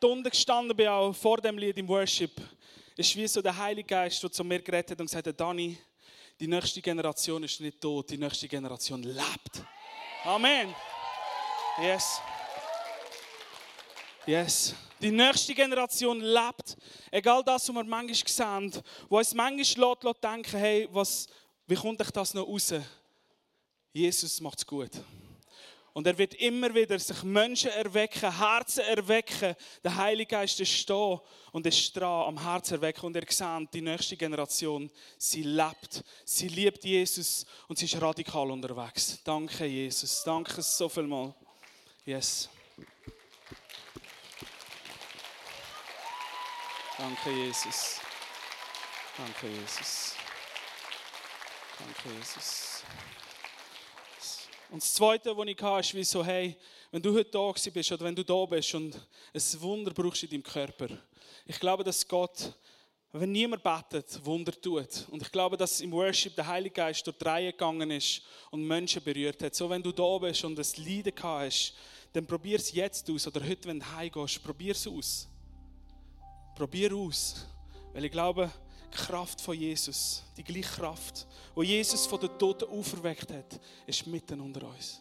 unten 0.00 0.30
gestanden 0.30 0.76
bin, 0.76 0.88
auch 0.88 1.12
vor 1.12 1.38
dem 1.38 1.58
Lied 1.58 1.78
im 1.78 1.88
Worship, 1.88 2.32
ist 2.96 3.16
wie 3.16 3.26
so 3.26 3.40
der 3.40 3.56
Heilige 3.56 3.88
Geist, 3.88 4.22
der 4.22 4.30
zu 4.30 4.44
mir 4.44 4.60
geredet 4.60 4.92
hat 4.92 5.00
und 5.00 5.06
gesagt 5.06 5.26
hat, 5.26 5.40
Dani, 5.40 5.78
die 6.38 6.46
nächste 6.46 6.80
Generation 6.80 7.42
ist 7.44 7.60
nicht 7.60 7.80
tot, 7.80 8.10
die 8.10 8.18
nächste 8.18 8.48
Generation 8.48 9.02
lebt. 9.02 9.62
Amen. 10.24 10.74
Yes. 11.80 12.20
Yes. 14.26 14.74
Die 15.00 15.10
nächste 15.10 15.54
Generation 15.54 16.20
lebt. 16.20 16.76
Egal 17.10 17.42
das, 17.42 17.68
was 17.68 17.74
wir 17.74 17.84
manchmal 17.84 18.14
sehen, 18.14 18.82
wo 19.08 19.18
uns 19.18 19.34
manchmal 19.34 19.96
lässt, 20.02 20.24
denken, 20.24 20.58
hey, 20.58 20.88
was, 20.92 21.26
wie 21.66 21.74
kommt 21.74 22.00
euch 22.00 22.10
das 22.10 22.34
noch 22.34 22.46
raus? 22.46 22.74
Jesus 23.92 24.40
macht 24.40 24.58
es 24.58 24.66
gut. 24.66 24.90
Und 25.94 26.06
er 26.06 26.16
wird 26.16 26.34
immer 26.34 26.74
wieder 26.74 26.98
sich 26.98 27.22
Menschen 27.22 27.70
erwecken, 27.70 28.36
Herzen 28.38 28.84
erwecken. 28.84 29.54
Der 29.84 29.94
Heilige 29.94 30.30
Geist 30.30 30.58
ist 30.60 30.88
da 30.88 31.20
und 31.52 31.66
ist 31.66 31.94
dran 31.94 32.28
am 32.28 32.42
Herz 32.42 32.70
erwecken. 32.70 33.06
Und 33.06 33.16
er 33.16 33.24
sieht, 33.28 33.74
die 33.74 33.82
nächste 33.82 34.16
Generation, 34.16 34.90
sie 35.18 35.42
lebt, 35.42 36.02
sie 36.24 36.48
liebt 36.48 36.82
Jesus 36.84 37.44
und 37.68 37.78
sie 37.78 37.84
ist 37.84 38.00
radikal 38.00 38.50
unterwegs. 38.50 39.18
Danke, 39.22 39.66
Jesus. 39.66 40.22
Danke 40.24 40.62
so 40.62 40.88
viel 40.88 41.06
mal. 41.06 41.34
Yes. 42.06 42.48
Danke, 46.96 47.30
Jesus. 47.30 48.00
Danke, 49.18 49.46
Jesus. 49.48 50.14
Danke, 51.78 52.18
Jesus. 52.18 52.71
Und 54.72 54.82
das 54.82 54.94
Zweite, 54.94 55.36
was 55.36 55.46
ich 55.46 55.62
hatte, 55.62 55.80
ist 55.80 55.94
wie 55.94 56.02
so, 56.02 56.24
hey, 56.24 56.56
wenn 56.90 57.02
du 57.02 57.12
heute 57.12 57.30
da 57.30 57.52
bist 57.52 57.92
oder 57.92 58.04
wenn 58.06 58.16
du 58.16 58.24
da 58.24 58.46
bist 58.46 58.74
und 58.74 58.94
ein 59.34 59.60
Wunder 59.60 59.90
brauchst 59.92 60.22
in 60.22 60.30
deinem 60.30 60.42
Körper. 60.42 60.88
Ich 61.44 61.60
glaube, 61.60 61.84
dass 61.84 62.08
Gott, 62.08 62.54
wenn 63.12 63.32
niemand 63.32 63.62
betet, 63.62 64.24
Wunder 64.24 64.58
tut. 64.58 65.06
Und 65.10 65.20
ich 65.20 65.30
glaube, 65.30 65.58
dass 65.58 65.82
im 65.82 65.92
Worship 65.92 66.34
der 66.36 66.46
Heilige 66.46 66.76
Geist 66.76 67.06
durch 67.06 67.18
die 67.18 67.24
Reihe 67.24 67.52
gegangen 67.52 67.90
ist 67.90 68.22
und 68.50 68.66
Menschen 68.66 69.04
berührt 69.04 69.42
hat. 69.42 69.54
So, 69.54 69.68
wenn 69.68 69.82
du 69.82 69.92
da 69.92 70.16
bist 70.16 70.42
und 70.42 70.56
das 70.56 70.78
Leiden 70.78 71.12
hast, 71.22 71.74
dann 72.10 72.26
probier 72.26 72.56
es 72.56 72.72
jetzt 72.72 73.10
aus. 73.10 73.26
Oder 73.26 73.46
heute, 73.46 73.68
wenn 73.68 73.78
du 73.78 73.92
heimgehst, 73.92 74.42
probier 74.42 74.72
es 74.72 74.86
aus. 74.86 75.28
Probier 76.56 76.94
aus. 76.94 77.46
Weil 77.92 78.06
ich 78.06 78.10
glaube, 78.10 78.50
Kraft 78.92 79.40
von 79.40 79.56
Jesus, 79.56 80.22
die 80.36 80.44
gleiche 80.44 80.76
Kraft, 80.76 81.26
wo 81.54 81.62
Jesus 81.62 82.06
von 82.06 82.20
den 82.20 82.38
Toten 82.38 82.68
auferweckt 82.68 83.30
hat, 83.32 83.60
ist 83.86 84.06
mitten 84.06 84.40
unter 84.40 84.68
uns. 84.68 85.00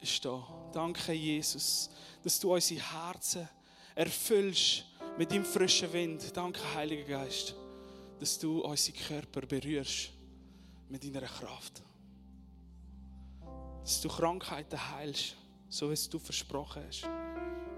Ist 0.00 0.24
da. 0.24 0.42
Danke, 0.72 1.12
Jesus, 1.12 1.90
dass 2.22 2.40
du 2.40 2.54
unsere 2.54 2.80
Herzen 2.80 3.48
erfüllst 3.94 4.84
mit 5.16 5.30
deinem 5.30 5.44
frischen 5.44 5.92
Wind. 5.92 6.36
Danke, 6.36 6.60
Heiliger 6.74 7.04
Geist, 7.04 7.54
dass 8.18 8.38
du 8.38 8.60
unsere 8.60 8.96
Körper 8.96 9.42
berührst 9.42 10.10
mit 10.88 11.04
deiner 11.04 11.26
Kraft. 11.26 11.82
Dass 13.82 14.00
du 14.00 14.08
Krankheiten 14.08 14.78
heilst, 14.90 15.36
so 15.68 15.88
wie 15.88 15.94
es 15.94 16.08
du 16.08 16.18
versprochen 16.18 16.82
hast. 16.86 17.04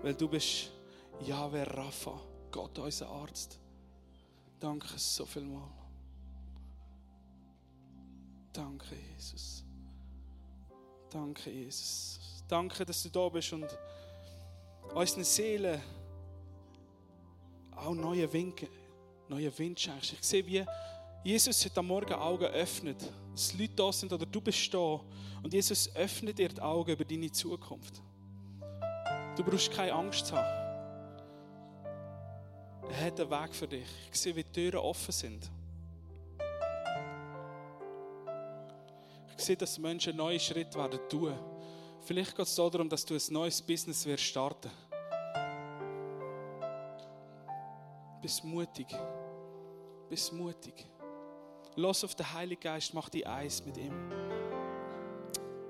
Weil 0.03 0.15
du 0.15 0.29
bist 0.29 0.71
Yahweh 1.21 1.63
Rapha, 1.63 2.21
Gott, 2.51 2.79
unser 2.79 3.09
Arzt. 3.09 3.59
Danke 4.61 4.99
so 4.99 5.27
viel 5.27 5.45
mal. 5.45 5.69
Danke, 8.53 8.97
Jesus. 9.15 9.65
Danke, 11.11 11.51
Jesus. 11.51 12.43
Danke, 12.49 12.85
dass 12.85 13.03
du 13.03 13.09
da 13.09 13.29
bist 13.29 13.53
und 13.53 13.67
unseren 14.95 15.25
Seelen 15.25 15.81
auch 17.75 17.95
neue 17.95 18.33
Winke, 18.33 18.69
neue 19.29 19.57
Wind 19.59 19.81
schenkst. 19.81 20.13
Ich 20.13 20.23
sehe, 20.23 20.47
wie 20.47 20.65
Jesus 21.25 21.65
heute 21.65 21.81
am 21.81 21.87
Morgen 21.87 22.15
Augen 22.15 22.45
öffnet, 22.45 23.13
dass 23.33 23.53
Leute 23.55 23.75
da 23.75 23.93
sind 23.93 24.13
oder 24.13 24.27
du 24.27 24.41
bist 24.41 24.73
da 24.73 25.01
und 25.43 25.53
Jesus 25.53 25.95
öffnet 25.97 26.39
dir 26.39 26.49
die 26.49 26.61
Augen 26.61 26.93
über 26.93 27.05
deine 27.05 27.31
Zukunft. 27.33 28.03
Du 29.37 29.43
brauchst 29.43 29.73
keine 29.73 29.93
Angst 29.93 30.31
haben. 30.33 30.64
Er 32.91 33.07
hat 33.07 33.21
einen 33.21 33.31
Weg 33.31 33.55
für 33.55 33.69
dich. 33.69 33.89
Ich 34.13 34.21
sehe, 34.21 34.35
wie 34.37 34.45
die 34.45 34.53
Türen 34.53 34.79
offen 34.79 35.13
sind. 35.13 35.51
Ich 39.37 39.45
sehe, 39.45 39.57
dass 39.57 39.79
Menschen 39.79 40.17
neue 40.17 40.39
Schritte 40.39 40.79
werden 40.79 41.01
tun. 41.09 41.35
Vielleicht 42.03 42.37
geht 42.37 42.47
es 42.47 42.55
darum, 42.55 42.89
dass 42.89 43.05
du 43.05 43.15
ein 43.15 43.23
neues 43.31 43.61
Business 43.63 44.05
wirst 44.07 44.25
starten. 44.25 44.71
Bist 48.21 48.45
mutig. 48.45 48.87
Bist 50.09 50.33
mutig. 50.33 50.87
Los 51.77 52.05
auf 52.05 52.15
den 52.15 52.33
Heiligen 52.33 52.61
Geist, 52.61 52.95
mach 52.95 53.09
die 53.09 53.27
eins 53.27 53.65
mit 53.65 53.77
ihm. 53.77 53.93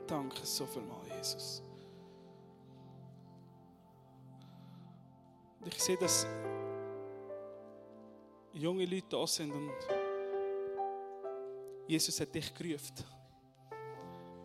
Danke 0.07 0.45
so 0.45 0.67
viel 0.67 0.83
mal, 0.83 1.01
Jesus. 1.17 1.63
Ich 5.65 5.83
sehe, 5.83 5.97
dass 5.97 6.27
junge 8.55 8.87
Leute 8.87 9.07
da 9.09 9.27
sind 9.27 9.53
und 9.53 9.73
Jesus 11.87 12.19
hat 12.21 12.35
dich 12.35 12.55
gerufen. 12.55 12.95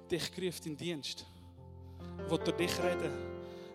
Dich 0.10 0.32
gerufen 0.34 0.68
in 0.68 0.78
Dienst. 0.78 1.26
Er 2.18 2.32
will 2.32 2.40
durch 2.40 2.58
dich 2.58 2.80
reden. 2.80 3.12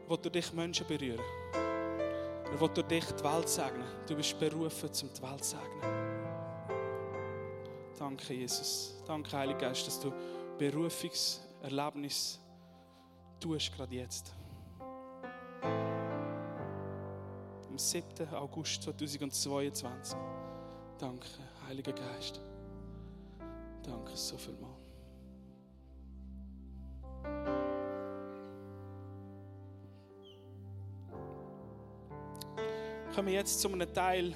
Er 0.05 0.11
will 0.11 0.19
durch 0.19 0.33
dich 0.33 0.53
Menschen 0.53 0.87
berühren. 0.87 1.25
Er 1.53 2.61
will 2.61 2.69
durch 2.69 2.87
dich 2.89 3.05
die 3.05 3.25
Welt 3.25 3.49
segnen. 3.49 3.87
Du 4.07 4.17
bist 4.17 4.39
berufen, 4.39 4.93
zum 4.93 5.09
die 5.15 5.23
Welt 5.23 5.45
zu 5.45 5.57
segnen. 5.57 6.05
Danke, 7.99 8.35
Jesus. 8.35 9.03
Danke, 9.07 9.37
Heiliger 9.37 9.61
Geist, 9.61 9.87
dass 9.87 10.01
du 10.01 10.13
Berufungserlebnis 10.59 12.41
tust, 13.41 13.73
gerade 13.75 13.95
jetzt. 13.95 14.33
Am 17.75 17.79
7. 17.79 18.29
August 18.33 18.85
2022. 18.85 20.17
Danke, 20.97 21.27
Heiliger 21.67 21.93
Geist. 21.93 22.41
Danke 23.83 24.17
so 24.17 24.39
viel 24.39 24.55
mal. 24.61 24.77
Kommen 33.13 33.27
wir 33.27 33.35
jetzt 33.35 33.61
zu 33.61 33.67
einem 33.67 33.93
Teil 33.93 34.33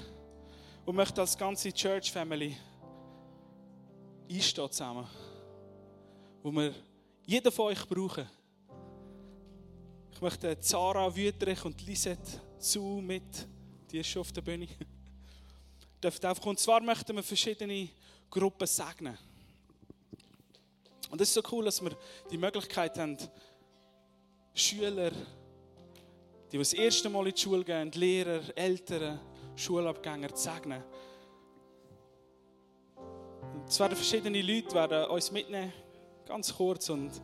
und 0.84 0.96
möchte 0.96 1.20
als 1.20 1.38
ganze 1.38 1.72
Church 1.72 2.10
Family 2.10 2.56
einstehen 4.28 4.68
zusammen, 4.68 5.06
wo 6.42 6.50
wir 6.50 6.74
jeden 7.24 7.52
von 7.52 7.66
euch 7.66 7.86
brauchen. 7.86 8.28
Ich 10.10 10.20
möchte 10.20 10.58
Zara 10.58 11.14
Wüterich 11.14 11.64
und 11.64 11.80
Lisette 11.86 12.47
zu 12.60 13.00
mit, 13.02 13.46
die 13.90 13.98
ist 13.98 14.08
schon 14.08 14.20
auf 14.20 14.32
der 14.32 14.42
Bühne. 14.42 14.68
Dürft 16.02 16.24
einfach, 16.24 16.46
und 16.46 16.58
zwar 16.58 16.80
möchten 16.80 17.14
wir 17.16 17.22
verschiedene 17.22 17.88
Gruppen 18.30 18.66
segnen. 18.66 19.16
Und 21.10 21.20
es 21.20 21.28
ist 21.28 21.34
so 21.34 21.42
cool, 21.52 21.64
dass 21.64 21.82
wir 21.82 21.96
die 22.30 22.36
Möglichkeit 22.36 22.98
haben, 22.98 23.16
Schüler, 24.54 25.10
die 26.52 26.58
das 26.58 26.72
erste 26.72 27.08
Mal 27.08 27.26
in 27.28 27.34
die 27.34 27.40
Schule 27.40 27.64
gehen, 27.64 27.90
Lehrer, 27.92 28.42
Eltern, 28.56 29.20
Schulabgänger 29.56 30.34
zu 30.34 30.44
segnen. 30.44 30.82
Und 33.54 33.68
es 33.68 33.80
werden 33.80 33.96
verschiedene 33.96 34.42
Leute 34.42 34.74
werden 34.74 35.10
uns 35.10 35.30
mitnehmen, 35.30 35.72
ganz 36.26 36.54
kurz, 36.54 36.90
und 36.90 37.20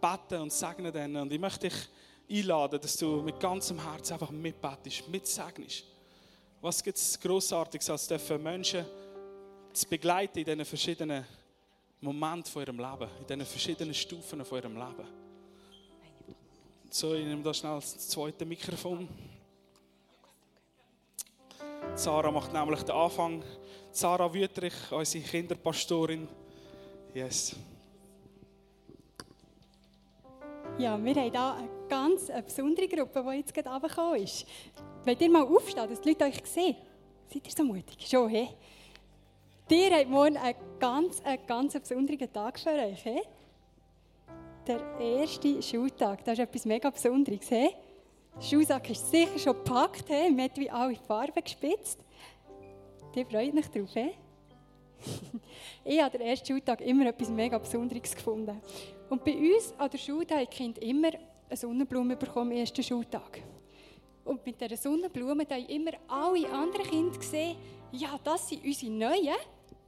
beten 0.00 0.40
und 0.42 0.52
segnen 0.52 0.92
dann. 0.92 1.16
Und 1.16 1.32
ich 1.32 1.40
möchte 1.40 1.68
dich 1.68 1.88
einladen, 2.30 2.80
dass 2.80 2.96
du 2.96 3.22
mit 3.22 3.40
ganzem 3.40 3.82
Herzen 3.82 4.14
einfach 4.14 4.30
mitbetest, 4.30 5.08
mitsegnest. 5.08 5.84
Was 6.60 6.82
gibt 6.82 6.98
es 6.98 7.18
Grossartiges, 7.18 7.88
als 7.90 8.06
dürfen 8.06 8.42
Menschen 8.42 8.84
zu 9.72 9.88
begleiten 9.88 10.38
in 10.38 10.44
diesen 10.44 10.64
verschiedenen 10.64 11.24
Momenten 12.00 12.52
von 12.52 12.62
ihrem 12.62 12.78
Leben, 12.78 13.08
in 13.20 13.26
diesen 13.26 13.46
verschiedenen 13.46 13.94
Stufen 13.94 14.44
von 14.44 14.58
ihrem 14.58 14.74
Leben? 14.74 15.08
So, 16.90 17.14
ich 17.14 17.24
nehme 17.24 17.42
da 17.42 17.54
schnell 17.54 17.76
das 17.76 18.08
zweite 18.08 18.44
Mikrofon. 18.44 19.08
Sarah 21.94 22.30
macht 22.30 22.52
nämlich 22.52 22.82
den 22.82 22.94
Anfang. 22.94 23.42
Sarah 23.92 24.32
Wüterich, 24.32 24.74
unsere 24.90 25.24
Kinderpastorin. 25.24 26.28
Yes. 27.14 27.56
Ja, 30.78 30.96
wir 31.02 31.14
haben 31.14 31.18
eine 31.18 31.79
ganz 31.90 32.30
eine 32.30 32.42
besondere 32.42 32.88
Gruppe, 32.88 33.22
die 33.28 33.36
jetzt 33.38 33.52
gerade 33.52 33.68
runtergekommen 33.68 34.22
ist. 34.22 34.46
Wollt 35.04 35.20
ihr 35.20 35.30
mal 35.30 35.42
aufstehen, 35.42 35.90
dass 35.90 36.00
die 36.00 36.10
Leute 36.10 36.24
euch 36.24 36.40
sehen? 36.44 36.76
Seid 37.26 37.46
ihr 37.46 37.52
so 37.52 37.64
mutig? 37.64 38.08
Schon, 38.08 38.28
he? 38.28 38.48
Ihr 39.68 39.96
habt 39.96 40.08
morgen 40.08 40.36
einen 40.36 40.56
ganz, 40.78 41.20
einen 41.22 41.46
ganz 41.46 41.78
besonderen 41.78 42.32
Tag 42.32 42.58
für 42.58 42.70
euch, 42.70 43.02
he? 43.02 43.20
Der 44.66 44.80
erste 45.00 45.62
Schultag, 45.62 46.24
das 46.24 46.38
ist 46.38 46.44
etwas 46.44 46.64
mega 46.64 46.90
Besonderes, 46.90 47.48
he? 47.48 47.70
Der 48.36 48.42
Schuhsack 48.42 48.88
ist 48.90 49.10
sicher 49.10 49.38
schon 49.38 49.54
gepackt, 49.54 50.08
he? 50.08 50.30
man 50.30 50.44
hat 50.44 50.56
wie 50.56 50.70
alle 50.70 50.94
Farben 50.96 51.42
gespitzt. 51.42 51.98
Die 53.14 53.24
freut 53.24 53.52
mich 53.52 53.66
drauf. 53.68 53.90
He? 53.94 54.10
ich 55.84 56.00
habe 56.00 56.16
den 56.16 56.26
ersten 56.26 56.46
Schultag 56.46 56.80
immer 56.82 57.06
etwas 57.06 57.30
mega 57.30 57.58
Besonderes 57.58 58.14
gefunden. 58.14 58.60
Und 59.08 59.24
bei 59.24 59.34
uns 59.34 59.74
an 59.76 59.90
der 59.90 59.98
Schule 59.98 60.26
haben 60.30 60.40
die 60.40 60.46
Kinder 60.46 60.82
immer 60.82 61.10
eine 61.50 61.56
Sonnenblume 61.56 62.16
bekommen 62.16 62.52
am 62.52 62.58
ersten 62.58 62.82
Schultag. 62.82 63.42
Und 64.24 64.44
mit 64.46 64.60
dieser 64.60 64.76
Sonnenblume 64.76 65.44
haben 65.50 65.66
immer 65.66 65.92
alle 66.08 66.48
anderen 66.50 66.86
Kinder 66.86 67.18
gesehen, 67.18 67.56
ja, 67.92 68.18
das 68.22 68.48
sind 68.48 68.64
unsere 68.64 68.92
Neuen, 68.92 69.36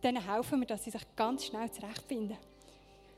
denen 0.03 0.27
helfen 0.27 0.61
wir, 0.61 0.67
dass 0.67 0.85
sie 0.85 0.91
sich 0.91 1.03
ganz 1.15 1.47
schnell 1.47 1.71
zurechtfinden. 1.71 2.37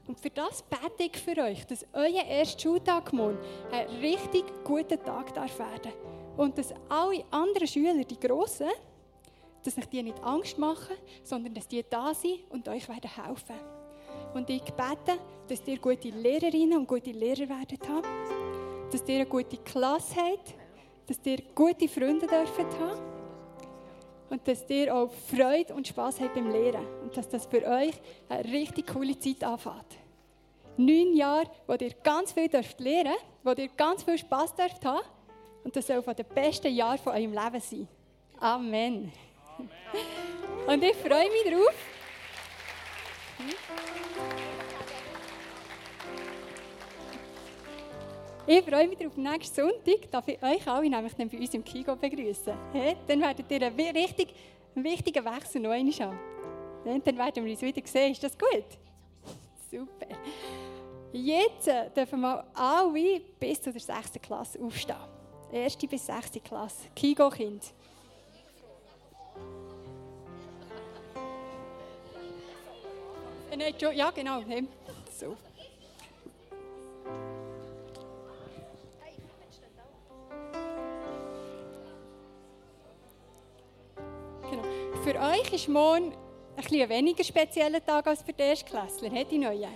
Und 0.07 0.21
für 0.21 0.29
das 0.29 0.63
bete 0.63 1.05
ich 1.05 1.17
für 1.17 1.41
euch, 1.41 1.67
dass 1.67 1.87
euer 1.95 2.25
erster 2.25 2.61
Schultag 2.61 3.11
morgen 3.15 3.39
ein 3.73 3.87
richtig 4.01 4.45
guter 4.63 5.03
Tag 5.03 5.33
darf 5.33 5.59
werden 5.59 5.93
Und 6.37 6.59
dass 6.59 6.75
alle 6.91 7.25
anderen 7.31 7.67
Schüler, 7.67 8.05
die 8.05 8.21
Grossen, 8.21 8.69
dass 9.63 9.79
euch 9.79 9.87
die 9.87 10.03
nicht 10.03 10.23
Angst 10.23 10.59
machen, 10.59 10.95
sondern 11.23 11.55
dass 11.55 11.67
die 11.67 11.83
da 11.89 12.13
sind 12.13 12.41
und 12.51 12.69
euch 12.69 12.87
werden 12.87 13.11
helfen. 13.11 13.57
Und 14.35 14.51
ich 14.51 14.65
bete, 14.65 15.19
dass 15.49 15.67
ihr 15.67 15.79
gute 15.79 16.09
Lehrerinnen 16.09 16.79
und 16.79 16.89
gute 16.89 17.13
Lehrer 17.13 17.49
werden 17.49 17.79
haben, 17.89 18.91
dass 18.91 19.03
ihr 19.07 19.15
eine 19.15 19.27
gute 19.27 19.57
Klasse 19.59 20.17
habt, 20.17 20.55
dass 21.07 21.19
ihr 21.25 21.39
gute 21.55 21.89
Freunde 21.89 22.27
dürfen 22.27 22.67
haben 22.81 23.01
und 24.31 24.47
dass 24.49 24.69
ihr 24.69 24.93
auch 24.93 25.11
Freude 25.31 25.73
und 25.73 25.87
Spaß 25.87 26.19
habt 26.21 26.35
beim 26.35 26.51
Lehren 26.51 26.85
und 27.03 27.17
dass 27.17 27.29
das 27.29 27.47
für 27.47 27.65
euch 27.65 27.95
eine 28.29 28.45
richtig 28.53 28.89
coole 28.89 29.17
Zeit 29.19 29.45
anfängt. 29.45 29.99
Neun 30.77 31.15
Jahre, 31.15 31.49
wo 31.69 31.75
ihr 31.75 31.93
ganz 32.03 32.33
viel 32.33 32.49
dürft 32.49 32.81
lernen, 32.81 33.15
wo 33.45 33.53
ihr 33.53 33.69
ganz 33.69 34.03
viel 34.03 34.19
Spaß 34.19 34.57
dürft 34.57 34.85
haben 34.85 35.07
und 35.63 35.77
das 35.77 35.87
soll 35.87 36.03
von 36.03 36.17
den 36.17 36.27
besten 36.27 36.75
Jahren 36.75 36.99
von 36.99 37.13
eurem 37.13 37.33
Leben 37.33 37.61
sein. 37.61 37.89
Amen. 38.41 39.13
Amen. 39.57 39.71
Und 40.67 40.83
ich 40.83 40.97
freue 40.97 41.31
mich 41.31 41.45
darauf. 41.45 41.75
Ich 48.47 48.63
freue 48.63 48.87
mich 48.87 48.99
darauf, 48.99 49.17
nächsten 49.17 49.55
Sonntag 49.55 50.11
darf 50.11 50.29
ich 50.29 50.43
euch 50.43 50.69
alle 50.69 50.91
nämlich 50.91 51.15
dann 51.15 51.31
bei 51.31 51.39
uns 51.39 51.55
im 51.55 51.65
Kigo 51.65 51.97
begrüßen. 51.97 52.53
Hey, 52.73 52.95
dann 53.07 53.23
werdet 53.23 53.51
ihr 53.51 53.63
einen 53.63 53.97
richtig 53.97 54.35
wichtigen 54.75 55.25
Wechsel 55.25 55.63
noch 55.63 55.71
einmal 55.71 55.95
haben. 55.95 56.19
Dann 56.85 57.17
werden 57.17 57.45
wir 57.45 57.53
uns 57.53 57.63
wieder 57.63 57.81
sehen. 57.87 58.13
Ist 58.13 58.23
das 58.23 58.37
gut? 58.37 58.67
Super. 59.71 60.15
Jetzt 61.11 61.69
äh, 61.69 61.89
dürfen 61.97 62.21
wir 62.21 62.45
alle 62.53 63.21
bis 63.41 63.63
zu 63.63 63.73
der 63.73 63.81
6. 63.81 64.13
Klasse 64.21 64.61
aufstehen. 64.61 64.97
Erste 65.51 65.87
bis 65.87 66.05
6. 66.05 66.33
Klasse. 66.45 66.89
Kigo-Kind. 66.95 67.73
Äh, 73.51 73.95
ja, 73.95 74.11
genau. 74.11 74.43
So. 75.19 75.35
Für 85.05 85.21
euch 85.21 85.53
ist 85.53 85.69
morgen 85.69 86.15
ein, 86.57 86.81
ein 86.81 86.89
weniger 86.89 87.23
spezieller 87.23 87.85
Tag 87.85 88.07
als 88.07 88.23
für 88.23 88.33
die 88.33 88.43
Erstklässler, 88.43 89.11
die 89.11 89.37
Neuen. 89.37 89.69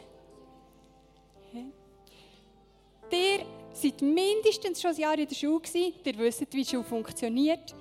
Ihr 3.11 3.45
seid 3.75 4.01
mindestens 4.01 4.81
schon 4.81 4.93
ein 4.93 4.97
Jahr 4.97 5.19
in 5.19 5.29
der 5.29 5.35
Schule 5.35 5.61
gewesen, 5.61 5.93
ihr 6.03 6.19
wisst, 6.19 6.41
wie 6.41 6.63
die 6.63 6.65
Schule 6.65 6.83
funktioniert. 6.83 7.75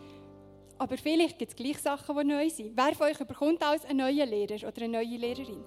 Aber 0.77 0.97
vielleicht 0.97 1.39
gibt 1.39 1.51
es 1.51 1.55
gleich 1.55 1.77
Sachen, 1.77 2.17
die 2.17 2.25
neu 2.25 2.49
sind. 2.49 2.75
Wer 2.75 2.93
von 2.93 3.07
euch 3.07 3.17
bekommt 3.17 3.63
als 3.63 3.85
einen 3.85 3.99
neuen 3.99 4.29
Lehrer 4.29 4.67
oder 4.67 4.81
eine 4.81 4.97
neue 4.97 5.17
Lehrerin? 5.17 5.63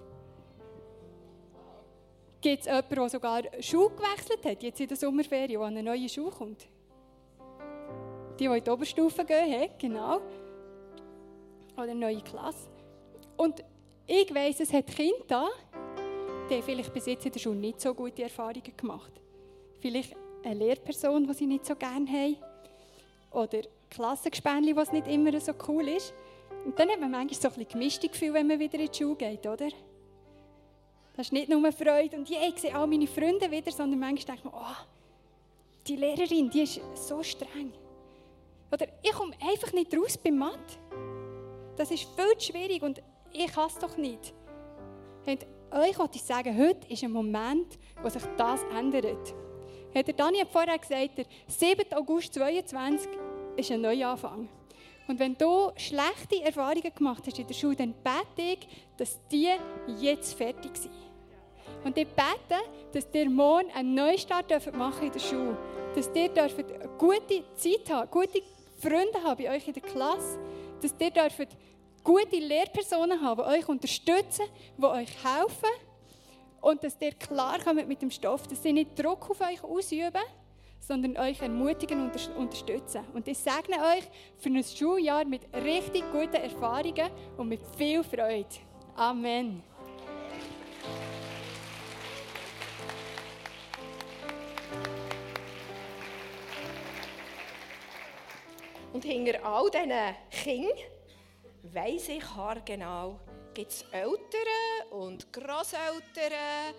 Gibt 2.43 2.61
es 2.61 2.67
jemanden, 2.67 2.94
der 2.94 3.09
sogar 3.09 3.43
Schule 3.61 3.88
gewechselt 3.97 4.44
hat, 4.44 4.62
jetzt 4.62 4.81
in 4.81 4.88
der 4.88 4.99
Sommerferien, 4.99 5.49
der 5.49 5.61
an 5.61 5.79
eine 5.79 5.83
neue 5.83 6.11
Schule 6.11 6.31
kommt? 6.31 6.69
Die, 8.38 8.47
die 8.49 8.55
in 8.55 8.65
die 8.65 8.71
Oberstufe 8.71 9.25
gehen, 9.25 9.71
genau 9.79 10.21
oder 11.81 11.94
neue 11.94 12.21
Klasse. 12.21 12.69
Und 13.37 13.65
ich 14.06 14.35
weiss, 14.35 14.61
es 14.61 14.73
hat 14.73 14.87
Kinder 14.87 15.25
da, 15.29 15.49
die 16.50 16.62
vielleicht 16.62 16.93
bis 16.93 17.06
jetzt 17.06 17.27
in 17.27 17.32
der 17.32 17.41
Schule 17.41 17.56
nicht 17.56 17.81
so 17.81 17.94
gute 17.94 18.23
Erfahrungen 18.23 18.77
gemacht 18.77 19.12
Vielleicht 19.81 20.15
eine 20.44 20.55
Lehrperson, 20.55 21.27
die 21.27 21.35
sie 21.35 21.47
nicht 21.47 21.65
so 21.65 21.75
gerne 21.75 22.06
haben. 22.11 22.37
Oder 23.31 23.62
Klassengespänli, 23.88 24.77
was 24.77 24.93
nicht 24.93 25.06
immer 25.06 25.38
so 25.41 25.53
cool 25.69 25.88
ist. 25.88 26.12
Und 26.65 26.79
dann 26.79 26.91
hat 26.91 27.00
man 27.00 27.11
manchmal 27.11 27.41
so 27.41 27.49
ein 27.49 27.55
bisschen 27.55 27.69
gemischtes 27.73 28.11
Gefühl, 28.11 28.35
wenn 28.35 28.47
man 28.47 28.59
wieder 28.59 28.79
in 28.79 28.91
die 28.91 28.99
Schule 28.99 29.17
geht, 29.17 29.47
oder? 29.47 29.69
Das 31.17 31.26
ist 31.26 31.33
nicht 31.33 31.49
nur 31.49 31.73
Freude 31.73 32.17
und 32.17 32.31
yeah, 32.31 32.49
ich 32.49 32.59
sehe 32.61 32.75
all 32.75 32.87
meine 32.87 33.06
Freunde 33.06 33.50
wieder, 33.50 33.73
sondern 33.73 33.99
manchmal 33.99 34.37
denkt 34.37 34.44
man, 34.44 34.55
oh, 34.55 34.87
die 35.87 35.97
Lehrerin, 35.97 36.50
die 36.50 36.62
ist 36.62 36.81
so 36.94 37.23
streng. 37.23 37.73
Oder 38.71 38.87
ich 39.03 39.12
komme 39.12 39.35
einfach 39.41 39.73
nicht 39.73 39.94
raus 39.97 40.17
beim 40.17 40.38
Mathe. 40.38 40.79
Das 41.81 41.91
ist 41.91 42.06
viel 42.15 42.37
zu 42.37 42.53
schwierig 42.53 42.82
und 42.82 43.00
ich 43.32 43.50
kann 43.50 43.67
es 43.67 43.79
doch 43.79 43.97
nicht. 43.97 44.35
Und 45.25 45.47
euch 45.71 45.99
wollte 45.99 46.17
ich 46.17 46.23
sagen, 46.23 46.55
heute 46.59 46.87
ist 46.93 47.03
ein 47.03 47.11
Moment, 47.11 47.79
wo 48.03 48.09
sich 48.11 48.23
das 48.37 48.62
ändert. 48.65 49.35
Der 49.94 50.03
Dani 50.03 50.41
hat 50.41 50.50
vorher 50.50 50.77
gesagt, 50.77 51.17
der 51.17 51.25
7. 51.47 51.91
August 51.94 52.35
2022 52.35 53.11
ist 53.56 53.71
ein 53.71 53.81
Neuanfang. 53.81 54.47
Und 55.09 55.19
wenn 55.19 55.35
du 55.38 55.71
schlechte 55.77 56.43
Erfahrungen 56.44 56.93
gemacht 56.94 57.23
hast 57.27 57.38
in 57.38 57.47
der 57.47 57.55
Schule, 57.55 57.77
dann 57.77 57.94
bete 57.94 58.43
ich, 58.43 58.69
dass 58.99 59.19
die 59.29 59.49
jetzt 60.03 60.35
fertig 60.35 60.76
sind. 60.76 60.93
Und 61.83 61.97
ich 61.97 62.09
bete, 62.09 62.61
dass 62.93 63.06
ihr 63.15 63.31
morgen 63.31 63.71
einen 63.71 63.94
Neustart 63.94 64.50
machen 64.75 65.06
in 65.06 65.12
der 65.12 65.19
Schule. 65.19 65.56
Dass 65.94 66.11
ihr 66.15 66.31
eine 66.31 66.91
gute 66.99 67.43
Zeit 67.55 67.91
haben, 67.91 68.11
gute 68.11 68.43
Freunde 68.81 69.23
haben 69.23 69.43
bei 69.43 69.55
euch 69.55 69.67
in 69.67 69.75
der 69.75 69.82
Klasse. 69.82 70.38
Dass 70.81 70.94
ihr 70.99 71.11
dürft 71.11 71.56
gute 72.03 72.37
Lehrpersonen 72.37 73.21
haben, 73.21 73.43
die 73.43 73.59
euch 73.59 73.69
unterstützen, 73.69 74.47
die 74.79 74.85
euch 74.85 75.11
helfen 75.23 75.71
und 76.61 76.82
dass 76.82 76.97
ihr 77.00 77.12
klar 77.12 77.59
kommt 77.59 77.87
mit 77.88 78.03
dem 78.03 78.11
Stoff, 78.11 78.47
dass 78.47 78.62
sie 78.62 78.73
nicht 78.73 78.99
Druck 78.99 79.31
auf 79.31 79.41
euch 79.41 79.62
ausüben, 79.62 80.23
sondern 80.81 81.17
euch 81.17 81.41
ermutigen 81.41 82.03
und 82.03 82.31
unterstützen. 82.37 83.03
Und 83.15 83.29
ich 83.29 83.38
segne 83.38 83.77
euch 83.77 84.05
für 84.38 84.49
ein 84.49 84.65
Schuljahr 84.65 85.25
mit 85.25 85.43
richtig 85.54 86.04
guten 86.12 86.37
Erfahrungen 86.37 87.11
und 87.37 87.49
mit 87.49 87.61
viel 87.76 88.02
Freude. 88.02 88.47
Amen. 88.97 89.62
Und 99.00 99.07
hinter 99.07 99.42
all 99.42 99.71
diesen 99.71 99.90
Kindern 100.30 100.76
weiss 101.73 102.07
ich 102.11 102.23
genau, 102.66 103.19
gibt 103.54 103.73
es 103.73 103.83
Eltern 103.92 104.90
und 104.90 105.33
Großeltern, 105.33 106.75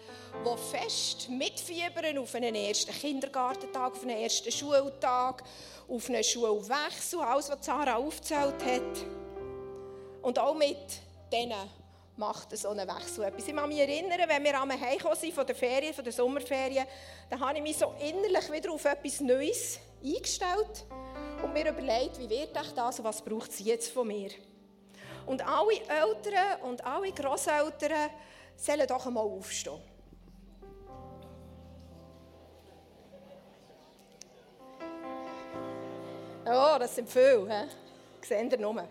die 0.46 0.78
fest 0.78 1.30
mitfiebern 1.32 2.20
auf 2.20 2.36
einen 2.36 2.54
ersten 2.54 2.92
Kindergartentag, 2.92 3.94
auf 3.94 4.04
einen 4.04 4.20
ersten 4.20 4.52
Schultag, 4.52 5.44
auf 5.90 6.10
einen 6.10 6.24
Schulwechsel, 6.24 7.22
alles, 7.22 7.50
was 7.50 7.66
Sarah 7.66 7.96
aufgezählt 7.96 8.64
hat. 8.66 9.06
Und 10.22 10.38
auch 10.38 10.54
mit 10.54 10.78
denen 11.34 11.72
macht 12.18 12.56
so 12.56 12.70
einen 12.70 12.88
Wechsel 12.88 13.24
etwas. 13.24 13.48
Ich 13.48 13.56
kann 13.56 13.68
mich 13.68 13.80
erinnern, 13.80 14.30
wenn 14.30 14.44
wir 14.44 14.62
am 14.62 14.70
Heimkommen 14.70 15.18
sind 15.18 15.34
von 15.34 15.48
der 15.48 15.56
Ferien, 15.56 15.92
von 15.92 16.04
der 16.04 16.14
Sommerferien, 16.14 16.86
dann 17.32 17.40
habe 17.40 17.58
ich 17.58 17.64
mich 17.64 17.78
so 17.80 17.96
innerlich 18.00 18.52
wieder 18.52 18.72
auf 18.72 18.86
etwas 18.86 19.22
Neues 19.22 19.80
eingestellt 20.04 20.86
und 21.44 21.54
mir 21.54 21.70
überlegt, 21.70 22.20
wie 22.20 22.30
wird 22.30 22.56
das 22.56 23.00
und 23.00 23.06
was 23.06 23.22
braucht 23.22 23.52
sie 23.52 23.66
jetzt 23.66 23.92
von 23.92 24.08
mir? 24.08 24.32
Und 25.26 25.46
alle 25.46 25.74
Eltern 25.74 26.62
und 26.64 26.84
alle 26.86 27.12
Großeltern 27.12 28.10
sollen 28.56 28.88
doch 28.88 29.06
einmal 29.06 29.26
aufstehen. 29.26 29.80
Oh, 36.46 36.76
das 36.80 36.96
sind 36.96 37.08
viele, 37.08 37.48
he? 37.48 37.70
seht 38.28 38.52
ihr 38.52 38.58
nur. 38.58 38.84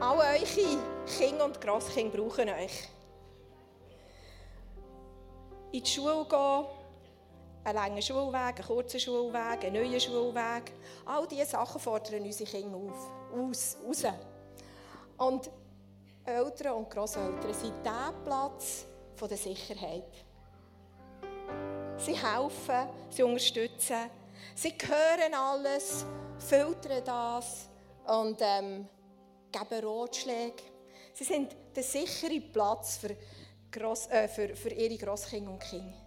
Alle 0.00 0.18
eure 0.18 0.44
Kinder 1.06 1.44
und 1.44 1.60
Grosskinder 1.60 2.18
brauchen 2.18 2.48
euch. 2.48 2.88
In 5.72 5.82
die 5.82 5.90
Schule 5.90 6.24
gehen, 6.28 6.66
ein 7.64 7.74
langer 7.74 8.02
Schulweg, 8.02 8.58
ein 8.58 8.64
kurzer 8.64 8.98
Schulweg, 8.98 9.64
ein 9.64 9.72
neuer 9.72 9.98
Schulweg. 9.98 10.72
All 11.06 11.26
diese 11.26 11.46
Sachen 11.46 11.80
fordern 11.80 12.22
unsere 12.22 12.50
Kinder 12.50 12.76
auf, 12.76 13.10
aus, 13.32 13.76
raus. 13.84 14.04
Und 15.16 15.50
Eltern 16.24 16.74
und 16.74 16.90
Grosseltern 16.90 17.54
sind 17.54 17.74
der 17.84 18.12
Platz 18.24 18.86
der 19.20 19.36
Sicherheit. 19.38 20.04
sie 21.96 22.14
helfen, 22.14 22.88
sie 23.08 23.22
unterstützen, 23.22 24.10
sie 24.54 24.74
hören 24.86 25.32
alles, 25.32 26.04
filtern 26.38 27.02
das 27.04 27.68
und 28.06 28.38
ähm, 28.40 28.86
geben 29.50 29.86
Ratschläge. 29.86 30.62
Sie 31.14 31.24
sind 31.24 31.56
der 31.74 31.82
sichere 31.82 32.40
Platz 32.40 32.98
für, 32.98 33.16
Gross, 33.70 34.06
äh, 34.08 34.28
für, 34.28 34.54
für 34.54 34.70
ihre 34.70 34.98
Grosskinder 34.98 35.52
und 35.52 35.60
Kinder. 35.60 36.03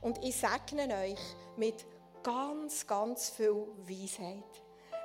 Und 0.00 0.24
ich 0.24 0.36
segne 0.36 0.94
euch 0.94 1.20
mit 1.56 1.84
ganz, 2.22 2.86
ganz 2.86 3.30
viel 3.30 3.66
Weisheit. 3.78 4.44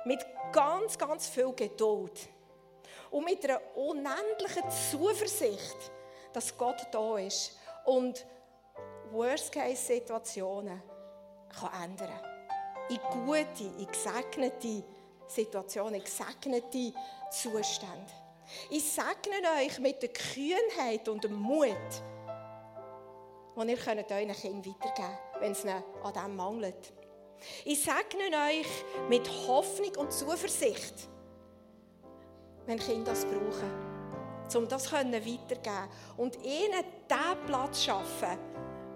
Mit 0.04 0.24
ganz, 0.52 0.96
ganz 0.96 1.28
viel 1.28 1.52
Geduld. 1.52 2.28
Und 3.10 3.24
mit 3.24 3.44
einer 3.44 3.60
unendlichen 3.76 4.64
Zuversicht, 4.90 5.76
dass 6.32 6.56
Gott 6.56 6.86
da 6.92 7.18
ist 7.18 7.56
und 7.84 8.26
Worst-Case-Situationen 9.10 10.82
ändern 11.82 12.08
kann. 12.08 12.88
In 12.88 13.24
gute, 13.24 13.64
in 13.78 13.86
gesegnete 13.86 14.84
Situationen, 15.26 15.94
in 15.94 16.04
gesegnete 16.04 16.92
Zustände. 17.30 18.12
Ich 18.70 18.92
segne 18.92 19.48
euch 19.60 19.78
mit 19.78 20.02
der 20.02 20.10
Kühnheit 20.10 21.08
und 21.08 21.24
dem 21.24 21.34
Mut, 21.34 21.76
den 23.56 23.68
ihr 23.68 23.78
euren 23.78 24.04
Kindern 24.32 24.66
weitergeben 24.66 24.94
könnt, 24.94 25.40
wenn 25.40 25.52
es 25.52 25.64
ihnen 25.64 25.82
an 26.02 26.12
dem 26.12 26.36
mangelt. 26.36 26.92
Ich 27.64 27.82
segne 27.82 28.36
euch 28.48 28.84
mit 29.08 29.28
Hoffnung 29.46 29.94
und 29.96 30.12
Zuversicht, 30.12 31.08
wenn 32.66 32.78
Kinder 32.78 33.12
das 33.12 33.24
brauchen, 33.24 34.56
um 34.56 34.68
das 34.68 34.92
weiterzugeben 34.92 35.88
und 36.16 36.36
ihnen 36.44 36.84
den 37.10 37.46
Platz 37.46 37.84
schaffen, 37.84 38.38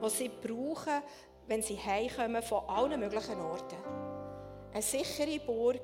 den 0.03 0.11
sie 0.11 0.29
brauchen, 0.29 1.03
wenn 1.47 1.63
sie 1.63 1.79
heimkommen 1.79 2.43
von 2.43 2.69
allen 2.69 3.01
möglichen 3.01 3.41
Orten. 3.41 3.77
Eine 4.73 4.83
sichere 4.83 5.39
Burg, 5.41 5.83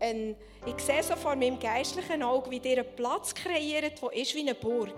ein, 0.00 0.36
ich 0.66 0.78
sehe 0.82 1.02
so 1.02 1.14
vor 1.14 1.36
meinem 1.36 1.58
geistlichen 1.58 2.22
Auge, 2.22 2.50
wie 2.50 2.58
ihr 2.58 2.78
einen 2.78 2.96
Platz 2.96 3.34
kreiert, 3.34 4.00
der 4.00 4.12
ist 4.12 4.34
wie 4.34 4.40
eine 4.40 4.54
Burg. 4.54 4.94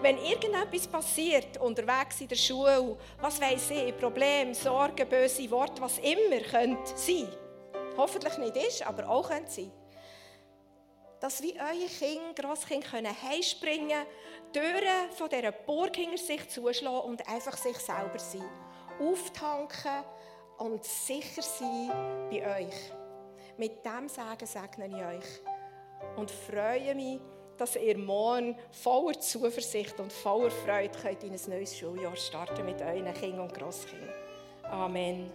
Wenn 0.00 0.18
irgendetwas 0.18 0.86
passiert, 0.86 1.58
unterwegs 1.58 2.20
in 2.20 2.28
der 2.28 2.36
Schule, 2.36 2.96
was 3.20 3.40
weiß 3.40 3.70
ich, 3.70 3.96
Probleme, 3.96 4.54
Sorgen, 4.54 5.08
böse 5.08 5.50
Worte, 5.50 5.82
was 5.82 5.98
immer 5.98 6.40
könnte 6.40 6.96
sein, 6.96 7.28
hoffentlich 7.96 8.38
nicht 8.38 8.56
ist, 8.56 8.86
aber 8.86 9.08
auch 9.08 9.28
könnte 9.28 9.50
sein, 9.50 9.72
dass 11.20 11.42
wie 11.42 11.54
eure 11.54 11.88
Kinder, 11.98 12.42
Grosskinder 12.42 12.88
können 12.88 13.22
heimspringen, 13.22 14.06
Türen 14.52 15.10
von 15.16 15.28
dieser 15.28 15.52
Burg 15.52 15.96
hinter 15.96 16.18
sich 16.18 16.48
zuschlagen 16.48 17.10
und 17.10 17.28
einfach 17.28 17.56
sich 17.56 17.76
selber 17.78 18.18
sein. 18.18 18.48
Auftanken 19.00 20.04
und 20.58 20.84
sicher 20.84 21.42
sein 21.42 21.90
bei 22.30 22.60
euch. 22.60 22.92
Mit 23.56 23.84
dem 23.84 24.08
Sagen 24.08 24.46
segne 24.46 24.86
ich 24.86 24.94
euch 24.94 25.40
und 26.16 26.30
freue 26.30 26.94
mich, 26.94 27.20
dass 27.58 27.76
ihr 27.76 27.98
morgen 27.98 28.56
voller 28.70 29.18
Zuversicht 29.20 29.98
und 30.00 30.12
voller 30.12 30.50
Freude 30.50 30.96
könnt 30.98 31.24
in 31.24 31.32
ein 31.32 31.40
neues 31.48 31.76
Schuljahr 31.76 32.16
starten 32.16 32.64
mit 32.64 32.80
euren 32.80 33.12
Kindern 33.14 33.40
und 33.40 33.54
Grosskindern. 33.54 34.14
Amen. 34.62 35.30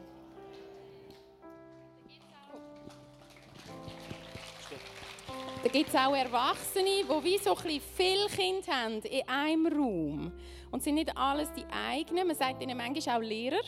Da 5.63 5.69
gibt 5.69 5.89
es 5.89 5.95
auch 5.95 6.13
Erwachsene, 6.13 7.03
die 7.03 7.23
wie 7.23 7.37
so 7.37 7.55
ein 7.55 7.81
viele 7.95 8.27
Kinder 8.27 8.67
haben 8.67 9.01
in 9.01 9.27
einem 9.27 9.67
Raum. 9.67 10.31
Und 10.71 10.83
sind 10.83 10.95
nicht 10.95 11.15
alles 11.15 11.53
die 11.53 11.65
eigenen. 11.71 12.27
Man 12.27 12.35
sagt 12.35 12.61
ihnen 12.61 12.75
manchmal 12.75 13.17
auch 13.17 13.21
Lehrer. 13.21 13.61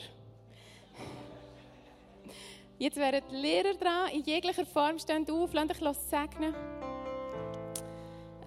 Jetzt 2.77 2.97
wären 2.97 3.23
die 3.31 3.35
Lehrer 3.35 3.73
dran, 3.75 4.09
in 4.11 4.23
jeglicher 4.23 4.65
Form 4.65 4.99
stehen 4.99 5.29
auf, 5.29 5.53
lasst 5.53 5.81
euch 5.81 5.97
segnen. 6.09 6.53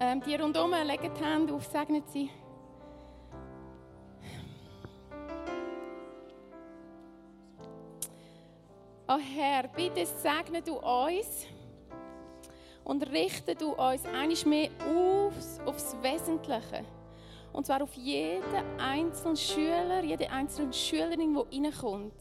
Ähm, 0.01 0.21
die 0.21 0.35
rundherum 0.35 0.71
legen 0.71 1.11
die 1.13 1.23
Hände 1.23 1.53
auf, 1.53 1.65
segnen 1.65 2.03
sie. 2.07 2.29
Oh 9.09 9.17
Herr, 9.17 9.67
bitte 9.67 10.05
segne 10.05 10.61
du 10.61 10.75
uns 10.75 11.47
und 12.85 13.09
richte 13.11 13.55
du 13.55 13.73
uns 13.73 14.05
einiges 14.05 14.45
mehr 14.45 14.69
aufs, 14.87 15.59
aufs 15.65 15.97
Wesentliche. 16.01 16.85
Und 17.51 17.65
zwar 17.65 17.81
auf 17.81 17.93
jeden 17.95 18.79
einzelnen 18.79 19.35
Schüler, 19.35 20.01
jede 20.03 20.29
einzelne 20.29 20.71
Schülerin, 20.71 21.35
die 21.51 21.57
reinkommt 21.57 22.13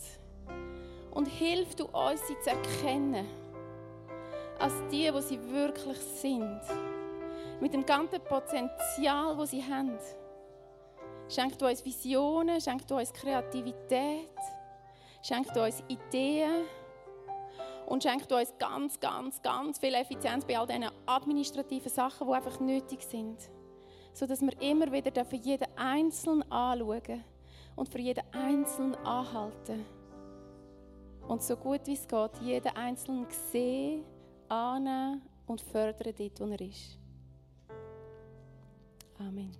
und 1.13 1.27
hilf 1.27 1.77
du 1.77 1.85
uns, 1.85 2.27
sie 2.27 2.41
zu 2.41 2.51
erkennen, 2.51 3.27
als 4.59 4.73
die, 4.91 5.13
wo 5.15 5.21
sie 5.21 5.39
wirklich 5.53 5.99
sind. 5.99 6.61
Mit 7.61 7.75
dem 7.75 7.85
ganzen 7.85 8.21
Potenzial, 8.21 9.37
das 9.37 9.50
sie 9.50 9.62
haben. 9.62 9.99
Schenk 11.29 11.59
du 11.59 11.67
uns 11.67 11.85
Visionen, 11.85 12.61
schenk 12.61 12.87
du 12.87 12.97
uns 12.97 13.12
Kreativität, 13.12 14.31
schenk 15.23 15.53
du 15.53 15.65
uns 15.65 15.83
Ideen 15.88 16.65
und 17.87 18.03
schenk 18.03 18.27
du 18.29 18.37
uns 18.37 18.53
ganz, 18.59 18.99
ganz, 18.99 19.43
ganz 19.43 19.79
viel 19.79 19.95
Effizienz 19.95 20.45
bei 20.45 20.59
all 20.59 20.67
diesen 20.67 20.87
administrativen 21.07 21.91
Sachen, 21.91 22.29
die 22.29 22.33
einfach 22.33 22.61
nötig 22.61 23.03
sind. 23.03 23.50
Sodass 24.15 24.41
wir 24.41 24.61
immer 24.62 24.91
wieder 24.91 25.25
für 25.25 25.37
jeden 25.37 25.69
Einzelnen 25.77 26.50
anschauen 26.50 27.25
und 27.77 27.88
für 27.88 27.99
jeden 27.99 28.25
Einzelnen 28.33 28.95
anhalten 29.05 29.85
und 31.29 31.43
so 31.43 31.57
gut 31.57 31.83
wie 31.85 31.93
es 31.93 32.09
geht, 32.09 32.37
jeden 32.41 32.75
Einzelnen 32.75 33.27
sehen, 33.53 34.05
annehmen 34.49 35.23
und 35.47 35.61
fördern 35.61 36.15
dort, 36.17 36.41
wo 36.41 36.47
er 36.47 36.61
ist. 36.61 36.98
Amen. 39.19 39.53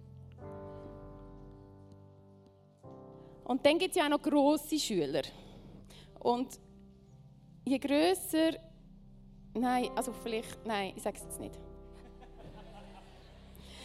Und 3.45 3.65
dann 3.65 3.79
gibt 3.79 3.91
es 3.91 3.97
ja 3.97 4.05
auch 4.05 4.11
noch 4.11 4.23
grosse 4.23 4.79
Schüler. 4.79 5.23
Und 6.21 6.61
je 7.65 7.79
grösser, 7.79 8.53
nein, 9.55 9.91
also 9.97 10.13
vielleicht, 10.13 10.65
nein, 10.67 10.93
ich 10.97 11.03
sage 11.03 11.17
es 11.17 11.23
jetzt 11.23 11.41
nicht. 11.41 11.59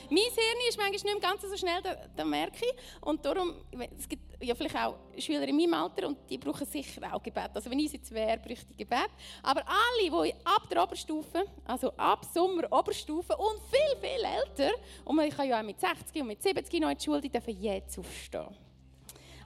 Mein 0.09 0.19
Hirn 0.19 0.59
ist 0.67 0.77
manchmal 0.77 0.91
nicht 0.91 1.05
mehr 1.05 1.19
ganz 1.19 1.41
so 1.41 1.57
schnell, 1.57 1.81
das 1.81 2.25
merke 2.25 2.65
ich. 2.65 2.73
Und 3.01 3.25
darum, 3.25 3.55
es 3.97 4.07
gibt 4.07 4.32
ja 4.45 4.55
vielleicht 4.55 4.75
auch 4.75 4.95
Schüler 5.17 5.47
in 5.47 5.55
meinem 5.55 5.73
Alter 5.73 6.07
und 6.07 6.17
die 6.29 6.37
brauchen 6.37 6.65
sicher 6.65 7.01
auch 7.13 7.21
Gebet. 7.21 7.51
Also 7.53 7.69
wenn 7.69 7.79
ich 7.79 7.93
jetzt 7.93 8.11
wäre, 8.11 8.37
bräuchte 8.37 8.67
ich 8.71 8.77
Gebet. 8.77 9.09
Aber 9.41 9.63
alle, 9.67 10.27
die 10.27 10.33
ab 10.43 10.69
der 10.69 10.83
Oberstufe, 10.83 11.45
also 11.65 11.91
ab 11.97 12.25
Sommer 12.33 12.71
Oberstufe 12.71 13.35
und 13.35 13.59
viel, 13.71 13.97
viel 13.99 14.23
älter, 14.23 14.73
und 15.05 15.15
man 15.15 15.29
kann 15.29 15.47
ja 15.47 15.59
auch 15.59 15.63
mit 15.63 15.79
60 15.79 16.21
und 16.21 16.27
mit 16.27 16.41
70 16.41 16.81
noch 16.81 16.89
in 16.89 16.97
die 16.97 17.03
Schule, 17.03 17.21
die 17.21 17.29
dürfen 17.29 17.61
jetzt 17.61 17.97
aufstehen. 17.97 18.47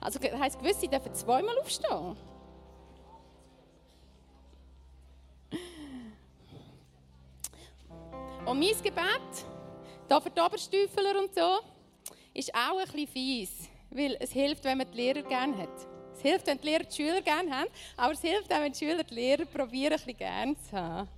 Also 0.00 0.18
das 0.18 0.38
heisst, 0.38 0.58
gewisse 0.58 0.88
dürfen 0.88 1.14
zweimal 1.14 1.58
aufstehen. 1.58 2.16
Und 8.44 8.58
mein 8.58 8.82
Gebet 8.82 9.44
da 10.08 10.20
für 10.20 10.30
die 10.30 10.40
Oberstüfler 10.40 11.20
und 11.20 11.34
so 11.34 11.58
ist 12.32 12.54
auch 12.54 12.78
ein 12.78 12.86
bisschen 12.86 13.08
fies, 13.08 13.67
weil 13.90 14.16
es 14.20 14.32
hilft, 14.32 14.64
wenn 14.64 14.78
man 14.78 14.90
die 14.90 14.96
Lehrer 14.96 15.22
gerne 15.22 15.56
hat. 15.58 15.86
Es 16.14 16.22
hilft, 16.22 16.46
wenn 16.46 16.58
die 16.60 16.66
Lehrer 16.66 16.84
die 16.84 16.94
Schüler 16.94 17.20
gerne 17.22 17.56
haben, 17.56 17.68
aber 17.96 18.12
es 18.12 18.20
hilft 18.20 18.52
auch, 18.52 18.60
wenn 18.60 18.72
die 18.72 18.78
Schüler 18.78 19.04
die 19.04 19.14
Lehrer 19.14 19.44
probieren, 19.44 19.92
ein 19.92 19.98
bisschen 19.98 20.16
gerne 20.16 20.56
zu 20.58 20.76
haben. 20.76 21.08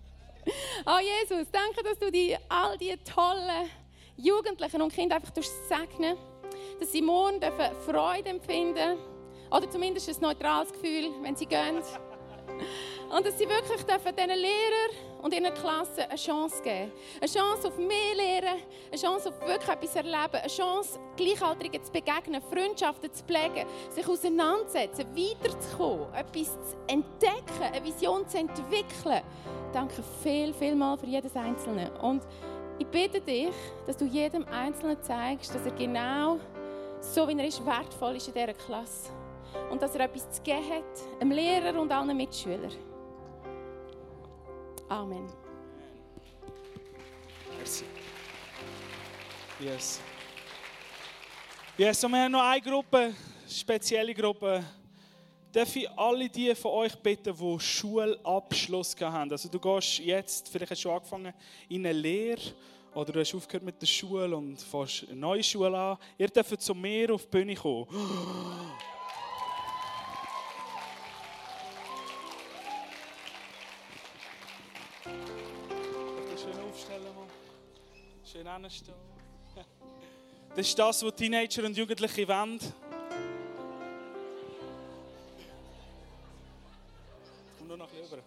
Oh 0.87 0.99
Jesus, 1.00 1.47
danke, 1.50 1.83
dass 1.83 1.99
du 1.99 2.11
die, 2.11 2.37
all 2.49 2.77
die 2.79 2.97
tollen 3.05 3.69
Jugendlichen 4.17 4.83
und 4.83 4.93
Kinder 4.93 5.17
einfach 5.17 5.33
segnen 5.69 6.17
dass 6.79 6.93
sie 6.93 7.03
morgen 7.03 7.41
Freude 7.87 8.31
empfinden 8.31 8.99
oder 9.50 9.69
zumindest 9.71 10.09
ein 10.09 10.21
neutrales 10.21 10.73
Gefühl, 10.73 11.11
wenn 11.23 11.37
sie 11.37 11.47
gehen. 11.47 11.83
Und 13.11 13.26
dass 13.26 13.37
sie 13.38 13.49
wirklich 13.49 13.83
diesen 13.85 14.28
Lehrern 14.28 14.90
und 15.23 15.35
ihren 15.35 15.52
Klassen 15.54 16.04
eine 16.09 16.16
Chance 16.16 16.62
geben. 16.62 16.92
Eine 17.21 17.30
Chance 17.30 17.69
auf 17.69 17.76
mehr 17.76 18.14
Lehren, 18.16 18.61
eine 18.90 19.00
Chance 19.00 19.30
auf 19.30 19.40
wirklich 19.40 19.69
etwas 19.69 19.97
erleben, 19.97 20.37
eine 20.37 20.49
Chance, 20.49 20.99
Gleichaltrigen 21.16 21.83
zu 21.83 21.92
begegnen, 21.92 22.40
Freundschaften 22.40 23.12
zu 23.12 23.25
pflegen, 23.25 23.66
sich 23.90 24.07
auseinanderzusetzen, 24.07 25.07
weiterzukommen, 25.14 26.14
etwas 26.14 26.52
zu 26.71 26.76
entdecken, 26.87 27.62
eine 27.62 27.85
Vision 27.85 28.28
zu 28.28 28.38
entwickeln. 28.38 29.23
Danke 29.73 30.02
viel, 30.23 30.54
viel 30.54 30.75
mal 30.75 30.97
für 30.97 31.07
jedes 31.07 31.35
Einzelne. 31.35 31.90
Und 32.00 32.23
ich 32.78 32.87
bitte 32.87 33.21
dich, 33.21 33.54
dass 33.87 33.97
du 33.97 34.04
jedem 34.04 34.47
Einzelnen 34.49 35.02
zeigst, 35.02 35.54
dass 35.54 35.66
er 35.66 35.73
genau 35.73 36.38
so, 37.00 37.26
wie 37.28 37.38
er 37.38 37.47
ist, 37.47 37.64
wertvoll 37.64 38.16
ist 38.16 38.28
in 38.28 38.35
dieser 38.35 38.54
Klasse. 38.54 39.11
Und 39.71 39.83
dass 39.83 39.95
er 39.95 40.04
etwas 40.04 40.30
zu 40.30 40.42
geben 40.42 40.69
hat, 40.69 41.21
dem 41.21 41.30
Lehrer 41.30 41.78
und 41.80 41.90
allen 41.90 42.16
Mitschülern. 42.16 42.73
Amen. 44.88 45.28
Merci. 47.57 47.85
Yes. 49.61 50.00
Yes, 51.76 52.04
und 52.04 52.12
wir 52.12 52.25
haben 52.25 52.33
noch 52.33 52.42
eine 52.42 52.61
Gruppe, 52.61 53.14
spezielle 53.49 54.14
Gruppe. 54.14 54.64
darf 55.52 55.75
ich 55.76 55.90
alle 55.90 56.28
die 56.28 56.54
von 56.54 56.73
euch 56.73 56.97
bitten, 56.97 57.35
die 57.35 57.61
Schulabschluss 57.61 58.97
haben. 59.00 59.30
Also 59.30 59.49
du 59.49 59.59
gehst 59.59 59.99
jetzt, 59.99 60.49
vielleicht 60.49 60.71
hast 60.71 60.78
du 60.78 60.83
schon 60.88 60.92
angefangen, 60.92 61.35
in 61.69 61.87
eine 61.87 61.99
Lehre 61.99 62.40
oder 62.95 63.12
du 63.12 63.21
hast 63.21 63.35
aufgehört 63.35 63.64
mit 63.64 63.80
der 63.80 63.87
Schule 63.87 64.37
und 64.37 64.61
fährst 64.61 65.07
eine 65.09 65.19
neue 65.19 65.42
Schule 65.42 65.78
an. 65.78 65.99
Ihr 66.19 66.28
dürft 66.28 66.61
zu 66.61 66.75
mir 66.75 67.14
auf 67.14 67.23
die 67.25 67.30
Bühne 67.30 67.54
kommen. 67.54 67.87
Schön 78.30 78.46
hinstehen. 78.46 78.94
Das 80.50 80.66
ist 80.66 80.78
das, 80.78 81.04
was 81.04 81.14
Teenager 81.14 81.64
und 81.64 81.76
Jugendliche 81.76 82.28
wollen. 82.28 82.60
Komm 87.58 87.68
nur 87.68 87.76
noch 87.76 87.88
rüber. 87.92 88.22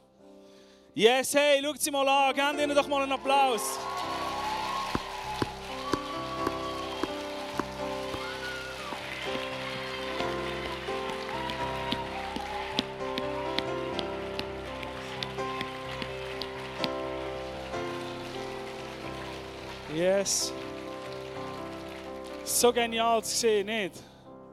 Yes, 0.94 1.36
hey, 1.36 1.62
schaut 1.64 1.82
sie 1.82 1.92
mal 1.92 2.08
an. 2.08 2.36
Gebt 2.36 2.62
ihnen 2.62 2.76
doch 2.76 2.88
mal 2.88 3.04
einen 3.04 3.14
Applaus. 3.14 3.80
Yes. 20.04 20.52
So 22.44 22.74
genial 22.74 23.24
zu 23.24 23.34
sehen, 23.38 23.68
nicht? 23.68 23.96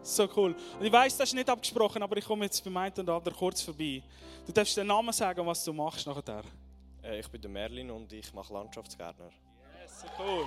So 0.00 0.28
cool. 0.36 0.54
Und 0.78 0.86
ich 0.86 0.92
weiß, 0.92 1.16
das 1.16 1.30
ist 1.30 1.34
nicht 1.34 1.50
abgesprochen, 1.50 2.00
aber 2.04 2.16
ich 2.16 2.24
komme 2.24 2.44
jetzt 2.44 2.62
beim 2.62 2.76
einen 2.76 2.94
und 3.00 3.08
anderen 3.08 3.36
kurz 3.36 3.60
vorbei. 3.60 4.00
Du 4.46 4.52
darfst 4.52 4.76
den 4.76 4.86
Namen 4.86 5.12
sagen, 5.12 5.44
was 5.44 5.64
du 5.64 5.72
machst 5.72 6.06
nachher. 6.06 6.44
Äh, 7.02 7.18
ich 7.18 7.28
bin 7.28 7.40
der 7.40 7.50
Merlin 7.50 7.90
und 7.90 8.12
ich 8.12 8.32
mache 8.32 8.52
Landschaftsgärtner. 8.52 9.30
Yes, 9.82 10.02
so 10.02 10.06
cool. 10.22 10.44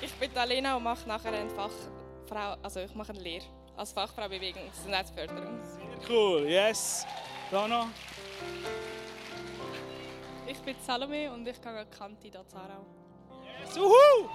Ich 0.00 0.12
bin 0.12 0.30
Alena 0.36 0.76
und 0.76 0.84
mache 0.84 1.08
nachher 1.08 1.32
eine 1.32 1.50
Fachfrau, 1.50 2.56
also 2.62 2.80
ich 2.80 2.94
mache 2.94 3.10
eine 3.10 3.20
Lehre 3.20 3.46
als 3.76 3.90
Fachfrau 3.90 4.26
Bewegungs- 4.26 4.84
und 4.84 4.92
Netzförderung. 4.92 5.58
Sehr 5.64 6.08
cool, 6.08 6.48
yes. 6.48 7.04
Dana? 7.50 7.88
Ich 10.50 10.60
bin 10.60 10.76
Salome 10.86 11.30
und 11.30 11.46
ich 11.46 11.60
gehe 11.60 11.86
Kanti 11.98 12.30
da 12.30 12.42
Zarau. 12.48 12.86
Yes, 13.60 13.76
uhu! 13.76 14.30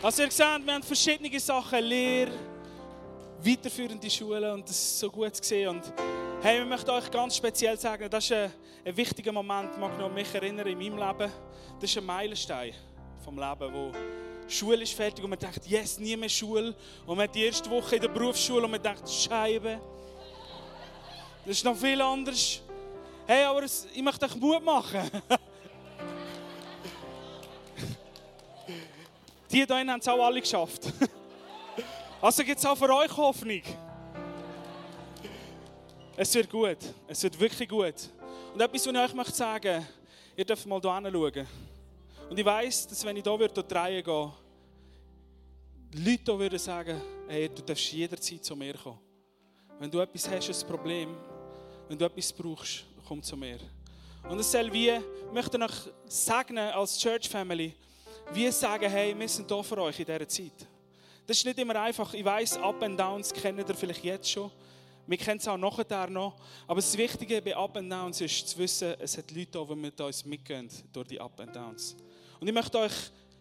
Also 0.00 0.22
ihr 0.22 0.30
seht, 0.30 0.64
wir 0.64 0.74
haben 0.74 0.82
verschiedene 0.84 1.40
Sachen, 1.40 1.82
Lehre, 1.82 2.30
weiterführende 3.40 4.08
Schulen 4.08 4.52
und 4.52 4.62
das 4.62 4.76
ist 4.76 5.00
so 5.00 5.10
gut 5.10 5.34
zu 5.34 5.42
sehen. 5.42 5.70
Und 5.70 5.92
hey, 6.40 6.60
wir 6.60 6.66
möchten 6.66 6.90
euch 6.90 7.10
ganz 7.10 7.36
speziell 7.36 7.76
sagen, 7.76 8.08
das 8.08 8.24
ist 8.24 8.32
ein, 8.32 8.52
ein 8.84 8.96
wichtiger 8.96 9.32
Moment, 9.32 9.76
mag 9.76 9.98
noch 9.98 10.12
mich 10.12 10.32
erinnern 10.32 10.68
in 10.68 10.78
meinem 10.78 10.98
Leben. 10.98 11.32
Das 11.80 11.90
ist 11.90 11.98
ein 11.98 12.06
Meilenstein 12.06 12.72
vom 13.24 13.40
Leben, 13.40 13.74
wo 13.74 13.90
Schule 14.46 14.84
ist 14.84 14.94
fertig 14.94 15.24
und 15.24 15.30
man 15.30 15.38
denkt, 15.38 15.66
yes, 15.66 15.98
nie 15.98 16.16
mehr 16.16 16.28
Schule. 16.28 16.76
Und 17.06 17.16
man 17.16 17.26
hat 17.26 17.34
die 17.34 17.42
erste 17.42 17.68
Woche 17.68 17.96
in 17.96 18.02
der 18.02 18.08
Berufsschule 18.08 18.66
und 18.66 18.70
man 18.70 18.80
denkt, 18.80 19.10
Scheibe. 19.10 19.80
Das 21.44 21.56
ist 21.56 21.64
noch 21.64 21.76
viel 21.76 22.00
anders. 22.00 22.60
Hey, 23.26 23.44
aber 23.44 23.62
ich 23.64 24.02
möchte 24.02 24.26
euch 24.26 24.36
Mut 24.36 24.64
machen. 24.64 25.10
Die 29.50 29.64
hier 29.64 29.68
haben 29.68 30.00
es 30.00 30.08
auch 30.08 30.24
alle 30.24 30.40
geschafft. 30.40 30.82
Also 32.22 32.44
gibt 32.44 32.58
es 32.58 32.66
auch 32.66 32.76
für 32.76 32.94
euch 32.94 33.16
Hoffnung. 33.16 33.62
Es 36.14 36.34
wird 36.34 36.50
gut. 36.50 36.76
Es 37.08 37.22
wird 37.22 37.40
wirklich 37.40 37.66
gut. 37.66 37.94
Und 38.52 38.60
etwas, 38.60 38.86
was 38.86 38.92
ich 38.92 39.00
euch 39.00 39.14
möchte 39.14 39.32
sagen 39.32 39.86
ihr 40.36 40.44
dürft 40.44 40.66
mal 40.66 40.80
hier 40.80 40.94
hinschauen. 40.94 41.46
Und 42.30 42.38
ich 42.38 42.44
weiss, 42.44 42.86
dass 42.86 43.04
wenn 43.04 43.16
ich 43.16 43.24
hier 43.24 43.48
durch 43.48 43.66
die 43.66 43.74
Reihe 43.74 44.02
gehe, 44.02 44.32
Leute 45.92 46.22
hier 46.24 46.38
würden 46.38 46.58
sagen, 46.58 47.00
hey, 47.28 47.48
du 47.48 47.62
darfst 47.62 47.92
jederzeit 47.92 48.44
zu 48.44 48.56
mir 48.56 48.74
kommen. 48.74 48.98
Wenn 49.78 49.90
du 49.90 49.98
etwas 50.00 50.28
hast, 50.30 50.62
ein 50.62 50.68
Problem, 50.68 51.16
wenn 51.90 51.98
du 51.98 52.04
etwas 52.04 52.32
brauchst, 52.32 52.84
komm 53.04 53.20
zu 53.20 53.36
mir. 53.36 53.58
Und 54.28 54.38
es 54.38 54.52
soll 54.52 54.72
wie, 54.72 54.90
ich 54.90 55.32
möchte 55.32 55.58
euch 55.60 55.72
segnen 56.06 56.68
als 56.68 56.96
Church 56.96 57.28
Family, 57.28 57.74
wie 58.32 58.48
sagen, 58.52 58.88
hey, 58.88 59.12
wir 59.18 59.28
sind 59.28 59.50
da 59.50 59.60
für 59.60 59.82
euch 59.82 59.98
in 59.98 60.06
dieser 60.06 60.28
Zeit. 60.28 60.68
Das 61.26 61.38
ist 61.38 61.44
nicht 61.44 61.58
immer 61.58 61.74
einfach. 61.74 62.14
Ich 62.14 62.24
weiß, 62.24 62.58
Up 62.58 62.80
and 62.84 62.98
Downs 62.98 63.32
kennen 63.32 63.64
ihr 63.66 63.74
vielleicht 63.74 64.04
jetzt 64.04 64.30
schon. 64.30 64.52
Wir 65.04 65.18
kennen 65.18 65.40
es 65.40 65.48
auch 65.48 65.56
nachher 65.56 66.08
noch. 66.08 66.36
Aber 66.68 66.80
das 66.80 66.96
Wichtige 66.96 67.42
bei 67.42 67.56
Up 67.56 67.76
and 67.76 67.90
Downs 67.90 68.20
ist 68.20 68.48
zu 68.48 68.58
wissen, 68.58 68.94
es 69.00 69.18
hat 69.18 69.28
Leute 69.32 69.50
da, 69.50 69.64
die 69.64 69.74
mit 69.74 70.00
uns 70.00 70.24
mitgehen 70.24 70.70
durch 70.92 71.08
die 71.08 71.20
Up 71.20 71.40
and 71.40 71.56
Downs. 71.56 71.96
Und 72.38 72.46
ich 72.46 72.54
möchte 72.54 72.78
euch 72.78 72.92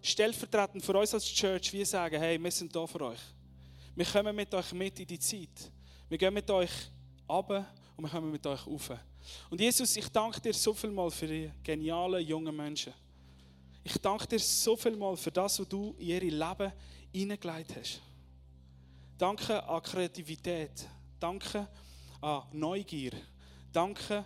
stellvertretend 0.01 0.83
für 0.83 0.97
uns 0.97 1.13
als 1.13 1.25
Church 1.25 1.71
wie 1.71 1.85
sagen, 1.85 2.19
hey, 2.19 2.43
wir 2.43 2.51
sind 2.51 2.75
da 2.75 2.87
für 2.87 3.01
euch. 3.01 3.21
Wir 3.93 4.05
kommen 4.05 4.35
mit 4.35 4.51
euch 4.55 4.73
mit 4.73 4.99
in 4.99 5.05
die 5.05 5.19
Zeit. 5.19 5.71
Wir 6.09 6.17
gehen 6.17 6.33
mit 6.33 6.49
euch 6.49 6.71
runter 7.29 7.67
und 7.99 8.05
wir 8.05 8.11
kommen 8.11 8.31
mit 8.31 8.47
euch 8.47 8.65
rauf. 8.65 8.91
Und 9.49 9.59
Jesus, 9.59 9.93
ich 9.97 10.07
danke 10.07 10.39
dir 10.39 10.53
so 10.53 10.73
viel 10.73 10.89
mal 10.89 11.11
für 11.11 11.27
die 11.27 11.51
genialen 11.61 12.25
jungen 12.25 12.55
Menschen. 12.55 12.93
Ich 13.83 13.97
danke 13.97 14.25
dir 14.25 14.39
so 14.39 14.77
viel 14.77 14.95
mal 14.95 15.17
für 15.17 15.31
das, 15.31 15.59
was 15.59 15.67
du 15.67 15.93
in 15.97 16.07
ihr 16.07 16.21
Leben 16.21 16.71
hineingelegt 17.11 17.75
hast. 17.75 18.01
Danke 19.17 19.61
an 19.67 19.83
Kreativität. 19.83 20.87
Danke 21.19 21.67
an 22.21 22.43
Neugier. 22.53 23.11
Danke 23.69 24.25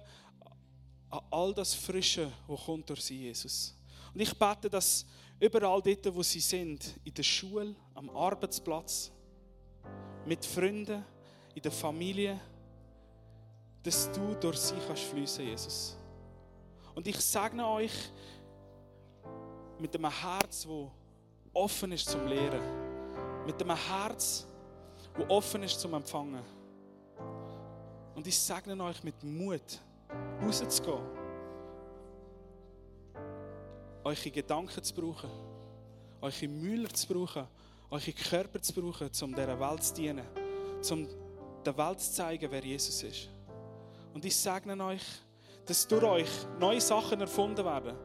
an 1.10 1.22
all 1.32 1.52
das 1.56 1.74
Frische, 1.74 2.32
was 2.46 2.64
kommt 2.66 2.88
durch 2.88 3.02
sie, 3.02 3.24
Jesus. 3.24 3.76
Und 4.14 4.22
ich 4.22 4.38
bete, 4.38 4.70
dass 4.70 5.04
überall 5.40 5.82
dort, 5.82 6.16
wo 6.16 6.22
sie 6.22 6.42
sind, 6.42 6.94
in 7.04 7.14
der 7.16 7.24
Schule, 7.24 7.76
am 7.96 8.12
Arbeitsplatz, 8.12 9.12
mit 10.28 10.46
Freunden, 10.46 11.04
in 11.56 11.62
der 11.64 11.72
Familie, 11.72 12.40
dass 13.84 14.10
du 14.12 14.34
durch 14.36 14.58
sie 14.58 14.78
kannst 14.88 15.04
fließen, 15.04 15.46
Jesus. 15.46 15.98
Und 16.96 17.06
ich 17.06 17.18
segne 17.18 17.68
euch 17.68 17.92
mit 19.78 19.94
einem 19.96 20.10
Herz, 20.10 20.66
wo 20.66 20.90
offen 21.54 21.92
ist 21.92 22.10
zum 22.10 22.26
Lehren, 22.26 22.62
mit 23.46 23.62
einem 23.62 23.76
Herz, 23.76 24.48
wo 25.16 25.26
offen 25.34 25.64
ist 25.64 25.80
zum 25.80 25.94
Empfangen. 25.94 26.44
Und 28.16 28.26
ich 28.26 28.40
segne 28.40 28.82
euch 28.84 29.04
mit 29.04 29.22
Mut, 29.24 29.80
rauszugehen, 30.42 31.02
eure 34.04 34.32
Gedanken 34.32 34.84
zu 34.84 34.94
brauchen, 34.94 35.30
eure 36.22 36.48
Müller 36.48 36.90
zu 36.90 37.08
brauchen, 37.08 37.48
eure 37.90 38.14
Körper 38.14 38.62
zu 38.62 38.74
brauchen, 38.74 39.10
um 39.22 39.36
dieser 39.36 39.60
Welt 39.60 39.84
zu 39.84 39.94
dienen, 39.94 40.26
um 40.90 41.08
der 41.66 41.78
Welt 41.78 42.00
zu 42.00 42.12
zeigen, 42.14 42.50
wer 42.50 42.64
Jesus 42.64 43.04
ist. 43.04 43.33
Und 44.14 44.24
ich 44.26 44.36
segne 44.36 44.82
euch, 44.86 45.04
dass 45.66 45.88
durch 45.88 46.04
euch 46.04 46.30
neue 46.60 46.82
Sachen 46.82 47.22
erfunden 47.22 47.66
werden, 47.66 47.96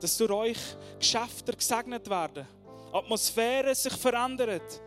dass 0.00 0.16
durch 0.16 0.30
euch 0.30 0.58
Geschäfte 0.98 1.52
gesegnet 1.52 2.08
werden, 2.08 2.46
Atmosphäre 2.92 3.74
sich 3.74 3.92
verändert, 3.94 4.80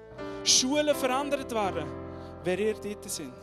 Schulen 0.44 0.96
verändert 0.96 1.52
werden, 1.52 1.88
wer 2.44 2.60
ihr 2.60 2.74
dort 2.74 3.10
sind. 3.10 3.34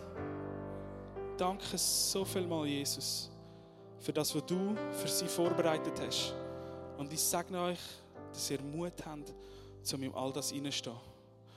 Danke 1.36 1.76
so 1.76 2.24
viel 2.24 2.46
mal, 2.46 2.66
Jesus, 2.66 3.30
für 4.00 4.12
das, 4.12 4.34
was 4.34 4.46
du 4.46 4.74
für 4.92 5.08
sie 5.08 5.26
vorbereitet 5.26 6.00
hast. 6.00 6.34
Und 6.96 7.12
ich 7.12 7.20
sage 7.20 7.58
euch, 7.58 7.80
dass 8.32 8.50
ihr 8.50 8.60
Mut 8.62 8.92
habt, 9.04 9.34
um 9.92 10.02
in 10.02 10.14
all 10.14 10.32
das 10.32 10.50
hineinzustehen. 10.50 10.96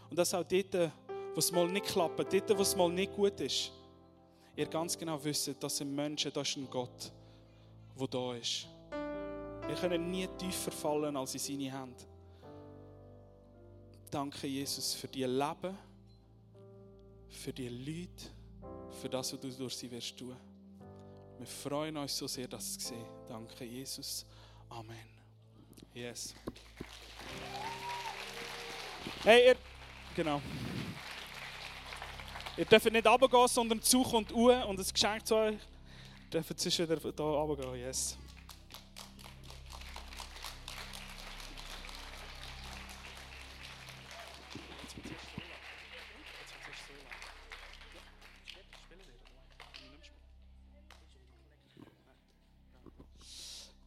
Und 0.09 0.17
dass 0.17 0.33
auch 0.33 0.43
dort, 0.43 0.91
wo 1.33 1.39
es 1.39 1.51
mal 1.51 1.67
nicht 1.67 1.85
klappt, 1.85 2.33
dort, 2.33 2.57
wo 2.57 2.61
es 2.61 2.75
mal 2.75 2.89
nicht 2.89 3.15
gut 3.15 3.39
ist, 3.39 3.71
ihr 4.57 4.65
ganz 4.65 4.97
genau 4.97 5.23
wisst, 5.23 5.55
dass 5.63 5.79
ein 5.81 5.93
Mensch, 5.93 6.27
das 6.33 6.49
ist 6.49 6.57
ein 6.57 6.69
Gott, 6.69 7.11
der 7.97 8.07
da 8.07 8.33
ist. 8.33 8.67
Wir 9.67 9.75
können 9.75 10.09
nie 10.09 10.27
tiefer 10.37 10.71
fallen 10.71 11.15
als 11.15 11.33
in 11.35 11.39
seine 11.39 11.71
Hände. 11.71 12.03
Danke, 14.09 14.47
Jesus, 14.47 14.93
für 14.95 15.07
die 15.07 15.25
Leben, 15.25 15.77
für 17.29 17.53
die 17.53 17.69
Leute, 17.69 18.31
für 18.99 19.09
das, 19.09 19.33
was 19.33 19.39
du 19.39 19.51
durch 19.51 19.75
sie 19.75 19.91
wirst 19.91 20.17
tun. 20.17 20.35
Wir 21.37 21.47
freuen 21.47 21.97
uns 21.97 22.17
so 22.17 22.25
sehr, 22.25 22.47
das 22.47 22.79
zu 22.79 22.87
sehen. 22.87 23.05
Danke, 23.27 23.63
Jesus. 23.63 24.25
Amen. 24.69 25.05
Yes. 25.93 26.33
Hey, 29.23 29.49
ihr, 29.49 29.55
genau. 30.15 30.41
Ihr 32.57 32.65
dürft 32.65 32.91
nicht 32.91 33.05
runtergehen, 33.05 33.47
sondern 33.47 33.81
Zug 33.83 34.09
kommt 34.09 34.31
uhr 34.31 34.65
und 34.65 34.79
ein 34.79 34.85
Geschenk 34.91 35.27
zu 35.27 35.35
euch. 35.35 35.53
Ihr 35.53 36.41
dürft 36.41 36.59
sonst 36.59 36.79
wieder 36.79 36.99
hier 36.99 37.13
runtergehen, 37.23 37.75
yes. 37.75 38.17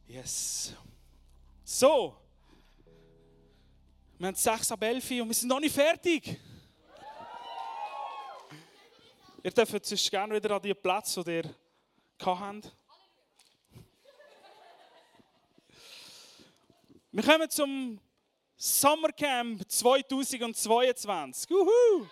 Yes. 0.07 0.75
So. 1.65 2.17
Wir 4.19 4.29
haben 4.29 4.35
6 4.37 4.71
ab 4.71 4.83
11 4.83 5.11
und 5.23 5.29
wir 5.29 5.35
sind 5.35 5.49
noch 5.49 5.59
nicht 5.59 5.75
fertig. 5.75 6.39
Ihr 9.43 9.51
dürft 9.53 9.87
sonst 9.87 10.11
gerne 10.11 10.35
wieder 10.35 10.51
an 10.55 10.61
die 10.61 10.75
Plätze, 10.75 11.25
die 11.25 11.31
ihr 11.31 11.55
habt. 12.23 12.77
Wir 17.11 17.23
kommen 17.23 17.49
zum 17.49 17.99
Summercamp 18.55 19.63
2022. 19.67 21.51
Uhu. 21.51 22.07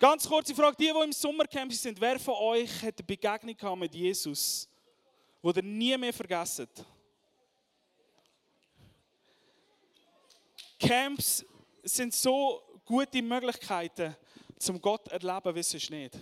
Ganz 0.00 0.26
kurze 0.26 0.54
Frage, 0.54 0.76
die, 0.78 0.90
die 0.90 1.04
im 1.04 1.12
Sommercamp 1.12 1.72
sind, 1.74 2.00
wer 2.00 2.18
von 2.18 2.34
euch 2.34 2.82
hat 2.82 2.98
eine 2.98 3.06
Begegnung 3.06 3.54
gehabt 3.54 3.78
mit 3.78 3.94
Jesus, 3.94 4.66
wo 5.42 5.50
ihr 5.50 5.62
nie 5.62 5.96
mehr 5.98 6.12
vergessen? 6.14 6.68
Camps 10.78 11.44
sind 11.82 12.14
so 12.14 12.62
gute 12.84 13.20
Möglichkeiten, 13.20 14.16
zum 14.64 14.80
Gott 14.80 15.08
erleben, 15.08 15.54
wie 15.54 15.62
sonst 15.62 15.90
nicht. 15.90 16.14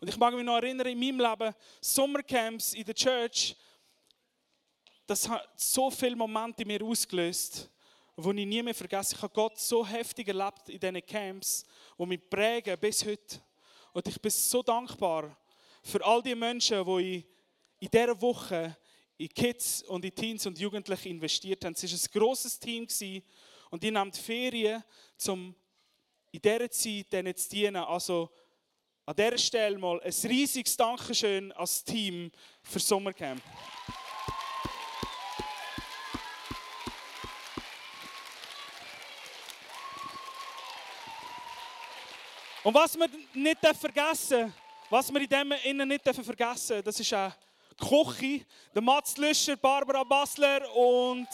Und 0.00 0.08
ich 0.08 0.16
mag 0.16 0.34
mich 0.34 0.44
noch 0.44 0.56
erinnern, 0.56 0.86
in 0.86 0.98
meinem 0.98 1.20
Leben, 1.20 1.54
Sommercamps 1.80 2.74
in 2.74 2.84
der 2.84 2.94
Church, 2.94 3.56
das 5.06 5.28
hat 5.28 5.48
so 5.56 5.90
viele 5.90 6.16
Momente 6.16 6.62
in 6.62 6.68
mir 6.68 6.82
ausgelöst, 6.84 7.68
wo 8.14 8.30
ich 8.30 8.46
nie 8.46 8.62
mehr 8.62 8.74
vergesse. 8.74 9.14
Ich 9.14 9.22
habe 9.22 9.32
Gott 9.32 9.58
so 9.58 9.86
heftig 9.86 10.28
erlebt 10.28 10.68
in 10.68 10.78
diesen 10.78 11.06
Camps, 11.06 11.64
die 11.98 12.06
mich 12.06 12.28
prägen 12.28 12.78
bis 12.78 13.04
heute. 13.04 13.40
Und 13.92 14.06
ich 14.06 14.20
bin 14.20 14.30
so 14.30 14.62
dankbar 14.62 15.36
für 15.82 16.04
all 16.04 16.22
die 16.22 16.34
Menschen, 16.34 16.84
die 16.84 17.16
ich 17.16 17.26
in 17.80 17.90
dieser 17.90 18.20
Woche 18.20 18.76
in 19.16 19.28
Kids 19.28 19.82
und 19.82 20.04
in 20.04 20.14
Teens 20.14 20.46
und 20.46 20.58
Jugendliche 20.58 21.08
investiert 21.08 21.64
haben. 21.64 21.74
Es 21.74 21.82
war 21.82 21.90
ein 21.90 22.20
grosses 22.20 22.58
Team 22.58 22.86
und 23.70 23.82
die 23.82 23.90
nahmen 23.90 24.12
die 24.12 24.20
Ferien, 24.20 24.84
um 25.26 25.54
in 26.30 26.40
dieser 26.40 26.70
Zeit 26.70 27.12
denen 27.12 27.36
zu 27.36 27.48
dienen. 27.48 27.76
Also 27.76 28.30
an 29.06 29.16
dieser 29.16 29.38
Stelle 29.38 29.78
mal 29.78 30.00
ein 30.02 30.12
riesiges 30.24 30.76
Dankeschön 30.76 31.52
als 31.52 31.82
Team 31.82 32.30
für 32.62 32.78
Sommercamp. 32.78 33.42
Und 42.64 42.74
was 42.74 42.98
wir 42.98 43.08
nicht 43.32 43.58
vergessen 43.80 44.52
was 44.90 45.12
wir 45.12 45.20
in 45.20 45.28
dem 45.28 45.52
Innen 45.64 45.88
nicht 45.88 46.04
vergessen 46.04 46.82
das 46.82 47.00
ist 47.00 47.14
auch 47.14 47.32
die 47.80 47.86
Küche. 47.86 48.46
Der 48.74 48.82
Mats 48.82 49.16
Lüscher, 49.16 49.56
Barbara 49.56 50.02
Bassler 50.02 50.74
und 50.74 51.28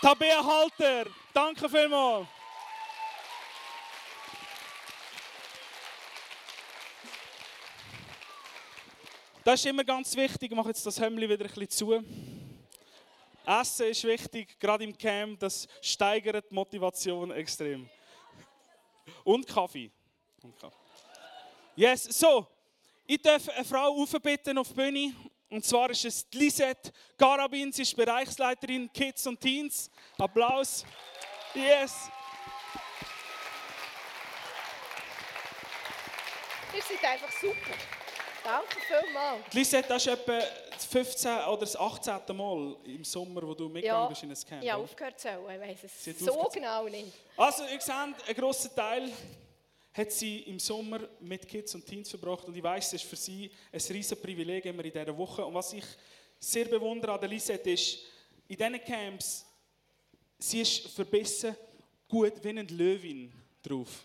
Tabea 0.00 0.44
Halter. 0.44 1.10
Danke 1.32 1.68
vielmals. 1.68 2.26
Das 9.44 9.58
ist 9.58 9.66
immer 9.66 9.82
ganz 9.82 10.14
wichtig. 10.14 10.52
Ich 10.52 10.56
mache 10.56 10.68
jetzt 10.68 10.86
das 10.86 11.00
Hemd 11.00 11.20
wieder 11.20 11.34
ein 11.34 11.38
bisschen 11.38 11.68
zu. 11.68 12.04
Essen 13.44 13.86
ist 13.88 14.04
wichtig, 14.04 14.56
gerade 14.60 14.84
im 14.84 14.96
Camp. 14.96 15.40
Das 15.40 15.66
steigert 15.80 16.48
die 16.48 16.54
Motivation 16.54 17.32
extrem. 17.32 17.88
Und 19.24 19.44
Kaffee. 19.46 19.90
Yes, 21.74 22.04
so. 22.04 22.46
Ich 23.04 23.20
darf 23.20 23.48
eine 23.48 23.64
Frau 23.64 24.00
aufbitten 24.00 24.58
auf 24.58 24.68
die 24.68 24.74
Bühne. 24.74 25.14
Und 25.50 25.64
zwar 25.64 25.90
ist 25.90 26.04
es 26.04 26.24
Lisette 26.32 26.92
Garabin. 27.18 27.72
Sie 27.72 27.82
ist 27.82 27.96
Bereichsleiterin 27.96 28.92
Kids 28.92 29.26
und 29.26 29.40
Teens. 29.40 29.90
Applaus. 30.18 30.86
Yes. 31.52 32.08
Ihr 36.74 36.82
seid 36.82 37.04
einfach 37.04 37.32
super. 37.40 38.01
Danke 38.44 38.76
vielmals. 38.80 39.52
Lisette, 39.54 39.88
das 39.88 40.06
ist 40.06 40.12
etwa 40.12 40.38
das 40.70 40.84
15. 40.86 41.30
oder 41.48 41.60
das 41.60 41.76
18. 41.76 42.36
Mal 42.36 42.76
im 42.84 43.04
Sommer, 43.04 43.42
wo 43.46 43.54
du 43.54 43.68
mitgegangen 43.68 44.02
Ja. 44.02 44.08
bist 44.08 44.22
in 44.24 44.30
ein 44.30 44.36
Camp. 44.48 44.62
Ja, 44.64 44.76
aufgehört 44.76 45.20
zu. 45.20 45.28
Ich 45.28 45.60
weiss 45.60 45.84
es 46.06 46.18
so 46.18 46.32
aufgehört 46.32 46.52
genau 46.54 46.84
nicht. 46.88 47.12
Also, 47.36 47.62
ihr 47.64 47.80
seht, 47.80 47.90
ein 47.94 48.34
grosser 48.34 48.74
Teil 48.74 49.10
hat 49.94 50.10
sie 50.10 50.38
im 50.40 50.58
Sommer 50.58 51.00
mit 51.20 51.46
Kids 51.46 51.74
und 51.74 51.84
Teens 51.86 52.10
verbracht. 52.10 52.44
Und 52.46 52.56
ich 52.56 52.62
weiß, 52.62 52.86
es 52.88 53.02
ist 53.02 53.04
für 53.08 53.16
sie 53.16 53.50
ein 53.70 53.80
riesiges 53.80 54.20
Privileg 54.20 54.64
immer 54.64 54.84
in 54.84 54.92
dieser 54.92 55.16
Woche. 55.16 55.44
Und 55.44 55.54
was 55.54 55.72
ich 55.74 55.84
sehr 56.38 56.64
bewundere 56.64 57.12
an 57.12 57.20
der 57.20 57.28
Lisette 57.28 57.70
ist, 57.70 57.98
in 58.48 58.56
diesen 58.56 58.82
Camps, 58.84 59.46
sie 60.38 60.62
ist 60.62 60.88
verbissen 60.88 61.54
gut 62.08 62.42
wie 62.42 62.48
eine 62.48 62.62
Löwin 62.64 63.32
drauf. 63.62 64.02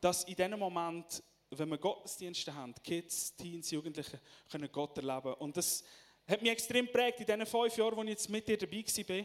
Dass 0.00 0.24
in 0.24 0.34
diesem 0.34 0.58
Moment, 0.58 1.22
wenn 1.50 1.68
wir 1.68 1.78
Gottesdienste 1.78 2.54
haben, 2.54 2.74
Kids, 2.82 3.34
Teens, 3.36 3.70
Jugendliche, 3.70 4.20
können 4.50 4.70
Gott 4.70 4.96
erleben. 4.96 5.34
Und 5.34 5.56
das 5.56 5.84
hat 6.26 6.42
mich 6.42 6.50
extrem 6.52 6.86
geprägt 6.86 7.20
in 7.20 7.26
diesen 7.26 7.46
fünf 7.46 7.76
Jahren, 7.76 7.96
wo 7.96 8.02
ich 8.02 8.10
jetzt 8.10 8.28
mit 8.28 8.48
ihr 8.48 8.56
dabei 8.56 8.84
war, 8.84 9.24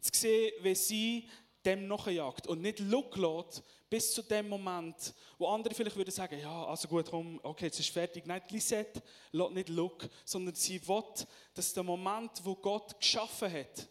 zu 0.00 0.10
sehen, 0.12 0.52
wie 0.62 0.74
sie 0.74 1.28
dem 1.64 1.88
nachjagt 1.88 2.46
und 2.46 2.60
nicht 2.60 2.78
lässt, 2.78 3.62
bis 3.88 4.12
zu 4.12 4.22
dem 4.22 4.48
Moment, 4.48 5.14
wo 5.38 5.48
andere 5.48 5.74
vielleicht 5.74 5.96
würden 5.96 6.10
sagen, 6.10 6.38
ja, 6.38 6.66
also 6.66 6.88
gut, 6.88 7.06
komm, 7.10 7.40
okay, 7.42 7.66
jetzt 7.66 7.80
ist 7.80 7.90
fertig. 7.90 8.26
Nein, 8.26 8.42
Lisette 8.50 9.02
lässt 9.32 9.52
nicht 9.52 9.68
Look, 9.68 10.08
sondern 10.24 10.54
sie 10.54 10.86
will, 10.86 11.02
dass 11.54 11.72
der 11.72 11.82
Moment, 11.82 12.32
wo 12.42 12.54
Gott 12.54 12.98
geschaffen 12.98 13.52
hat, 13.52 13.88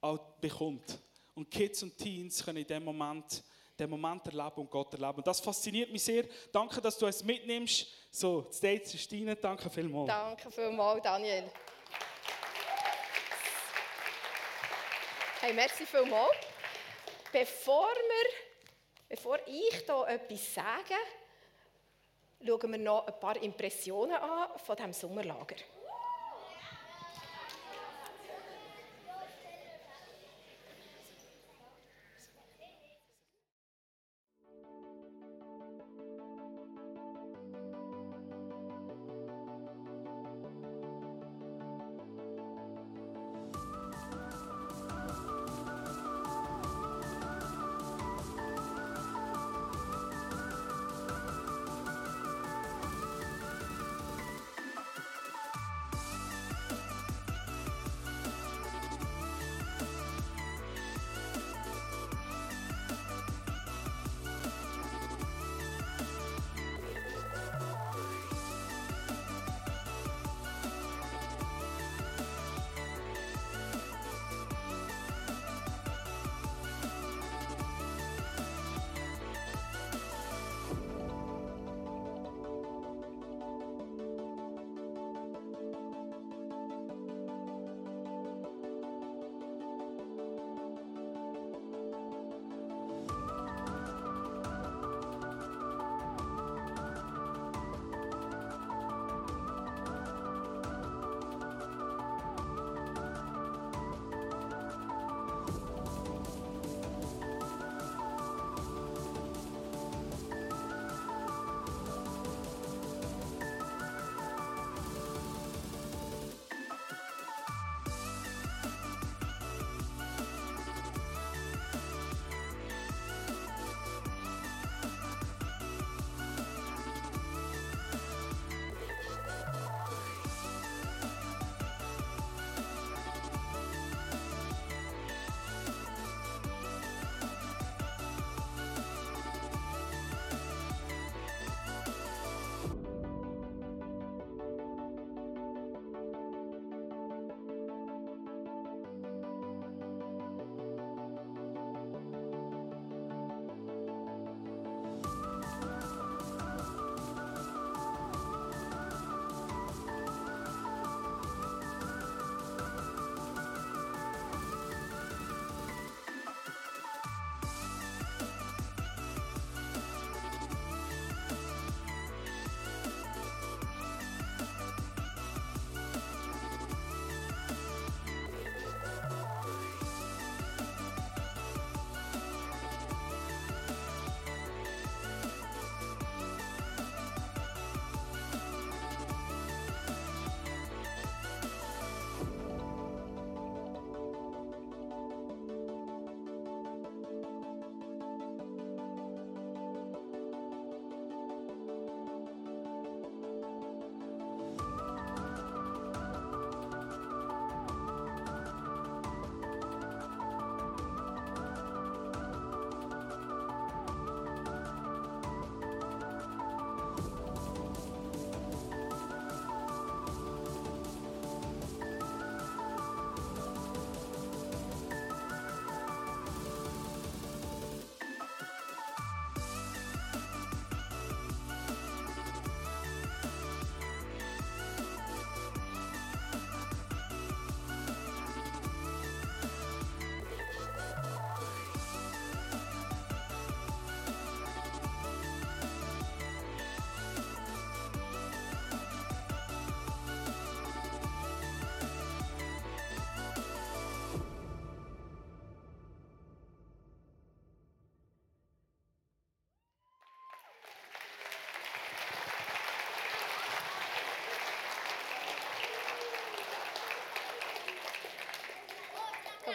auch 0.00 0.18
bekommt. 0.40 0.98
Und 1.34 1.50
Kids 1.50 1.82
und 1.82 1.96
Teens 1.96 2.44
können 2.44 2.58
in 2.58 2.66
dem 2.66 2.84
Moment 2.84 3.42
den 3.80 3.90
Moment 3.90 4.26
erleben 4.26 4.56
und 4.56 4.70
Gott 4.70 4.92
erleben. 4.92 5.16
Und 5.18 5.26
das 5.26 5.40
fasziniert 5.40 5.90
mich 5.90 6.04
sehr. 6.04 6.24
Danke, 6.52 6.80
dass 6.80 6.98
du 6.98 7.06
es 7.06 7.24
mitnimmst. 7.24 7.86
So, 8.10 8.42
die 8.42 8.56
Stage 8.56 8.94
ist 8.94 9.12
deine. 9.12 9.36
Danke 9.36 9.70
vielmals. 9.70 10.08
Danke 10.08 10.50
vielmals, 10.50 11.02
Daniel. 11.02 11.50
Hey, 15.40 15.54
merci 15.54 15.86
vielmals. 15.86 16.36
Bevor, 17.32 17.88
wir, 17.88 18.30
bevor 19.08 19.38
ich 19.46 19.84
hier 19.86 20.06
etwas 20.08 20.54
sage, 20.54 20.94
schauen 22.44 22.72
wir 22.72 22.78
noch 22.78 23.06
ein 23.06 23.18
paar 23.18 23.40
Impressionen 23.42 24.16
an 24.16 24.58
von 24.58 24.76
diesem 24.76 24.92
Sommerlager. 24.92 25.56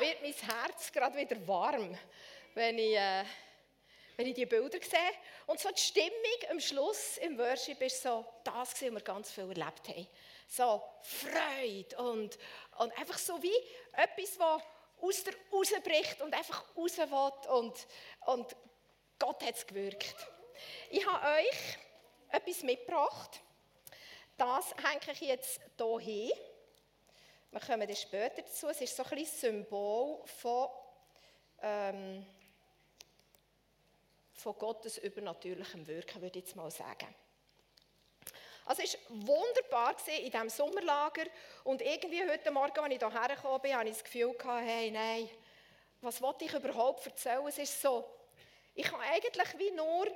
Wird 0.06 0.22
mein 0.22 0.34
Herz 0.34 0.92
gerade 0.92 1.18
wieder 1.18 1.48
warm, 1.48 1.98
wenn 2.54 2.78
ich, 2.78 2.96
äh, 2.96 3.24
wenn 4.18 4.28
ich 4.28 4.36
die 4.36 4.46
Bilder 4.46 4.78
sehe. 4.80 5.00
Und 5.48 5.60
so 5.60 5.70
die 5.72 5.82
Stimmung 5.82 6.52
am 6.52 6.60
Schluss 6.60 7.18
im 7.18 7.38
Worship 7.38 7.82
ist 7.82 8.04
so 8.04 8.26
das, 8.44 8.74
was 8.74 8.82
wir 8.82 9.02
ganz 9.02 9.32
viel 9.32 9.50
erlebt 9.50 9.88
haben. 9.90 10.08
So 10.48 10.84
Freude 11.02 11.98
und, 11.98 12.38
und 12.78 12.98
einfach 13.00 13.18
so 13.18 13.42
wie 13.42 13.56
etwas, 13.94 14.38
das 14.38 14.62
aus 15.02 15.24
der 15.24 15.34
rausbricht 15.52 16.22
und 16.22 16.34
einfach 16.34 16.64
raus 16.76 16.98
will. 16.98 17.52
Und, 17.52 17.88
und 18.28 18.56
Gott 19.18 19.44
hat 19.44 19.56
es 19.56 19.66
gewirkt. 19.66 20.16
Ich 20.92 21.06
habe 21.06 21.40
euch 21.40 21.78
etwas 22.30 22.62
mitgebracht. 22.62 23.42
Das 24.38 24.72
hänge 24.76 25.14
ich 25.14 25.22
jetzt 25.22 25.60
hier 25.78 26.00
hin. 26.00 26.32
Wir 27.56 27.62
kommen 27.62 27.88
dann 27.88 27.96
später 27.96 28.42
dazu. 28.42 28.68
Es 28.68 28.82
ist 28.82 28.98
so 28.98 29.04
ein 29.10 29.26
Symbol 29.26 30.20
von, 30.26 30.68
ähm, 31.62 32.26
von 34.34 34.58
Gottes 34.58 34.98
übernatürlichem 34.98 35.88
Wirken, 35.88 36.22
würde 36.22 36.38
ich 36.38 36.48
jetzt 36.48 36.58
mal 36.58 36.70
sagen. 36.70 37.16
Also 38.66 38.82
es 38.82 38.98
war 39.08 39.28
wunderbar 39.28 39.96
in 40.06 40.30
diesem 40.30 40.50
Sommerlager. 40.50 41.24
Und 41.64 41.82
irgendwie 41.82 42.30
heute 42.30 42.52
Morgen, 42.52 42.78
als 42.78 42.92
ich 42.92 43.00
hierher 43.00 43.36
gekommen 43.38 43.62
bin, 43.62 43.74
hatte 43.74 43.88
ich 43.88 43.94
das 43.96 44.04
Gefühl, 44.04 44.36
hey, 44.44 44.92
nein, 44.92 45.30
was 46.02 46.22
wollte 46.22 46.44
ich 46.44 46.54
überhaupt 46.54 47.06
erzählen? 47.06 47.48
Es 47.48 47.58
ist 47.58 47.82
so, 47.82 48.04
ich 48.74 48.84
kann 48.84 49.00
eigentlich 49.00 49.58
wie 49.58 49.72
nur 49.72 50.08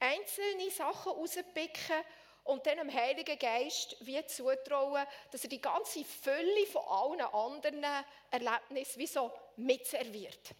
einzelne 0.00 0.70
Sachen 0.70 1.12
rauspicken 1.12 2.02
und 2.44 2.66
dann 2.66 2.78
dem 2.78 2.92
Heiligen 2.92 3.38
Geist 3.38 3.96
wie 4.00 4.24
zutrauen, 4.26 5.06
dass 5.30 5.44
er 5.44 5.50
die 5.50 5.60
ganze 5.60 6.04
Fülle 6.04 6.66
von 6.66 6.82
allen 6.86 7.20
anderen 7.20 8.04
Erlebnissen 8.30 8.98
wie 8.98 9.06
so 9.06 9.30
mitserviert. 9.56 10.54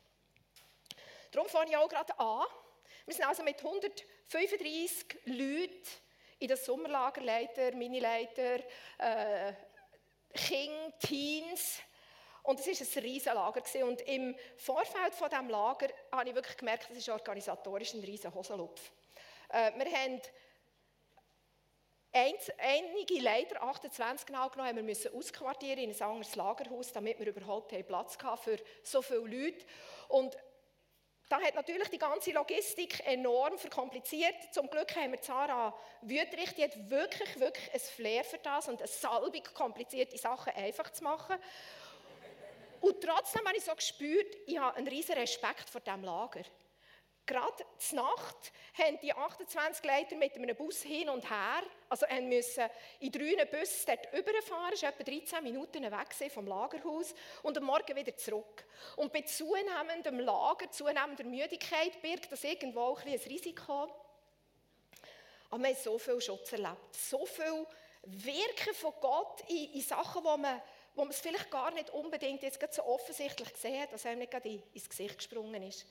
Darum 1.30 1.48
fange 1.48 1.70
ich 1.70 1.76
auch 1.76 1.88
gerade 1.88 2.18
an. 2.18 2.46
Wir 3.06 3.14
sind 3.14 3.26
also 3.26 3.42
mit 3.42 3.58
135 3.58 5.18
Leuten 5.24 5.88
in 6.38 6.48
das 6.48 6.64
Sommerlager, 6.64 7.20
Leiter, 7.20 7.72
Minileiter, 7.74 8.60
äh, 8.98 9.52
Kinder, 10.34 10.98
Teens. 10.98 11.80
Und 12.42 12.58
es 12.58 12.66
war 12.66 12.72
ein 12.72 13.02
riesiges 13.04 13.34
Lager. 13.34 13.86
Und 13.86 14.00
im 14.02 14.36
Vorfeld 14.56 15.14
von 15.14 15.30
diesem 15.30 15.48
Lager 15.48 15.88
habe 16.10 16.28
ich 16.28 16.34
wirklich 16.34 16.56
gemerkt, 16.56 16.88
es 16.90 16.98
ist 16.98 17.08
organisatorisch 17.08 17.94
ein 17.94 18.00
riesiger 18.00 18.34
Hosenlupf. 18.34 18.90
Äh, 19.48 19.72
wir 19.76 19.92
haben 19.92 20.20
einige 22.12 23.20
Leiter, 23.20 23.62
28 23.62 24.26
genau 24.26 24.48
genommen, 24.48 24.68
haben 24.68 24.76
wir 24.76 24.82
müssen 24.82 25.14
ausquartieren 25.14 25.78
in 25.78 25.90
ein 25.90 26.02
anderes 26.02 26.36
Lagerhaus, 26.36 26.92
damit 26.92 27.18
wir 27.18 27.28
überhaupt 27.28 27.74
Platz 27.86 28.18
hatten 28.22 28.42
für 28.42 28.58
so 28.82 29.00
viele 29.00 29.20
Leute. 29.20 29.64
Und 30.08 30.36
da 31.28 31.40
hat 31.40 31.54
natürlich 31.54 31.88
die 31.88 31.98
ganze 31.98 32.32
Logistik 32.32 33.06
enorm 33.06 33.56
verkompliziert. 33.56 34.34
Zum 34.52 34.68
Glück 34.68 34.94
haben 34.94 35.12
wir 35.12 35.22
Zara 35.22 35.74
Wüterich, 36.02 36.54
die 36.54 36.64
hat 36.64 36.90
wirklich, 36.90 37.40
wirklich 37.40 37.72
ein 37.72 37.80
Flair 37.80 38.24
für 38.24 38.36
das 38.36 38.68
und 38.68 38.80
eine 38.80 38.88
Salbung, 38.88 39.42
komplizierte 39.54 40.18
Sachen 40.18 40.52
einfach 40.52 40.90
zu 40.90 41.02
machen. 41.04 41.36
Und 42.82 43.00
trotzdem 43.00 43.46
habe 43.46 43.56
ich 43.56 43.64
so 43.64 43.74
gespürt, 43.74 44.36
ich 44.46 44.58
habe 44.58 44.76
einen 44.76 44.88
riesen 44.88 45.14
Respekt 45.14 45.70
vor 45.70 45.80
diesem 45.80 46.04
Lager. 46.04 46.42
Gerade 47.24 47.64
zur 47.78 48.02
Nacht 48.02 48.52
haben 48.74 48.98
die 49.00 49.12
28 49.12 49.84
Leiter 49.84 50.16
mit 50.16 50.34
einem 50.34 50.56
Bus 50.56 50.82
hin 50.82 51.08
und 51.08 51.28
her, 51.30 51.62
also 51.88 52.04
müssen 52.20 52.64
in 52.98 53.12
drei 53.12 53.44
Bussen 53.44 53.86
dort 53.86 54.12
überfahren, 54.12 54.70
das 54.72 54.82
war 54.82 54.88
etwa 54.90 55.04
13 55.04 55.42
Minuten 55.44 55.84
weg 55.84 56.32
vom 56.32 56.46
Lagerhaus, 56.48 57.14
und 57.44 57.56
am 57.56 57.64
Morgen 57.64 57.94
wieder 57.94 58.16
zurück. 58.16 58.64
Und 58.96 59.12
bei 59.12 59.22
zunehmendem 59.22 60.18
Lager, 60.18 60.68
zunehmender 60.70 61.24
Müdigkeit 61.24 62.02
birgt 62.02 62.32
das 62.32 62.42
irgendwo 62.42 62.96
ein, 62.96 63.12
ein 63.12 63.20
Risiko. 63.20 63.88
Aber 65.50 65.62
wir 65.62 65.68
haben 65.68 65.76
so 65.76 65.98
viel 65.98 66.20
Schutz 66.20 66.50
erlebt, 66.52 66.96
so 66.96 67.24
viel 67.24 67.66
Wirken 68.04 68.74
von 68.74 68.94
Gott 69.00 69.42
in, 69.48 69.74
in 69.74 69.80
Sachen, 69.80 70.24
wo 70.24 70.36
man, 70.36 70.60
wo 70.96 71.02
man 71.02 71.10
es 71.10 71.20
vielleicht 71.20 71.50
gar 71.50 71.70
nicht 71.70 71.90
unbedingt 71.90 72.42
jetzt 72.42 72.74
so 72.74 72.82
offensichtlich 72.84 73.52
gesehen 73.52 73.80
hat, 73.80 73.92
dass 73.92 74.06
einem 74.06 74.20
nicht 74.20 74.32
gerade 74.32 74.60
ins 74.74 74.88
Gesicht 74.88 75.18
gesprungen 75.18 75.62
ist. 75.62 75.86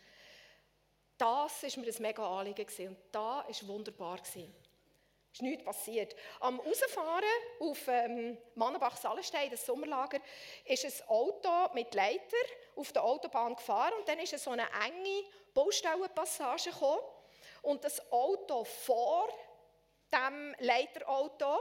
Das 1.22 1.62
war 1.62 1.84
mir 1.84 1.94
ein 1.94 2.02
mega 2.02 2.40
Anliegen 2.40 2.88
und 2.88 2.98
da 3.12 3.46
war 3.48 3.68
wunderbar. 3.68 4.18
Es 4.24 4.36
ist 4.36 5.42
nichts 5.44 5.64
passiert. 5.64 6.16
Am 6.40 6.60
Rausfahren 6.60 7.24
auf 7.60 7.88
ähm, 7.88 8.40
Mannenbach-Sallenstein, 8.56 9.52
das 9.52 9.64
Sommerlager, 9.64 10.18
ist 10.66 10.84
ein 10.84 11.10
Auto 11.10 11.76
mit 11.76 11.94
Leiter 11.94 12.38
auf 12.76 12.92
der 12.92 13.04
Autobahn 13.04 13.56
gefahren 13.56 13.94
und 14.00 14.08
dann 14.10 14.18
ist 14.18 14.36
so 14.40 14.50
eine 14.50 14.64
enge 14.64 15.24
Baustellenpassage 15.54 16.72
gekommen 16.72 17.04
und 17.62 17.84
das 17.84 18.12
Auto 18.12 18.64
vor 18.64 19.30
dem 20.12 20.56
Leiterauto, 20.58 21.60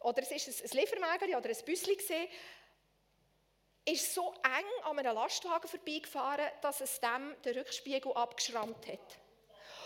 oder 0.00 0.20
es 0.20 0.32
ist 0.32 0.64
ein 0.64 0.80
Lieferwagen 0.80 1.32
oder 1.32 1.48
ein 1.48 1.64
Büsschen 1.64 1.96
ist 3.86 4.12
so 4.12 4.34
eng 4.42 4.84
an 4.84 4.98
einem 4.98 5.14
Lastwagen 5.14 5.68
vorbeigefahren, 5.68 6.48
dass 6.60 6.80
es 6.80 7.00
dem 7.00 7.34
den 7.42 7.58
Rückspiegel 7.58 8.12
abgeschrammt 8.12 8.86
hat. 8.88 9.18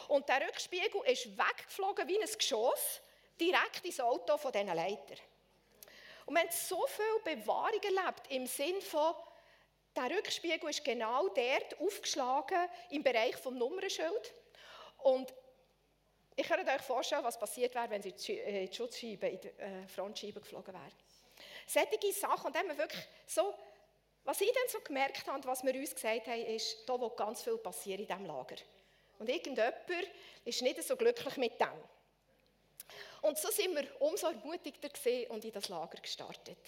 Und 0.09 0.29
der 0.29 0.47
Rückspiegel 0.49 1.03
ist 1.07 1.37
weggeflogen 1.37 2.09
wie 2.09 2.21
ein 2.21 2.29
Geschoss, 2.29 3.01
direkt 3.39 3.85
ins 3.85 4.01
Auto 4.01 4.37
von 4.39 4.51
diesen 4.53 4.75
Leiter. 4.75 5.15
Und 6.27 6.35
wir 6.35 6.43
haben 6.43 6.51
so 6.51 6.85
viel 6.87 7.37
Bewahrung 7.37 7.83
erlebt, 7.83 8.31
im 8.31 8.47
Sinn 8.47 8.81
von, 8.81 9.15
der 9.95 10.17
Rückspiegel 10.17 10.71
ist 10.71 10.85
genau 10.85 11.29
dort 11.29 11.81
aufgeschlagen, 11.81 12.69
im 12.91 13.03
Bereich 13.03 13.37
des 13.37 13.45
Nummernschild. 13.45 14.35
Und 14.99 15.35
ich 16.37 16.47
kann 16.47 16.67
euch 16.67 16.83
vorstellen, 16.83 17.25
was 17.25 17.39
passiert 17.39 17.75
wäre, 17.75 17.91
wenn 17.91 18.03
sie 18.03 18.11
in 18.11 18.67
die 18.67 18.75
Schutzscheibe, 18.75 19.29
in 19.29 19.41
die 19.41 19.49
äh, 19.49 19.87
Frontscheibe 19.89 20.41
geflogen 20.41 20.73
wäre. 20.73 20.93
Solche 21.67 22.13
Sachen, 22.13 22.47
und 22.47 22.55
dann 22.55 22.63
haben 22.63 22.77
wir 22.77 22.79
wirklich 22.79 23.05
so 23.27 23.55
was 24.25 24.41
ich 24.41 24.53
dann 24.53 24.69
so 24.69 24.81
gemerkt 24.81 25.27
habe 25.27 25.39
und 25.39 25.47
was 25.47 25.65
wir 25.65 25.75
uns 25.75 25.95
gesagt 25.95 26.27
haben, 26.27 26.47
ist, 26.47 26.89
da 26.89 27.01
wird 27.01 27.17
ganz 27.17 27.43
viel 27.43 27.59
passieren 27.59 28.01
in 28.01 28.07
diesem 28.07 28.27
Lager. 28.27 28.57
Und 29.19 29.29
irgendjemand 29.29 29.75
ist 30.45 30.63
nicht 30.63 30.83
so 30.83 30.97
glücklich 30.97 31.37
mit 31.37 31.61
dem. 31.61 31.69
Und 33.23 33.39
so 33.39 33.51
sind 33.51 33.75
wir 33.75 33.87
umso 34.01 34.29
ermutigter 34.29 34.89
und 35.31 35.45
in 35.45 35.53
das 35.53 35.69
Lager 35.69 36.01
gestartet. 36.01 36.59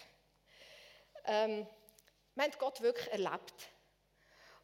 Ähm, 1.24 1.66
wir 2.34 2.44
haben 2.44 2.52
Gott 2.58 2.80
wirklich 2.80 3.10
erlebt. 3.10 3.54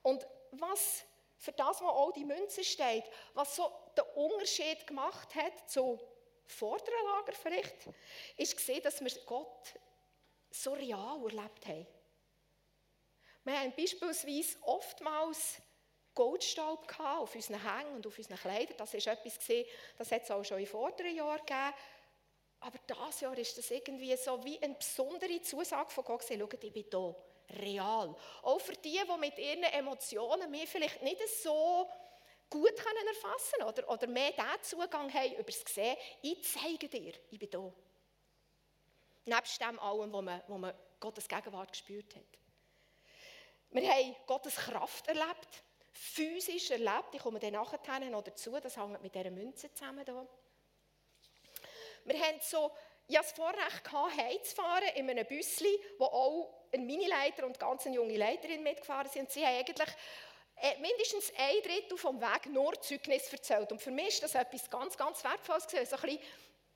Und 0.03 0.27
was 0.53 1.05
für 1.39 1.53
das, 1.53 1.81
was 1.81 1.89
auch 1.89 2.13
die 2.13 2.25
Münze 2.25 2.65
steht, 2.65 3.05
was 3.35 3.57
so 3.57 3.71
den 3.97 4.05
Unterschied 4.17 4.87
gemacht 4.87 5.35
hat 5.35 5.71
zu 5.71 5.99
vorderen 6.47 7.05
Lager 7.05 7.33
vielleicht, 7.33 7.89
ist 8.37 8.57
gesehen, 8.57 8.83
dass 8.83 9.01
wir 9.01 9.11
Gott 9.25 9.75
so 10.51 10.73
real 10.73 11.23
erlebt 11.23 11.67
haben. 11.67 11.87
Wir 13.49 13.61
haben 13.61 13.73
beispielsweise 13.75 14.59
oftmals 14.61 15.57
Goldstaub 16.15 16.87
auf 17.01 17.35
unseren 17.35 17.63
Hängen 17.63 17.95
und 17.95 18.07
auf 18.07 18.19
unseren 18.19 18.37
Kleidern. 18.37 18.77
Das 18.77 18.93
ist 18.93 19.07
etwas, 19.07 19.39
das 19.97 20.13
hat 20.13 20.23
es 20.23 20.31
auch 20.31 20.45
schon 20.45 20.59
in 20.59 20.67
vorderen 20.67 21.17
Jahren 21.17 21.39
gegeben. 21.39 21.73
Aber 22.61 22.79
dieses 22.87 23.21
Jahr 23.23 23.39
ist 23.39 23.57
das 23.57 23.71
irgendwie 23.71 24.15
so 24.19 24.45
wie 24.45 24.63
eine 24.63 24.75
besondere 24.75 25.41
Zusage 25.41 25.89
von 25.89 26.05
Gott. 26.05 26.25
Schaut, 26.29 26.63
ich 26.63 26.73
bin 26.75 26.85
hier, 26.91 27.17
real. 27.59 28.15
Auch 28.43 28.61
für 28.61 28.75
die, 28.75 29.01
die 29.01 29.19
mit 29.19 29.39
ihren 29.39 29.63
Emotionen 29.63 30.51
mir 30.51 30.67
vielleicht 30.67 31.01
nicht 31.01 31.27
so 31.43 31.89
gut 32.51 32.77
können 32.77 33.09
erfassen 33.09 33.63
oder, 33.67 33.89
oder 33.89 34.07
mehr 34.09 34.33
diesen 34.33 34.63
Zugang 34.63 35.11
haben 35.11 35.33
über 35.33 35.45
das 35.45 35.65
Gesehen. 35.65 35.97
Ich 36.21 36.45
zeige 36.53 36.87
dir, 36.87 37.15
ich 37.31 37.39
bin 37.39 37.49
hier. 37.51 37.73
Nebst 39.25 39.59
dem 39.59 39.79
allem, 39.79 40.13
wo 40.13 40.21
man, 40.21 40.43
wo 40.49 40.59
man 40.59 40.75
Gottes 41.01 41.27
Gegenwart 41.27 41.73
gespürt 41.73 42.15
hat. 42.15 42.48
Wir 43.71 43.91
haben 43.91 44.17
Gottes 44.27 44.57
Kraft 44.57 45.09
erlebt, 45.09 45.63
physisch 45.93 46.71
erlebt. 46.71 47.13
Ich 47.13 47.21
komme 47.21 47.39
dann 47.39 47.53
nachher 47.53 48.01
noch 48.01 48.23
dazu, 48.23 48.59
das 48.61 48.77
hängt 48.77 49.03
mit 49.03 49.15
dieser 49.15 49.31
Münze 49.31 49.73
zusammen. 49.75 50.05
Hier. 50.05 50.27
Wir 52.05 52.21
haben 52.21 52.41
so, 52.41 52.71
hatte 52.71 52.75
das 53.09 53.33
Vorrecht, 53.33 53.85
gehabt, 53.85 54.17
heimzufahren 54.17 54.89
in 54.95 55.11
einem 55.11 55.27
Büsschen, 55.27 55.67
wo 55.99 56.07
auch 56.07 56.55
ein 56.73 56.87
Minileiter 56.87 57.45
und 57.45 57.59
ganz 57.59 57.87
eine 57.87 57.97
junge 57.97 58.17
Leiterin 58.17 58.63
mitgefahren 58.63 59.11
sind. 59.11 59.31
Sie 59.31 59.45
haben 59.45 59.59
eigentlich 59.59 59.89
äh, 60.57 60.79
mindestens 60.81 61.33
ein 61.37 61.63
Drittel 61.63 61.99
vom 61.99 62.21
Weg 62.21 62.47
nur 62.47 62.81
Zeugnis 62.81 63.31
erzählt. 63.33 63.71
Und 63.71 63.83
für 63.83 63.91
mich 63.91 64.09
ist 64.09 64.23
das 64.23 64.35
etwas 64.35 64.71
ganz, 64.71 64.97
ganz 64.97 65.23
Wertvolles. 65.23 65.65
So 65.65 65.77
ein 65.79 65.87
bisschen 66.03 66.21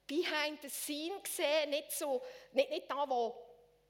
behind 0.07 0.61
the 0.62 0.68
scene 0.68 1.18
gesehen, 1.20 1.70
nicht, 1.70 1.92
so, 1.92 2.22
nicht, 2.52 2.70
nicht 2.70 2.90
da, 2.90 3.09
wo 3.09 3.35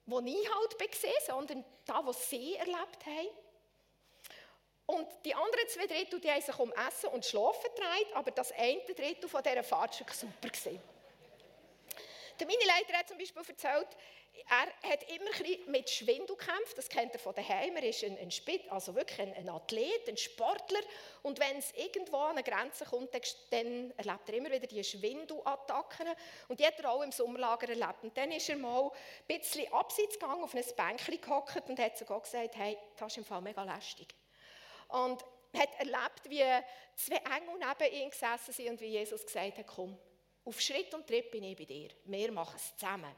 wo 0.07 0.21
ich 0.21 0.55
halt 0.55 0.93
gesehen 0.93 1.12
sondern 1.27 1.65
da, 1.85 2.05
was 2.05 2.29
sie 2.29 2.55
erlebt 2.57 3.07
haben. 3.07 3.29
Und 4.87 5.07
die 5.25 5.35
anderen 5.35 5.69
zwei 5.69 5.87
Drittel, 5.87 6.21
die 6.21 6.31
haben 6.31 6.43
sich 6.43 6.59
um 6.59 6.73
Essen 6.73 7.11
und 7.11 7.25
Schlafen 7.25 7.71
gedreht, 7.75 8.15
aber 8.15 8.31
das 8.31 8.53
eine 8.53 8.83
Drittel 8.95 9.29
von 9.29 9.43
dieser 9.43 9.62
Fahrt 9.62 9.99
war 10.01 10.15
super. 10.15 10.51
Der 12.43 12.49
Mini-Leiter 12.49 12.99
hat 12.99 13.07
zum 13.07 13.19
Beispiel 13.19 13.41
erzählt, 13.47 13.87
er 14.49 14.91
hat 14.91 15.09
immer 15.13 15.31
ein 15.31 15.71
mit 15.71 15.89
Schwindel 15.89 16.37
gekämpft. 16.37 16.77
Das 16.77 16.89
kennt 16.89 17.13
er 17.13 17.21
von 17.21 17.33
daheim. 17.37 17.77
Er 17.77 17.85
ist 17.85 18.03
ein, 18.03 18.19
ein 18.19 18.33
Spit, 18.33 18.69
also 18.69 18.97
wirklich 18.97 19.21
ein, 19.21 19.33
ein, 19.35 19.49
Athlet, 19.49 20.09
ein 20.09 20.17
Sportler. 20.17 20.81
Und 21.23 21.39
wenn 21.39 21.59
es 21.59 21.71
irgendwo 21.75 22.17
an 22.17 22.39
eine 22.39 22.43
Grenze 22.43 22.85
kommt, 22.85 23.11
dann 23.15 23.93
erlebt 23.97 24.29
er 24.29 24.35
immer 24.35 24.51
wieder 24.51 24.67
diese 24.67 24.83
Schwindelattacken. 24.83 26.09
Und 26.49 26.59
die 26.59 26.67
hat 26.67 26.81
er 26.81 26.91
auch 26.91 27.03
im 27.03 27.13
Sommerlager 27.13 27.69
erlebt. 27.69 28.03
Und 28.03 28.17
dann 28.17 28.33
ist 28.33 28.49
er 28.49 28.57
mal 28.57 28.91
ein 28.91 29.39
bisschen 29.39 29.73
abseits 29.73 30.15
gegangen, 30.15 30.43
auf 30.43 30.57
ein 30.57 30.65
Bänkchen 30.77 31.21
gehockt 31.21 31.69
und 31.69 31.79
hat 31.79 31.97
sogar 31.97 32.23
gesagt, 32.23 32.57
hey, 32.57 32.77
das 32.99 33.13
ist 33.13 33.19
im 33.19 33.25
Fall 33.25 33.41
mega 33.41 33.63
lästig. 33.63 34.17
Und 34.89 35.23
hat 35.57 35.79
erlebt, 35.79 36.29
wie 36.29 36.43
zwei 36.97 37.19
Engel 37.37 37.61
neben 37.61 37.95
ihm 37.95 38.11
gesessen 38.11 38.53
sind 38.53 38.71
und 38.71 38.81
wie 38.81 38.87
Jesus 38.87 39.25
gesagt 39.25 39.59
hat, 39.59 39.67
komm, 39.69 39.97
auf 40.45 40.61
Schritt 40.61 40.93
und 40.95 41.07
Tritt 41.07 41.31
bin 41.31 41.45
ich 41.45 41.57
bei 41.57 41.65
dir. 41.65 41.91
Wir 42.05 42.33
machen 42.33 42.57
es 42.57 42.77
zusammen. 42.77 43.15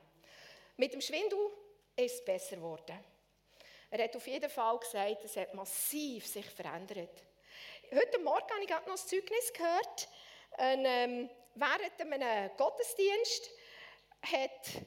Mit 0.76 0.92
dem 0.92 1.00
Schwindel 1.00 1.38
ist 1.96 2.16
es 2.16 2.24
besser 2.24 2.56
geworden. 2.56 2.98
Er 3.90 4.04
hat 4.04 4.16
auf 4.16 4.26
jeden 4.26 4.50
Fall 4.50 4.78
gesagt, 4.78 5.24
es 5.24 5.36
hat 5.36 5.54
massiv 5.54 6.26
sich 6.26 6.46
verändert. 6.46 7.22
Heute 7.92 8.18
Morgen 8.18 8.50
habe 8.50 8.62
ich 8.62 8.68
gerade 8.68 8.88
noch 8.88 8.96
ein 8.96 9.08
Zeugnis 9.08 9.52
gehört. 9.52 10.08
Ein, 10.56 10.84
ähm, 10.84 11.30
während 11.54 12.00
einem 12.00 12.50
Gottesdienst 12.56 13.50
hat, 14.22 14.82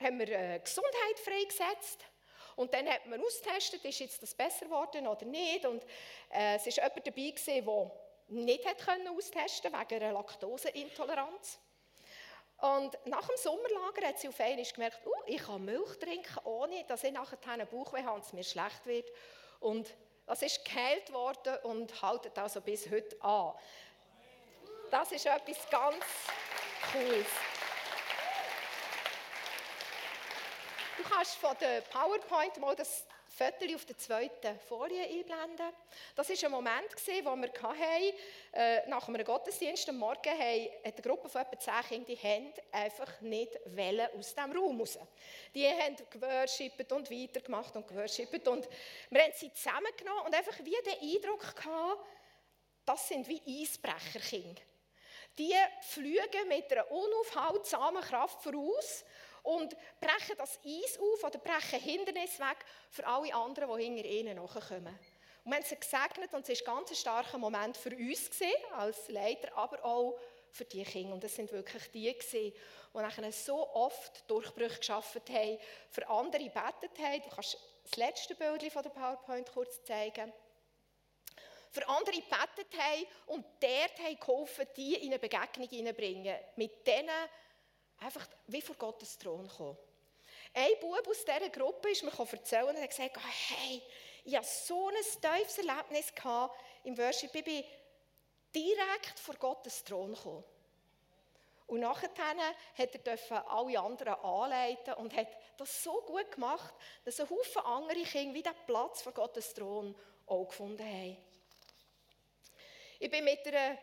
haben 0.00 0.18
wir 0.18 0.28
äh, 0.28 0.58
Gesundheit 0.58 1.18
freigesetzt. 1.22 2.04
Und 2.56 2.72
dann 2.72 2.88
hat 2.88 3.06
man 3.06 3.20
austestet, 3.22 3.84
ist 3.84 4.00
jetzt 4.00 4.22
das 4.22 4.34
besser 4.34 4.66
geworden 4.66 5.06
oder 5.06 5.24
nicht. 5.24 5.64
Und 5.64 5.82
äh, 6.30 6.56
es 6.56 6.66
war 6.66 6.88
jemand 6.88 7.06
dabei, 7.06 7.34
der 7.46 7.66
nicht 8.28 8.66
hat 8.66 8.78
können 8.78 9.08
austesten 9.08 9.72
wegen 9.72 10.02
einer 10.02 10.12
Laktoseintoleranz. 10.12 11.58
Und 12.58 12.96
nach 13.06 13.26
dem 13.26 13.36
Sommerlager 13.36 14.06
hat 14.06 14.18
sie 14.18 14.28
auf 14.28 14.40
einmal 14.40 14.64
gemerkt, 14.64 15.06
uh, 15.06 15.10
ich 15.26 15.42
kann 15.42 15.64
Milch 15.64 15.98
trinken, 15.98 16.38
ohne 16.44 16.84
dass 16.84 17.04
ich 17.04 17.12
nachher 17.12 17.38
einen 17.48 17.66
Bauchweh 17.66 18.02
habe 18.02 18.16
und 18.16 18.24
es 18.24 18.32
mir 18.32 18.44
schlecht 18.44 18.86
wird. 18.86 19.10
Und 19.60 19.94
das 20.26 20.40
ist 20.42 20.64
geheilt 20.64 21.12
worden 21.12 21.58
und 21.64 22.00
haltet 22.00 22.38
also 22.38 22.60
bis 22.60 22.90
heute 22.90 23.20
an. 23.22 23.52
Das 24.90 25.12
ist 25.12 25.26
etwas 25.26 25.68
ganz 25.68 26.04
Cooles. 26.92 27.26
Du 30.96 31.02
kannst 31.02 31.34
von 31.36 31.56
der 31.60 31.80
PowerPoint 31.82 32.58
mal 32.58 32.76
das 32.76 33.04
Foto 33.36 33.74
auf 33.74 33.84
der 33.84 33.98
zweiten 33.98 34.60
Folie 34.60 35.02
einblenden. 35.02 35.74
Das 36.14 36.28
war 36.28 36.36
ein 36.44 36.50
Moment, 36.52 36.94
wo 37.24 37.36
wir 37.36 37.52
hatten, 37.62 38.16
äh, 38.52 38.88
nach 38.88 39.08
einem 39.08 39.24
Gottesdienst 39.24 39.88
am 39.88 39.96
Morgen 39.96 40.30
haben 40.30 40.68
eine 40.84 41.02
Gruppe 41.02 41.28
von 41.28 41.42
etwa 41.42 41.58
zehn 41.58 41.82
Kindern 41.88 42.04
die 42.06 42.16
haben 42.16 42.52
einfach 42.70 43.20
nicht 43.22 43.56
aus 44.16 44.34
diesem 44.34 44.52
Raum 44.52 44.78
raus. 44.78 44.98
Die 45.52 45.66
haben 45.66 45.96
geworshippet 46.10 46.92
und 46.92 47.10
weitergemacht 47.10 47.74
und 47.74 47.88
geworshippet. 47.88 48.46
Und 48.46 48.68
wir 49.10 49.22
haben 49.22 49.32
sie 49.34 49.52
zusammengenommen 49.52 50.26
und 50.26 50.34
einfach 50.34 50.58
wie 50.60 50.76
den 50.84 51.16
Eindruck 51.16 51.56
gehabt, 51.56 52.06
das 52.84 53.08
sind 53.08 53.26
wie 53.26 53.62
Eisbrecherkinder. 53.62 54.62
Die 55.36 55.54
fliegen 55.80 56.48
mit 56.48 56.70
einer 56.70 56.88
unaufhaltsamen 56.88 58.02
Kraft 58.02 58.42
voraus 58.42 59.04
und 59.44 59.76
brechen 60.00 60.36
das 60.36 60.58
Eis 60.64 60.98
auf 60.98 61.22
oder 61.22 61.38
brechen 61.38 61.78
Hindernisse 61.78 62.40
weg 62.40 62.64
für 62.90 63.06
alle 63.06 63.32
anderen, 63.32 63.78
die 63.78 63.84
hinter 63.84 64.04
ihnen 64.04 64.36
nachkommen. 64.36 64.98
Und 65.44 65.52
wir 65.52 65.56
haben 65.56 65.64
sie 65.64 65.76
gesegnet 65.76 66.32
und 66.32 66.48
es 66.48 66.66
war 66.66 66.74
ein 66.74 66.84
ganz 66.86 66.98
starker 66.98 67.38
Moment 67.38 67.76
für 67.76 67.90
uns 67.90 68.30
gewesen, 68.30 68.52
als 68.72 69.08
Leiter, 69.08 69.54
aber 69.56 69.84
auch 69.84 70.18
für 70.50 70.64
die 70.64 70.82
Kinder. 70.82 71.12
Und 71.12 71.22
es 71.22 71.36
sind 71.36 71.52
wirklich 71.52 71.90
die 71.90 72.10
gewesen, 72.10 72.52
die 72.52 72.98
nachher 72.98 73.30
so 73.32 73.68
oft 73.74 74.28
Durchbrüche 74.30 74.78
geschaffen 74.78 75.20
haben, 75.28 75.58
für 75.90 76.08
andere 76.08 76.44
gebetet 76.44 76.98
haben. 76.98 77.22
Du 77.22 77.28
kannst 77.28 77.58
das 77.82 77.96
letzte 77.96 78.34
Bild 78.34 78.72
von 78.72 78.82
der 78.82 78.90
PowerPoint 78.90 79.52
kurz 79.52 79.84
zeigen. 79.84 80.32
Für 81.70 81.86
andere 81.88 82.16
gebetet 82.16 82.72
haben 82.78 83.06
und 83.26 83.44
dort 83.60 83.98
haben 83.98 84.18
geholfen, 84.18 84.66
die 84.76 84.94
in 84.94 85.08
eine 85.08 85.18
Begegnung 85.18 85.68
hineinbringen. 85.68 86.36
Mit 86.56 86.86
denen 86.86 87.10
einfach 88.00 88.26
wie 88.46 88.62
vor 88.62 88.76
Gottes 88.76 89.18
Thron 89.18 89.48
kommen. 89.48 89.76
Ein 90.52 90.70
Bub 90.80 91.08
aus 91.08 91.24
dieser 91.24 91.50
Gruppe 91.50 91.90
ist 91.90 92.04
mir 92.04 92.12
erzählen 92.12 92.68
und 92.68 92.80
hat 92.80 92.90
gesagt, 92.90 93.16
oh, 93.16 93.20
hey, 93.48 93.82
ich 94.24 94.36
hatte 94.36 94.46
so 94.46 94.88
ein 94.88 94.94
tiefes 94.94 95.58
Erlebnis 95.58 96.12
im 96.84 96.96
Worship. 96.96 97.34
Ich 97.34 97.44
bin 97.44 97.64
direkt 98.54 99.18
vor 99.18 99.34
Gottes 99.34 99.82
Thron 99.82 100.14
gekommen. 100.14 100.44
Und 101.66 101.80
nachher 101.80 102.08
durfte 102.08 103.34
er 103.34 103.50
alle 103.50 103.80
anderen 103.80 104.14
anleiten 104.14 104.94
und 104.94 105.16
hat 105.16 105.28
das 105.56 105.82
so 105.82 106.02
gut 106.02 106.30
gemacht, 106.30 106.74
dass 107.04 107.20
ein 107.20 107.28
Haufen 107.28 107.62
andere 107.62 108.02
Kinder 108.02 108.34
wie 108.34 108.42
den 108.42 108.52
Platz 108.66 109.02
vor 109.02 109.12
Gottes 109.12 109.54
Thron 109.54 109.94
auch 110.26 110.46
gefunden 110.46 110.84
haben. 110.84 111.16
Ich 112.98 113.10
bin 113.10 113.24
mit 113.24 113.46
einer 113.46 113.78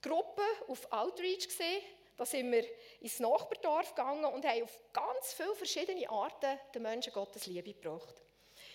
Gruppe 0.00 0.42
auf 0.66 0.90
Outreach 0.90 1.46
gesehen 1.46 1.82
da 2.16 2.24
sind 2.24 2.50
wir 2.52 2.64
ins 3.00 3.18
Nachbardorf 3.18 3.94
gegangen 3.94 4.24
und 4.26 4.44
haben 4.44 4.62
auf 4.62 4.78
ganz 4.92 5.32
viele 5.32 5.54
verschiedene 5.54 6.08
Arten 6.08 6.58
den 6.74 6.82
Menschen 6.82 7.12
Gottes 7.12 7.46
Liebe 7.46 7.74
gebracht. 7.74 8.14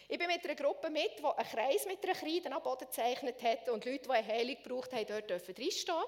Ich 0.09 0.17
bin 0.17 0.27
mit 0.27 0.43
einer 0.43 0.55
Gruppe 0.55 0.89
mit, 0.89 1.19
die 1.19 1.23
einen 1.23 1.49
Kreis 1.49 1.85
mit 1.85 2.03
einer 2.03 2.15
Kreide 2.15 2.51
am 2.51 2.61
Boden 2.61 2.85
gezeichnet 2.85 3.41
hat 3.41 3.69
und 3.69 3.85
Leute, 3.85 3.99
die 3.99 4.09
eine 4.09 4.27
Heilung 4.27 4.55
gebraucht 4.61 4.91
haben, 4.91 5.05
dort 5.05 5.29
dürfen 5.29 5.55
reinstehen. 5.55 6.03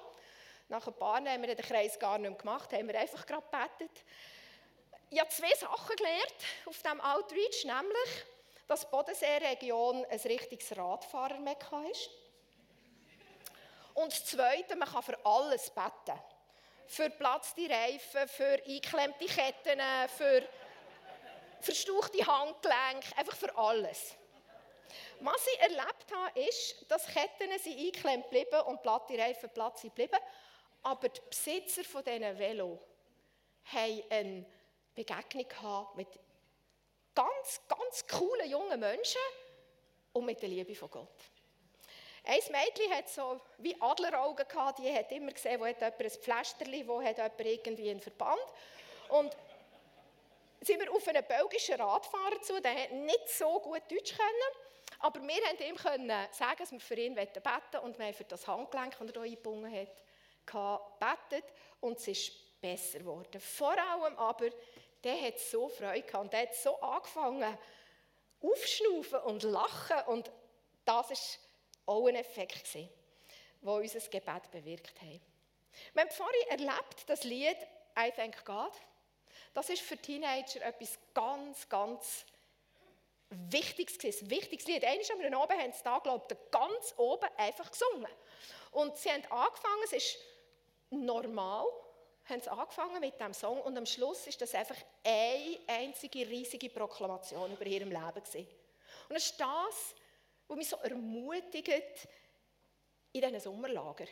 Nach 0.68 0.86
ein 0.86 0.94
paar 0.94 1.14
Jahren 1.14 1.28
haben 1.28 1.42
wir 1.42 1.54
den 1.54 1.64
Kreis 1.64 1.98
gar 1.98 2.18
nicht 2.18 2.30
mehr 2.30 2.38
gemacht, 2.38 2.72
haben 2.72 2.88
wir 2.88 2.98
einfach 2.98 3.24
gerade 3.24 3.46
gebetet. 3.50 4.04
Ich 5.08 5.20
habe 5.20 5.30
zwei 5.30 5.54
Sachen 5.54 5.96
gelernt 5.96 6.34
auf 6.66 6.82
diesem 6.82 7.00
Outreach, 7.00 7.64
nämlich, 7.64 8.24
dass 8.66 8.80
die 8.80 8.86
Bodenseeregion 8.90 10.04
ein 10.06 10.20
richtiges 10.20 10.76
Radfahrermekka 10.76 11.84
ist. 11.90 12.10
Und 13.94 14.12
das 14.12 14.24
Zweite, 14.24 14.74
man 14.76 14.88
kann 14.88 15.02
für 15.02 15.18
alles 15.24 15.70
beten 15.70 16.18
für 16.86 17.10
platzte 17.10 17.68
Reifen, 17.68 18.28
für 18.28 18.62
eingeklemmte 18.66 19.26
Ketten, 19.26 19.80
für 20.08 20.42
verstauchte 21.60 22.26
Handgelenke, 22.26 23.16
einfach 23.16 23.36
für 23.36 23.56
alles. 23.56 24.14
Was 25.20 25.46
ich 25.46 25.60
erlebt 25.60 26.12
habe, 26.14 26.40
ist, 26.40 26.84
dass 26.88 27.06
Ketten 27.06 27.58
sind 27.58 27.78
eingeklemmt 27.78 28.24
geblieben 28.24 28.60
und 28.66 28.82
platte 28.82 29.16
Reifen 29.16 29.50
platt 29.50 29.78
sind. 29.78 29.92
Aber 30.82 31.08
die 31.08 31.20
Besitzer 31.28 31.84
von 31.84 32.02
diesen 32.02 32.38
Velo 32.38 32.80
haben 33.66 34.02
eine 34.10 34.44
Begegnung 34.94 35.88
mit 35.94 36.08
ganz, 37.14 37.60
ganz 37.68 38.06
coolen 38.06 38.50
jungen 38.50 38.80
Menschen 38.80 39.20
und 40.12 40.26
mit 40.26 40.42
der 40.42 40.48
Liebe 40.48 40.74
von 40.74 40.90
Gott. 40.90 41.31
Ein 42.24 42.40
Mädchen 42.50 42.92
hat 42.92 43.08
so 43.08 43.40
wie 43.58 43.76
Adleraugen 43.80 44.46
gehabt, 44.46 44.78
die 44.78 44.92
hat 44.92 45.10
immer 45.10 45.32
gesehen, 45.32 45.60
wo 45.60 45.66
hat 45.66 45.80
jemand 45.80 46.00
ein 46.00 46.10
Pflasterli, 46.10 46.86
wo 46.86 47.02
hat 47.02 47.16
jemand 47.16 47.40
irgendwie 47.40 47.90
einen 47.90 48.00
Verband. 48.00 48.42
Und 49.08 49.36
sind 50.60 50.80
wir 50.80 50.92
auf 50.92 51.06
einen 51.08 51.24
belgischen 51.26 51.74
Radfahrer 51.74 52.40
zu, 52.42 52.60
der 52.60 52.84
hat 52.84 52.92
nicht 52.92 53.28
so 53.28 53.58
gut 53.60 53.82
Deutsch 53.90 54.16
können, 54.16 54.72
aber 55.00 55.20
wir 55.20 55.42
konnten 55.42 55.62
ihm 55.64 55.76
können 55.76 56.28
sagen, 56.30 56.58
dass 56.58 56.70
wir 56.70 56.78
für 56.78 56.94
ihn 56.94 57.16
beten 57.16 57.42
wollen 57.44 57.84
und 57.84 57.98
wir 57.98 58.06
haben 58.06 58.14
für 58.14 58.24
das 58.24 58.46
Handgelenk, 58.46 58.96
das 58.98 59.08
er 59.08 59.12
hier 59.12 59.22
eingebunden 59.22 59.74
hat, 59.74 60.02
gebetet 60.46 61.52
und 61.80 61.98
es 61.98 62.06
ist 62.06 62.60
besser 62.60 63.00
geworden. 63.00 63.40
Vor 63.40 63.76
allem 63.76 64.16
aber, 64.16 64.50
der 65.02 65.20
hat 65.20 65.38
so 65.38 65.68
Freude 65.68 66.02
gehabt. 66.02 66.32
Der 66.32 66.42
hat 66.42 66.54
so 66.54 66.80
angefangen 66.80 67.58
aufschnaufen 68.40 69.18
und 69.20 69.42
lachen. 69.42 70.06
Und 70.06 70.30
das 70.84 71.10
ist 71.10 71.38
auch 71.86 72.06
ein 72.06 72.16
Effekt, 72.16 72.74
der 72.74 72.88
unser 73.62 74.00
Gebet 74.00 74.50
bewirkt 74.50 75.00
hat. 75.00 75.20
Wir 75.94 76.02
haben 76.02 76.10
vorhin 76.10 76.48
erlebt, 76.48 77.04
das 77.06 77.24
Lied 77.24 77.56
«I 77.98 78.10
Thank 78.14 78.44
God». 78.44 78.72
Das 79.54 79.68
ist 79.68 79.82
für 79.82 79.96
Teenager 79.96 80.62
etwas 80.62 80.98
ganz, 81.14 81.68
ganz 81.68 82.24
Wichtiges 83.50 83.98
gewesen, 83.98 84.26
ein 84.26 84.30
wichtiges 84.30 84.66
Lied. 84.66 84.84
Einmal 84.84 85.26
am 85.26 85.40
Abend 85.42 85.60
haben 85.60 85.72
sie 85.72 85.82
da, 85.84 85.98
glaube 85.98 86.26
ich, 86.30 86.50
ganz 86.50 86.94
oben 86.96 87.28
einfach 87.36 87.70
gesungen. 87.70 88.08
Und 88.72 88.96
sie 88.96 89.10
haben 89.10 89.24
angefangen, 89.30 89.82
es 89.84 89.92
ist 89.92 90.18
normal, 90.90 91.66
haben 92.28 92.40
sie 92.40 92.50
angefangen 92.50 93.00
mit 93.00 93.18
diesem 93.18 93.34
Song 93.34 93.60
und 93.62 93.76
am 93.76 93.86
Schluss 93.86 94.26
ist 94.26 94.40
das 94.40 94.54
einfach 94.54 94.76
eine 95.04 95.58
einzige 95.66 96.26
riesige 96.28 96.68
Proklamation 96.70 97.52
über 97.52 97.66
ihrem 97.66 97.90
Leben 97.90 98.22
gewesen. 98.22 98.46
Und 99.08 99.16
es 99.16 99.26
ist 99.26 99.40
das, 99.40 99.94
was 100.52 100.58
mich 100.58 100.68
so 100.68 100.76
ermutigt 100.76 102.08
in 103.12 103.20
diesen 103.20 103.40
Sommerlager. 103.40 104.06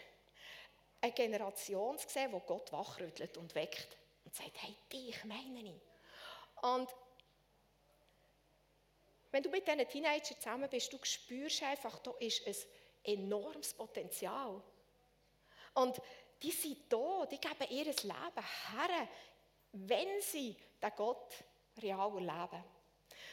Eine 1.01 1.13
Generation 1.13 1.99
zu 1.99 2.09
sehen, 2.09 2.33
die 2.33 2.47
Gott 2.47 2.73
wachrüttelt 2.73 3.37
und 3.37 3.55
weckt 3.55 3.97
und 4.25 4.35
sagt, 4.35 4.63
hey, 4.63 4.77
dich 4.93 5.25
meine 5.25 5.61
ich. 5.61 5.81
Und 6.63 6.89
wenn 9.31 9.43
du 9.43 9.51
mit 9.51 9.67
diesen 9.67 9.89
Teenagern 9.89 10.25
zusammen 10.25 10.69
bist, 10.69 10.93
du 10.93 10.99
spürst 11.03 11.63
einfach, 11.63 11.99
da 12.01 12.13
ist 12.19 12.47
ein 12.47 12.57
enormes 13.05 13.73
Potenzial. 13.75 14.63
Und 15.75 16.01
die 16.43 16.51
sind 16.51 16.93
da, 16.93 17.27
die 17.27 17.39
geben 17.39 17.71
ihr 17.71 17.85
Leben 17.85 18.05
her 18.05 19.09
wenn 19.73 20.21
sie 20.21 20.57
den 20.83 20.91
Gott 20.97 21.35
real 21.81 22.13
erleben. 22.15 22.65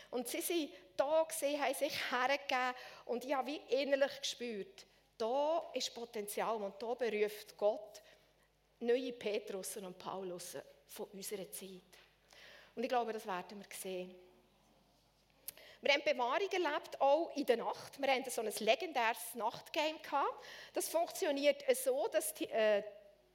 Und 0.09 0.27
sie 0.27 0.41
sind 0.41 0.71
da 0.95 1.23
gesehen, 1.23 1.61
haben 1.61 1.73
sich 1.73 1.93
hergegeben 2.11 2.73
und 3.05 3.25
ich 3.25 3.33
habe 3.33 3.47
wie 3.47 3.61
innerlich 3.81 4.19
gespürt, 4.19 4.85
da 5.17 5.69
ist 5.73 5.93
Potenzial 5.93 6.55
und 6.55 6.81
da 6.81 6.93
beruft 6.93 7.57
Gott 7.57 8.01
neue 8.79 9.13
Petrussen 9.13 9.85
und 9.85 9.97
Paulussen 9.97 10.61
von 10.87 11.07
unserer 11.07 11.49
Zeit. 11.51 11.81
Und 12.75 12.83
ich 12.83 12.89
glaube, 12.89 13.13
das 13.13 13.25
werden 13.25 13.59
wir 13.59 13.75
sehen. 13.75 14.15
Wir 15.81 15.93
haben 15.93 16.03
Bewahrung 16.03 16.49
erlebt, 16.51 16.99
auch 16.99 17.35
in 17.35 17.45
der 17.45 17.57
Nacht. 17.57 18.01
Wir 18.01 18.11
hatten 18.11 18.29
so 18.29 18.41
ein 18.41 18.51
legendäres 18.59 19.35
Nachtgame. 19.35 19.99
Gehabt. 19.99 20.45
Das 20.73 20.89
funktioniert 20.89 21.63
so, 21.75 22.07
dass 22.07 22.33
die 22.33 22.49
äh, 22.49 22.83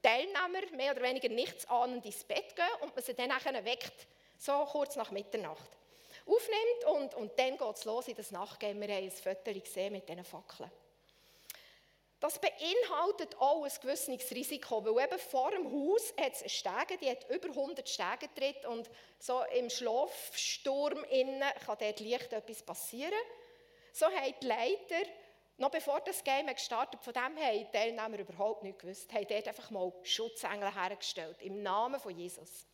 Teilnehmer 0.01 0.75
mehr 0.75 0.91
oder 0.91 1.03
weniger 1.03 1.29
nichts 1.29 1.67
ahnend 1.69 2.05
ins 2.05 2.23
Bett 2.23 2.55
gehen 2.55 2.65
und 2.81 2.93
man 2.93 3.03
sie 3.03 3.13
dann 3.13 3.31
weckt, 3.65 4.07
so 4.37 4.65
kurz 4.65 4.97
nach 4.97 5.11
Mitternacht. 5.11 5.77
Aufnimmt 6.25 6.85
und, 6.85 7.15
und 7.15 7.39
dann 7.39 7.57
geht 7.57 7.75
es 7.75 7.85
los 7.85 8.07
in 8.07 8.15
das 8.15 8.31
Nachtgame. 8.31 8.87
Wir 8.87 8.95
haben 8.95 9.03
ein 9.03 9.11
Foto 9.11 9.59
gesehen 9.59 9.91
mit 9.93 10.07
diesen 10.07 10.23
Fackeln. 10.23 10.71
Das 12.23 12.39
beinhaltet 12.39 13.35
auch 13.37 13.65
ein 13.65 13.71
gewisses 13.81 14.31
Risiko, 14.31 14.85
weil 14.85 15.03
eben 15.03 15.19
vor 15.19 15.51
dem 15.51 15.69
Haus 15.69 16.13
hat 16.17 16.31
es 16.41 16.53
Stege, 16.53 16.97
die 17.01 17.09
hat 17.09 17.29
über 17.29 17.49
100 17.49 17.89
Stege 17.89 18.29
drin 18.33 18.55
und 18.71 18.89
so 19.19 19.41
im 19.53 19.69
Schlafsturm 19.69 21.03
innen 21.09 21.43
kann 21.65 21.77
dort 21.77 21.99
leicht 21.99 22.31
etwas 22.31 22.63
passieren. 22.63 23.11
So 23.91 24.05
haben 24.05 24.33
die 24.41 24.47
Leiter, 24.47 25.09
noch 25.57 25.69
bevor 25.69 25.99
das 25.99 26.23
Game 26.23 26.47
gestartet 26.47 27.03
von 27.03 27.11
dem 27.11 27.37
haben 27.37 27.59
die 27.59 27.67
Teilnehmer 27.73 28.17
überhaupt 28.17 28.63
nicht 28.63 28.79
gewusst, 28.79 29.11
haben 29.11 29.27
dort 29.27 29.45
einfach 29.45 29.69
mal 29.69 29.91
Schutzengel 30.03 30.73
hergestellt, 30.73 31.41
im 31.41 31.61
Namen 31.61 31.99
von 31.99 32.17
Jesus. 32.17 32.65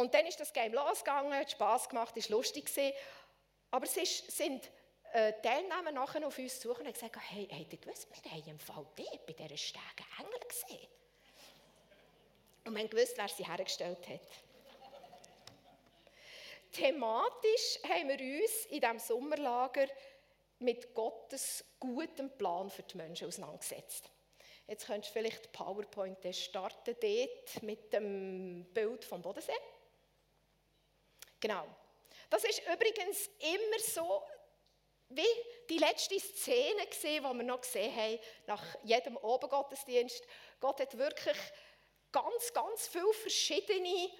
Und 0.00 0.14
dann 0.14 0.24
ist 0.24 0.40
das 0.40 0.50
Game 0.54 0.72
losgegangen, 0.72 1.34
hat 1.34 1.50
Spass 1.50 1.86
gemacht, 1.86 2.16
ist 2.16 2.30
lustig 2.30 2.64
gewesen, 2.64 2.96
aber 3.70 3.84
es 3.84 3.98
ist, 3.98 4.34
sind 4.34 4.70
äh, 5.12 5.34
Teilnehmer 5.42 5.92
nachher 5.92 6.26
auf 6.26 6.38
uns 6.38 6.58
suchen 6.58 6.86
und 6.86 6.92
gesagt, 6.94 7.18
hey, 7.28 7.46
habt 7.52 7.70
ihr 7.70 7.78
gewusst, 7.78 8.08
wir 8.10 8.32
haben 8.32 8.48
im 8.48 8.58
Fall 8.58 8.86
bei 8.96 9.34
dieser 9.34 9.58
Stege 9.58 10.04
Engel 10.18 10.40
gesehen. 10.48 10.88
Und 12.64 12.74
wir 12.74 12.80
haben 12.80 12.88
gewusst, 12.88 13.12
wer 13.18 13.28
sie 13.28 13.46
hergestellt 13.46 14.08
hat. 14.08 14.20
Thematisch 16.72 17.80
haben 17.86 18.08
wir 18.08 18.40
uns 18.40 18.64
in 18.70 18.80
diesem 18.80 18.98
Sommerlager 18.98 19.86
mit 20.60 20.94
Gottes 20.94 21.62
gutem 21.78 22.30
Plan 22.38 22.70
für 22.70 22.84
die 22.84 22.96
Menschen 22.96 23.28
auseinandergesetzt. 23.28 24.08
Jetzt 24.66 24.86
könntest 24.86 25.14
du 25.14 25.18
vielleicht 25.18 25.44
die 25.44 25.48
PowerPoint 25.50 26.34
starten 26.34 26.96
dort 26.98 27.62
mit 27.62 27.92
dem 27.92 28.64
Bild 28.72 29.04
vom 29.04 29.20
Bodensee. 29.20 29.52
Genau. 31.40 31.66
Das 32.28 32.44
ist 32.44 32.62
übrigens 32.72 33.28
immer 33.38 33.78
so 33.78 34.22
wie 35.08 35.26
die 35.68 35.78
letzte 35.78 36.20
Szene 36.20 36.86
gesehen, 36.86 37.24
die 37.24 37.36
wir 37.36 37.42
noch 37.42 37.60
gesehen 37.60 37.94
haben, 37.94 38.18
nach 38.46 38.62
jedem 38.84 39.16
Obergottesdienst. 39.16 40.24
Gott 40.60 40.80
hat 40.80 40.96
wirklich 40.96 41.36
ganz, 42.12 42.52
ganz 42.52 42.86
viele 42.86 43.12
verschiedene 43.12 44.10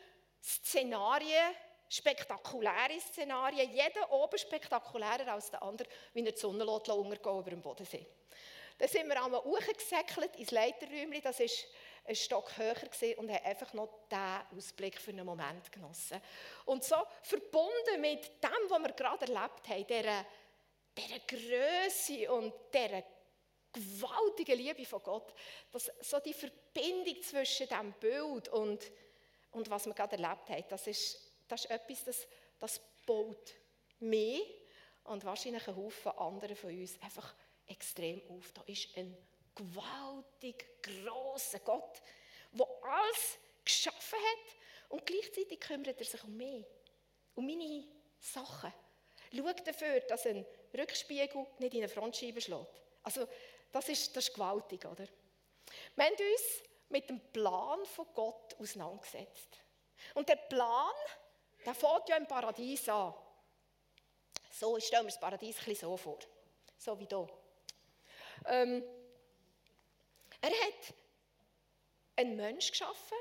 Szenarien, 0.42 1.54
spektakuläre 1.88 2.98
Szenarien, 3.00 3.70
jeder 3.72 4.10
oben 4.10 4.38
spektakulärer 4.38 5.32
als 5.32 5.50
der 5.50 5.62
andere, 5.62 5.88
wie 6.12 6.24
er 6.24 6.32
die 6.32 6.38
Sonne 6.38 6.66
untergehen 6.66 7.12
über 7.12 7.50
dem 7.50 7.62
Bodensee. 7.62 8.06
Dann 8.78 8.88
sind 8.88 9.08
wir 9.08 9.22
einmal 9.22 9.44
hochgesäckelt 9.44 10.36
ins 10.36 10.50
Leiterräumchen, 10.50 11.22
das 11.22 11.38
war 11.38 11.46
ein 12.04 12.16
Stock 12.16 12.56
höher 12.56 12.76
und 13.18 13.30
haben 13.30 13.44
einfach 13.44 13.72
noch 13.72 13.88
diesen 14.10 14.58
Ausblick 14.58 15.00
für 15.00 15.10
einen 15.10 15.26
Moment 15.26 15.70
genossen. 15.70 16.20
Und 16.64 16.84
so 16.84 16.96
verbunden 17.22 18.00
mit 18.00 18.26
dem, 18.42 18.68
was 18.68 18.82
wir 18.82 18.92
gerade 18.92 19.32
erlebt 19.32 19.68
haben, 19.68 19.86
dieser 20.96 21.18
Größe 21.26 22.32
und 22.32 22.52
dieser 22.72 23.04
gewaltigen 23.72 24.58
Liebe 24.58 24.84
von 24.84 25.02
Gott, 25.02 25.32
dass 25.72 25.90
so 26.00 26.18
die 26.18 26.34
Verbindung 26.34 27.22
zwischen 27.22 27.68
dem 27.68 27.92
Bild 27.94 28.48
und, 28.48 28.90
und 29.52 29.70
was 29.70 29.86
wir 29.86 29.94
gerade 29.94 30.16
erlebt 30.16 30.48
haben, 30.50 30.64
das 30.68 30.86
ist, 30.86 31.18
das 31.46 31.64
ist 31.64 31.70
etwas, 31.70 32.04
das, 32.04 32.28
das 32.58 32.80
baut 33.06 33.54
mich 34.00 34.42
und 35.04 35.24
wahrscheinlich 35.24 35.66
einen 35.68 35.76
Haufen 35.76 36.12
andere 36.12 36.56
von 36.56 36.70
uns 36.70 37.00
einfach 37.00 37.34
extrem 37.66 38.20
auf. 38.30 38.52
Da 38.52 38.62
ist 38.66 38.96
ein 38.96 39.16
gewaltig 39.60 40.82
grosser 40.82 41.60
Gott, 41.60 42.00
der 42.52 42.66
alles 42.82 43.38
geschaffen 43.64 44.18
hat 44.18 44.56
und 44.88 45.06
gleichzeitig 45.06 45.60
kümmert 45.60 45.98
er 45.98 46.04
sich 46.04 46.22
um 46.24 46.36
mich, 46.36 46.64
um 47.34 47.46
meine 47.46 47.84
Sachen. 48.18 48.72
Schaut 49.32 49.66
dafür, 49.66 50.00
dass 50.00 50.26
ein 50.26 50.44
Rückspiegel 50.76 51.46
nicht 51.58 51.74
in 51.74 51.80
eine 51.80 51.88
Frontscheibe 51.88 52.40
schlägt. 52.40 52.82
Also, 53.02 53.28
das 53.70 53.88
ist, 53.88 54.16
das 54.16 54.28
ist 54.28 54.34
gewaltig, 54.34 54.84
oder? 54.84 55.06
Wir 55.94 56.04
haben 56.04 56.14
uns 56.14 56.62
mit 56.88 57.08
dem 57.08 57.20
Plan 57.32 57.84
von 57.86 58.06
Gott 58.14 58.56
auseinandergesetzt. 58.58 59.58
Und 60.14 60.28
der 60.28 60.36
Plan, 60.36 60.94
der 61.64 61.74
fängt 61.74 62.08
ja 62.08 62.16
im 62.16 62.26
Paradies 62.26 62.88
an. 62.88 63.14
So, 64.50 64.76
ich 64.76 64.86
stelle 64.86 65.04
mir 65.04 65.10
das 65.10 65.20
Paradies 65.20 65.58
ein 65.58 65.64
bisschen 65.66 65.88
so 65.88 65.96
vor. 65.96 66.18
So 66.76 66.98
wie 66.98 67.06
hier. 67.06 67.28
Ähm, 68.46 68.82
er 70.40 70.50
hat 70.50 70.94
einen 72.16 72.36
Menschen 72.36 72.70
geschaffen, 72.70 73.18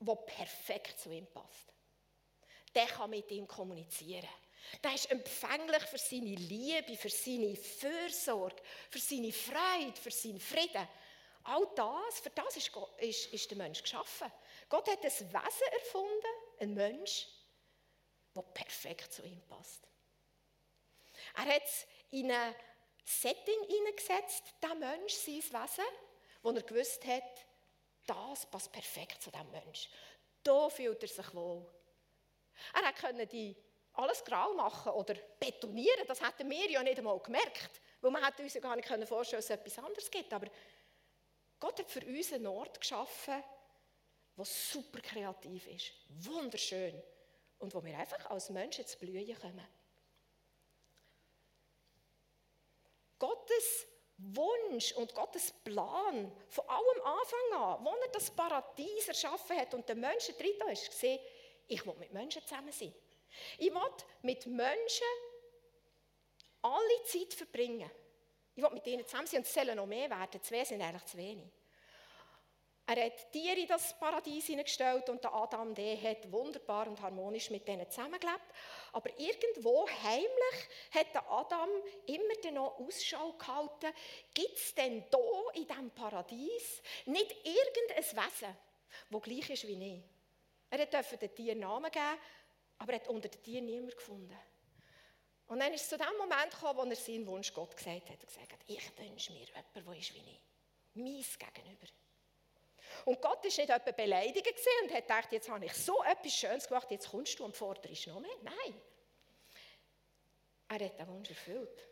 der 0.00 0.14
perfekt 0.14 1.00
zu 1.00 1.10
ihm 1.10 1.26
passt. 1.32 1.72
Der 2.74 2.86
kann 2.86 3.10
mit 3.10 3.30
ihm 3.30 3.46
kommunizieren. 3.46 4.28
Der 4.82 4.94
ist 4.94 5.10
empfänglich 5.10 5.82
für 5.84 5.98
seine 5.98 6.34
Liebe, 6.34 6.96
für 6.96 7.08
seine 7.08 7.56
Fürsorge, 7.56 8.62
für 8.90 8.98
seine 8.98 9.32
Freude, 9.32 10.00
für 10.00 10.10
seinen 10.10 10.40
Frieden. 10.40 10.88
All 11.44 11.66
das, 11.76 12.18
für 12.20 12.30
das 12.30 12.56
ist, 12.56 12.72
Gott, 12.72 13.00
ist, 13.00 13.32
ist 13.32 13.50
der 13.50 13.58
Mensch 13.58 13.80
geschaffen. 13.80 14.30
Gott 14.68 14.88
hat 14.88 15.04
ein 15.04 15.10
Wesen 15.10 15.72
erfunden, 15.72 16.26
ein 16.58 16.74
Mensch, 16.74 17.28
der 18.34 18.42
perfekt 18.42 19.12
zu 19.12 19.22
ihm 19.22 19.40
passt. 19.46 19.86
Er 21.36 21.44
hat 21.44 21.64
es 21.64 21.86
in 22.10 22.30
ein 22.30 22.54
Setting 23.08 23.62
hineingesetzt, 23.68 24.42
der 24.60 24.74
Mensch, 24.74 25.14
sein 25.14 25.36
Wesen, 25.36 25.84
wo 26.42 26.50
er 26.50 26.62
gewusst 26.62 27.06
hat, 27.06 27.46
das 28.04 28.46
passt 28.46 28.72
perfekt 28.72 29.22
zu 29.22 29.30
diesem 29.30 29.50
Mensch. 29.52 29.88
Da 30.42 30.68
fühlt 30.68 31.00
er 31.02 31.08
sich 31.08 31.34
wohl. 31.34 31.64
Er 32.74 32.92
konnte 32.92 33.26
die 33.26 33.56
alles 33.94 34.24
grau 34.24 34.54
machen 34.54 34.92
oder 34.92 35.14
betonieren, 35.38 36.06
das 36.06 36.20
hätten 36.20 36.50
wir 36.50 36.70
ja 36.70 36.82
nicht 36.82 36.98
einmal 36.98 37.18
gemerkt. 37.20 37.80
Weil 38.00 38.10
man 38.10 38.24
hätte 38.24 38.42
uns 38.42 38.54
ja 38.54 38.60
gar 38.60 38.74
nicht 38.74 38.88
vorstellen 38.88 39.08
können, 39.08 39.30
dass 39.30 39.44
es 39.44 39.50
etwas 39.50 39.78
anderes 39.78 40.10
gibt. 40.10 40.32
Aber 40.32 40.48
Gott 41.60 41.78
hat 41.78 41.90
für 41.90 42.04
uns 42.04 42.32
einen 42.32 42.46
Ort 42.48 42.80
geschaffen, 42.80 43.42
der 44.36 44.44
super 44.44 45.00
kreativ 45.00 45.66
ist, 45.68 45.92
wunderschön 46.08 47.00
und 47.58 47.72
wo 47.72 47.82
wir 47.82 47.96
einfach 47.96 48.30
als 48.30 48.50
Menschen 48.50 48.86
zu 48.86 48.98
blühen 48.98 49.38
kommen. 49.40 49.66
Gottes 53.18 53.86
Wunsch 54.18 54.92
und 54.92 55.14
Gottes 55.14 55.52
Plan 55.64 56.32
von 56.48 56.68
allem 56.68 57.02
Anfang 57.02 57.52
an, 57.52 57.84
wo 57.84 57.90
er 57.90 58.08
das 58.12 58.30
Paradies 58.30 59.08
erschaffen 59.08 59.56
hat 59.58 59.74
und 59.74 59.86
der 59.88 59.96
Menschen 59.96 60.36
drin 60.36 60.56
ist, 60.72 60.90
gesehen, 60.90 61.20
ich 61.68 61.84
will 61.84 61.94
mit 61.94 62.12
Menschen 62.12 62.42
zusammen 62.42 62.72
sein. 62.72 62.94
Ich 63.58 63.72
will 63.72 63.80
mit 64.22 64.46
Menschen 64.46 65.06
alle 66.62 67.02
Zeit 67.04 67.34
verbringen. 67.34 67.90
Ich 68.54 68.62
will 68.62 68.70
mit 68.70 68.86
ihnen 68.86 69.04
zusammen 69.04 69.26
sein 69.26 69.40
und 69.40 69.46
es 69.46 69.52
sollen 69.52 69.76
noch 69.76 69.86
mehr 69.86 70.08
werden. 70.08 70.42
Zwei 70.42 70.64
sind 70.64 70.80
eigentlich 70.80 71.04
zu 71.04 71.18
wenig. 71.18 71.52
Er 72.88 73.04
hat 73.04 73.32
Tiere 73.32 73.58
in 73.58 73.66
das 73.66 73.98
Paradies 73.98 74.46
hineingestellt 74.46 75.08
und 75.08 75.22
der 75.22 75.34
Adam 75.34 75.74
der 75.74 76.00
hat 76.00 76.30
wunderbar 76.30 76.86
und 76.86 77.00
harmonisch 77.00 77.50
mit 77.50 77.66
denen 77.66 77.90
zusammengelebt. 77.90 78.52
Aber 78.92 79.10
irgendwo 79.18 79.88
heimlich 79.88 80.68
hat 80.92 81.12
der 81.12 81.28
Adam 81.28 81.68
immer 82.06 82.52
noch 82.52 82.78
Ausschau 82.78 83.32
gehalten, 83.32 83.92
gibt 84.32 84.56
es 84.56 84.72
denn 84.74 85.04
hier 85.10 85.54
in 85.54 85.66
diesem 85.66 85.90
Paradies 85.90 86.80
nicht 87.06 87.32
irgendein 87.44 88.04
Wesen, 88.04 88.56
das 89.10 89.22
gleich 89.22 89.50
ist 89.50 89.66
wie 89.66 89.94
ich? 89.94 90.02
Er 90.70 90.86
durfte 90.86 91.16
den 91.16 91.34
Tieren 91.34 91.58
Namen 91.60 91.90
geben 91.90 92.20
aber 92.78 92.92
er 92.92 93.00
hat 93.00 93.08
unter 93.08 93.28
den 93.28 93.42
Tieren 93.42 93.66
niemanden 93.66 93.96
gefunden. 93.96 94.36
Und 95.48 95.60
dann 95.60 95.72
ist 95.72 95.82
es 95.82 95.88
zu 95.88 95.96
dem 95.96 96.16
Moment 96.18 96.50
gekommen, 96.50 96.78
wo 96.78 96.82
er 96.82 96.96
seinen 96.96 97.26
Wunsch 97.26 97.52
Gott 97.52 97.76
gesagt 97.76 98.10
hat. 98.10 98.20
Er 98.20 98.26
gesagt 98.26 98.64
ich 98.66 98.98
wünsche 98.98 99.32
mir 99.32 99.44
jemanden, 99.44 99.84
der 99.86 99.96
ist 99.96 100.14
wie 100.14 100.18
ich. 100.18 100.40
Meins 100.94 101.38
gegenüber. 101.38 101.86
Und 103.04 103.20
Gott 103.20 103.38
war 103.38 103.44
nicht 103.44 103.58
etwa 103.58 103.90
beleidigt 103.90 104.46
und 104.82 104.92
hat 104.92 105.02
gedacht, 105.02 105.32
jetzt 105.32 105.48
habe 105.48 105.64
ich 105.64 105.72
so 105.72 106.02
etwas 106.02 106.32
Schönes 106.32 106.66
gemacht, 106.66 106.90
jetzt 106.90 107.10
kommst 107.10 107.38
du 107.38 107.44
und 107.44 107.56
forderst 107.56 108.06
noch 108.06 108.20
mehr. 108.20 108.36
Nein. 108.42 108.80
Er 110.68 110.86
hat 110.86 110.98
den 110.98 111.08
Wunsch 111.08 111.30
erfüllt. 111.30 111.86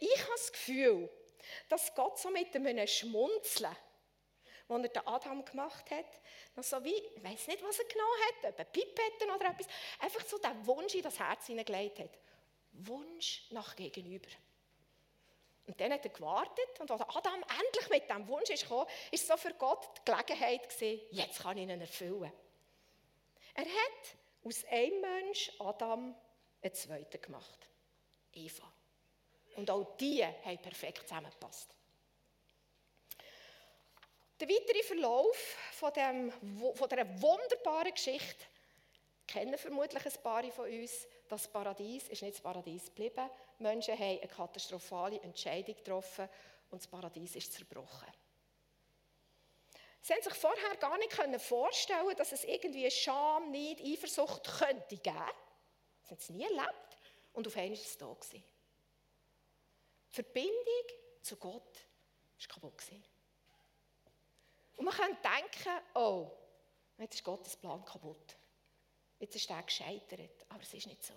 Ich 0.00 0.20
habe 0.20 0.32
das 0.32 0.52
Gefühl, 0.52 1.10
dass 1.68 1.94
Gott 1.94 2.18
so 2.18 2.30
mit 2.30 2.54
einem 2.54 2.86
Schmunzeln, 2.86 3.76
den 4.68 4.84
er 4.84 4.88
den 4.88 5.06
Adam 5.06 5.44
gemacht 5.44 5.90
hat. 5.90 6.06
Noch 6.56 6.64
so 6.64 6.82
wie, 6.84 6.94
ich 6.94 7.22
weiß 7.22 7.48
nicht, 7.48 7.62
was 7.62 7.78
er 7.78 7.84
genommen 7.84 8.20
hat, 8.26 8.52
ob 8.52 8.60
ein 8.60 8.72
Pipetten 8.72 9.30
oder 9.30 9.50
etwas. 9.50 9.66
Einfach 9.98 10.24
so 10.26 10.38
den 10.38 10.66
Wunsch 10.66 10.94
in 10.94 11.02
das 11.02 11.18
Herz 11.18 11.46
hineingelegt 11.46 11.98
hat. 11.98 12.18
Wunsch 12.72 13.46
nach 13.50 13.76
Gegenüber. 13.76 14.28
Und 15.66 15.80
dann 15.80 15.92
hat 15.92 16.04
er 16.04 16.10
gewartet 16.10 16.80
und 16.80 16.90
als 16.90 17.00
Adam 17.00 17.42
endlich 17.42 17.88
mit 17.88 18.08
diesem 18.08 18.28
Wunsch 18.28 18.50
ist 18.50 18.64
gekommen, 18.64 18.86
ist 19.10 19.26
so 19.26 19.36
für 19.36 19.54
Gott 19.54 19.88
die 19.96 20.04
Gelegenheit 20.04 20.68
gewesen, 20.68 21.00
jetzt 21.10 21.40
kann 21.40 21.56
ich 21.56 21.64
ihn 21.64 21.80
erfüllen. 21.80 22.32
Er 23.54 23.64
hat 23.64 24.16
aus 24.44 24.64
einem 24.66 25.00
Mensch, 25.00 25.50
Adam, 25.58 26.14
einen 26.60 26.74
zweiten 26.74 27.20
gemacht. 27.20 27.68
Eva. 28.32 28.70
Und 29.56 29.70
auch 29.70 29.96
die 29.96 30.24
haben 30.24 30.58
perfekt 30.58 31.08
zusammengepasst. 31.08 31.74
Der 34.40 34.48
weitere 34.48 34.82
Verlauf 34.82 35.56
von, 35.72 35.92
dem, 35.92 36.30
von 36.74 36.88
dieser 36.88 37.22
wunderbaren 37.22 37.92
Geschichte 37.92 38.44
kennen 39.26 39.56
vermutlich 39.58 40.04
ein 40.04 40.22
paar 40.22 40.42
von 40.50 40.70
uns. 40.70 41.06
Das 41.28 41.48
Paradies 41.48 42.08
ist 42.08 42.22
nicht 42.22 42.34
das 42.34 42.42
Paradies 42.42 42.86
geblieben. 42.86 43.30
Menschen 43.58 43.94
haben 43.94 44.18
eine 44.20 44.28
katastrophale 44.28 45.20
Entscheidung 45.22 45.74
getroffen 45.76 46.28
und 46.70 46.80
das 46.80 46.86
Paradies 46.86 47.36
ist 47.36 47.52
zerbrochen. 47.52 48.08
Sie 50.00 50.12
haben 50.12 50.22
sich 50.22 50.34
vorher 50.34 50.76
gar 50.76 50.98
nicht 50.98 51.40
vorstellen 51.40 52.14
dass 52.16 52.32
es 52.32 52.44
irgendwie 52.44 52.90
Scham, 52.90 53.50
Neid, 53.50 53.80
Eifersucht 53.80 54.44
könnte 54.58 54.98
geben. 54.98 55.32
Sie 56.02 56.10
haben 56.10 56.18
es 56.18 56.28
nie 56.28 56.44
erlebt. 56.44 56.98
Und 57.32 57.46
auf 57.46 57.56
einmal 57.56 57.78
war 57.78 57.84
es 57.84 57.96
da. 57.96 58.12
Gewesen. 58.12 58.44
Die 60.10 60.14
Verbindung 60.14 60.86
zu 61.22 61.36
Gott 61.36 61.74
war 62.38 62.48
kaputt. 62.48 62.82
Und 64.76 64.84
man 64.84 64.94
kann 64.94 65.16
denken, 65.22 65.82
oh, 65.94 66.30
jetzt 66.98 67.14
ist 67.14 67.24
Gottes 67.24 67.56
Plan 67.56 67.84
kaputt. 67.84 68.36
Jetzt 69.18 69.36
ist 69.36 69.50
er 69.50 69.62
gescheitert. 69.62 70.44
Aber 70.48 70.62
es 70.62 70.74
ist 70.74 70.86
nicht 70.86 71.04
so. 71.04 71.14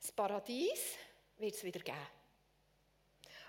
Das 0.00 0.12
Paradies 0.12 0.96
wird 1.38 1.54
es 1.54 1.64
wieder 1.64 1.80
geben. 1.80 2.06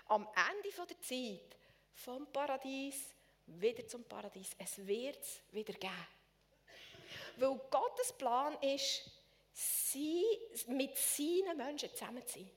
Am 0.06 0.26
Ende 0.50 0.70
der 0.74 1.00
Zeit, 1.00 1.56
vom 1.94 2.26
Paradies 2.32 3.14
wieder 3.46 3.86
zum 3.86 4.04
Paradies, 4.04 4.50
es 4.58 4.84
wird 4.86 5.22
es 5.22 5.40
wieder 5.52 5.74
geben. 5.74 6.06
Weil 7.36 7.60
Gottes 7.70 8.12
Plan 8.12 8.56
ist, 8.62 9.10
sie 9.52 10.24
mit 10.66 10.96
seinen 10.96 11.56
Menschen 11.56 11.90
zusammen 11.90 12.26
zu 12.26 12.38
sein. 12.38 12.50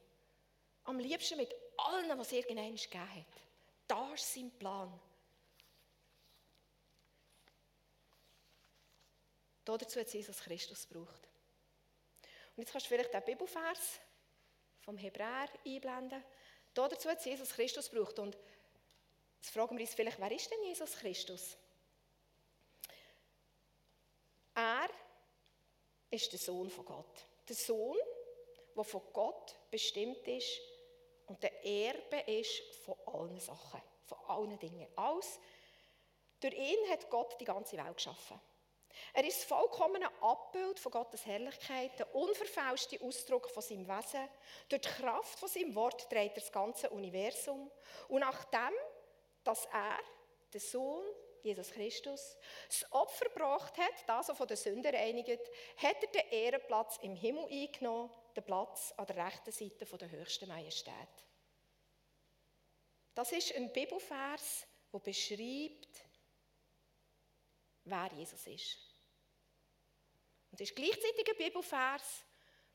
Am 0.85 0.99
liebsten 0.99 1.37
mit 1.37 1.53
allen, 1.77 2.17
was 2.17 2.27
es 2.27 2.33
irgendwann 2.33 2.75
gegeben 2.75 3.15
hat. 3.15 3.25
Das 3.87 4.21
ist 4.21 4.33
sein 4.33 4.51
Plan. 4.57 4.99
Dazu 9.65 9.99
hat 9.99 10.13
Jesus 10.13 10.39
Christus 10.39 10.87
gebraucht. 10.87 11.27
Und 12.55 12.63
jetzt 12.63 12.71
kannst 12.71 12.87
du 12.87 12.89
vielleicht 12.89 13.13
den 13.13 13.23
Bibelvers 13.23 13.99
vom 14.79 14.97
Hebräer 14.97 15.49
einblenden. 15.65 16.23
Dazu 16.73 17.09
hat 17.09 17.25
Jesus 17.25 17.51
Christus 17.51 17.89
gebraucht. 17.89 18.19
Und 18.19 18.37
jetzt 19.39 19.51
fragen 19.51 19.77
wir 19.77 19.85
uns 19.85 19.93
vielleicht, 19.93 20.19
wer 20.19 20.31
ist 20.31 20.49
denn 20.49 20.63
Jesus 20.63 20.93
Christus? 20.93 21.57
Er 24.55 24.89
ist 26.09 26.31
der 26.31 26.39
Sohn 26.39 26.69
von 26.69 26.85
Gott. 26.85 27.25
Der 27.47 27.55
Sohn, 27.55 27.97
der 28.75 28.83
von 28.83 29.01
Gott 29.13 29.55
bestimmt 29.69 30.27
ist 30.27 30.59
und 31.27 31.41
der 31.41 31.63
Erbe 31.63 32.19
ist 32.31 32.61
von 32.83 32.95
allen 33.05 33.39
Sachen, 33.39 33.81
von 34.05 34.17
allen 34.27 34.59
Dingen. 34.59 34.87
Alles. 34.97 35.39
Durch 36.39 36.53
ihn 36.53 36.89
hat 36.89 37.09
Gott 37.09 37.39
die 37.39 37.45
ganze 37.45 37.77
Welt 37.77 37.95
geschaffen. 37.95 38.39
Er 39.13 39.25
ist 39.25 39.39
das 39.39 39.45
vollkommene 39.45 40.09
Abbild 40.21 40.79
von 40.79 40.91
Gottes 40.91 41.25
Herrlichkeit, 41.25 41.97
der 41.99 42.13
unverfälschte 42.15 43.01
Ausdruck 43.01 43.49
von 43.49 43.63
seinem 43.63 43.87
Wesen. 43.87 44.27
Durch 44.69 44.81
die 44.81 44.89
Kraft 44.89 45.39
von 45.39 45.49
seinem 45.49 45.75
Wort 45.75 46.11
dreht 46.11 46.31
er 46.31 46.41
das 46.41 46.51
ganze 46.51 46.89
Universum. 46.89 47.71
Und 48.07 48.21
nachdem, 48.21 48.73
dass 49.43 49.65
er, 49.65 49.97
der 50.53 50.61
Sohn, 50.61 51.05
Jesus 51.43 51.71
Christus, 51.71 52.37
das 52.67 52.91
Opfer 52.91 53.25
gebracht 53.25 53.77
hat, 53.77 54.07
das 54.07 54.29
er 54.29 54.35
von 54.35 54.47
der 54.47 54.57
Sünde 54.57 54.93
reinigt, 54.93 55.49
hat 55.77 56.03
er 56.03 56.07
den 56.07 56.29
Ehrenplatz 56.29 56.99
im 57.01 57.15
Himmel 57.15 57.45
eingenommen, 57.45 58.11
den 58.35 58.43
Platz 58.43 58.93
an 58.97 59.07
der 59.07 59.25
rechten 59.25 59.51
Seite 59.51 59.85
der 59.85 60.11
höchsten 60.11 60.47
Majestät. 60.47 60.93
Das 63.13 63.31
ist 63.31 63.53
ein 63.55 63.71
Bibelvers, 63.73 64.65
der 64.93 64.99
beschreibt, 64.99 66.05
wer 67.85 68.11
Jesus 68.13 68.47
ist. 68.47 68.77
Und 70.51 70.59
es 70.59 70.69
ist 70.69 70.75
gleichzeitig 70.75 71.27
ein 71.29 71.37
Bibelvers, 71.37 72.25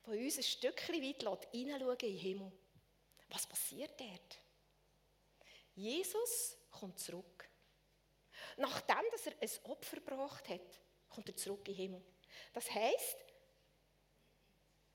der 0.06 0.14
uns 0.14 0.36
ein 0.38 0.42
Stückchen 0.42 1.02
weit 1.02 1.46
hineinschauen 1.52 1.92
in 1.92 1.98
den 1.98 2.16
Himmel. 2.16 2.52
Was 3.28 3.46
passiert 3.46 3.98
dort? 4.00 4.38
Jesus 5.74 6.56
kommt 6.70 6.98
zurück. 6.98 7.48
Nachdem 8.56 9.04
dass 9.10 9.26
er 9.26 9.34
ein 9.40 9.70
Opfer 9.70 9.96
gebracht 9.96 10.48
hat, 10.48 10.80
kommt 11.10 11.28
er 11.28 11.36
zurück 11.36 11.68
in 11.68 11.74
den 11.74 11.76
Himmel. 11.76 12.04
Das 12.52 12.70
heisst, 12.70 13.16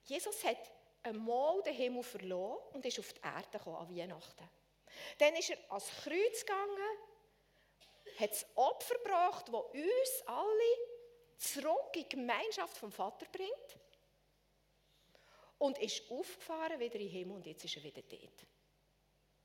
Jesus 0.06 0.44
hat 0.44 0.58
einmal 1.04 1.62
den 1.64 1.76
Himmel 1.76 2.04
verloren 2.04 2.60
und 2.74 2.86
ist 2.86 3.00
auf 3.00 3.14
die 3.14 3.22
Erde 3.22 3.50
gekommen 3.52 3.76
an 3.78 3.96
Weihnachten. 3.96 4.50
Dann 5.20 5.36
ist 5.36 5.52
er 5.52 5.58
ans 5.72 5.90
Kreuz 6.04 6.42
gegangen, 6.42 6.98
hat 8.20 8.32
das 8.32 8.46
Opfer 8.56 8.96
gebracht, 8.96 9.48
das 9.48 9.54
uns 9.54 10.28
alle 10.28 10.78
zurück 11.38 11.96
in 11.96 12.04
die 12.04 12.10
Gemeinschaft 12.10 12.78
vom 12.78 12.92
Vater 12.92 13.26
bringt 13.32 13.80
und 15.58 15.78
ist 15.80 16.10
aufgefahren 16.10 16.80
wieder 16.80 16.96
in 16.96 17.02
den 17.02 17.10
Himmel 17.10 17.36
und 17.36 17.46
jetzt 17.46 17.66
ist 17.66 17.78
er 17.78 17.84
wieder 17.84 18.02
dort. 18.02 18.46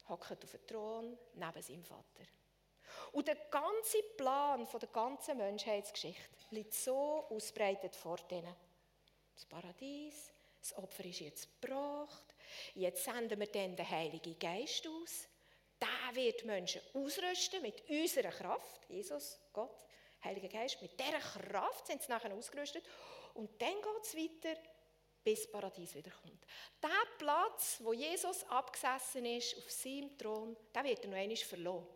Hockt 0.08 0.44
auf 0.44 0.50
dem 0.50 0.66
Thron 0.66 1.18
neben 1.34 1.62
seinem 1.62 1.84
Vater. 1.84 2.24
Und 3.12 3.28
der 3.28 3.36
ganze 3.50 4.02
Plan 4.16 4.66
der 4.66 4.88
ganzen 4.88 5.36
Menschheitsgeschichte 5.36 6.36
liegt 6.50 6.74
so 6.74 7.26
ausbreitet 7.28 7.94
vor 7.96 8.16
denen. 8.16 8.54
Das 9.34 9.44
Paradies, 9.44 10.32
das 10.60 10.76
Opfer 10.76 11.04
ist 11.04 11.20
jetzt 11.20 11.60
gebracht. 11.60 12.34
Jetzt 12.74 13.04
senden 13.04 13.38
wir 13.38 13.46
dann 13.48 13.76
den 13.76 13.90
Heiligen 13.90 14.38
Geist 14.38 14.86
aus. 14.86 15.28
Der 15.80 16.14
wird 16.14 16.44
Menschen 16.44 16.80
ausrüsten 16.94 17.62
mit 17.62 17.88
unserer 17.88 18.30
Kraft. 18.30 18.88
Jesus, 18.88 19.38
Gott, 19.52 19.86
Heiliger 20.24 20.48
Geist, 20.48 20.80
mit 20.80 20.98
dieser 20.98 21.18
Kraft 21.18 21.86
sind 21.86 22.02
sie 22.02 22.10
nachher 22.10 22.34
ausgerüstet. 22.34 22.84
Und 23.34 23.60
dann 23.60 23.74
geht 23.74 24.02
es 24.02 24.16
weiter, 24.16 24.60
bis 25.22 25.42
das 25.42 25.52
Paradies 25.52 25.94
wiederkommt. 25.94 26.44
Der 26.82 26.88
Platz, 27.18 27.78
wo 27.80 27.92
Jesus 27.92 28.44
abgesessen 28.44 29.26
ist, 29.26 29.56
auf 29.58 29.70
seinem 29.70 30.16
Thron, 30.16 30.56
der 30.74 30.84
wird 30.84 31.04
er 31.04 31.10
noch 31.10 31.16
einmal 31.16 31.36
verloren. 31.36 31.86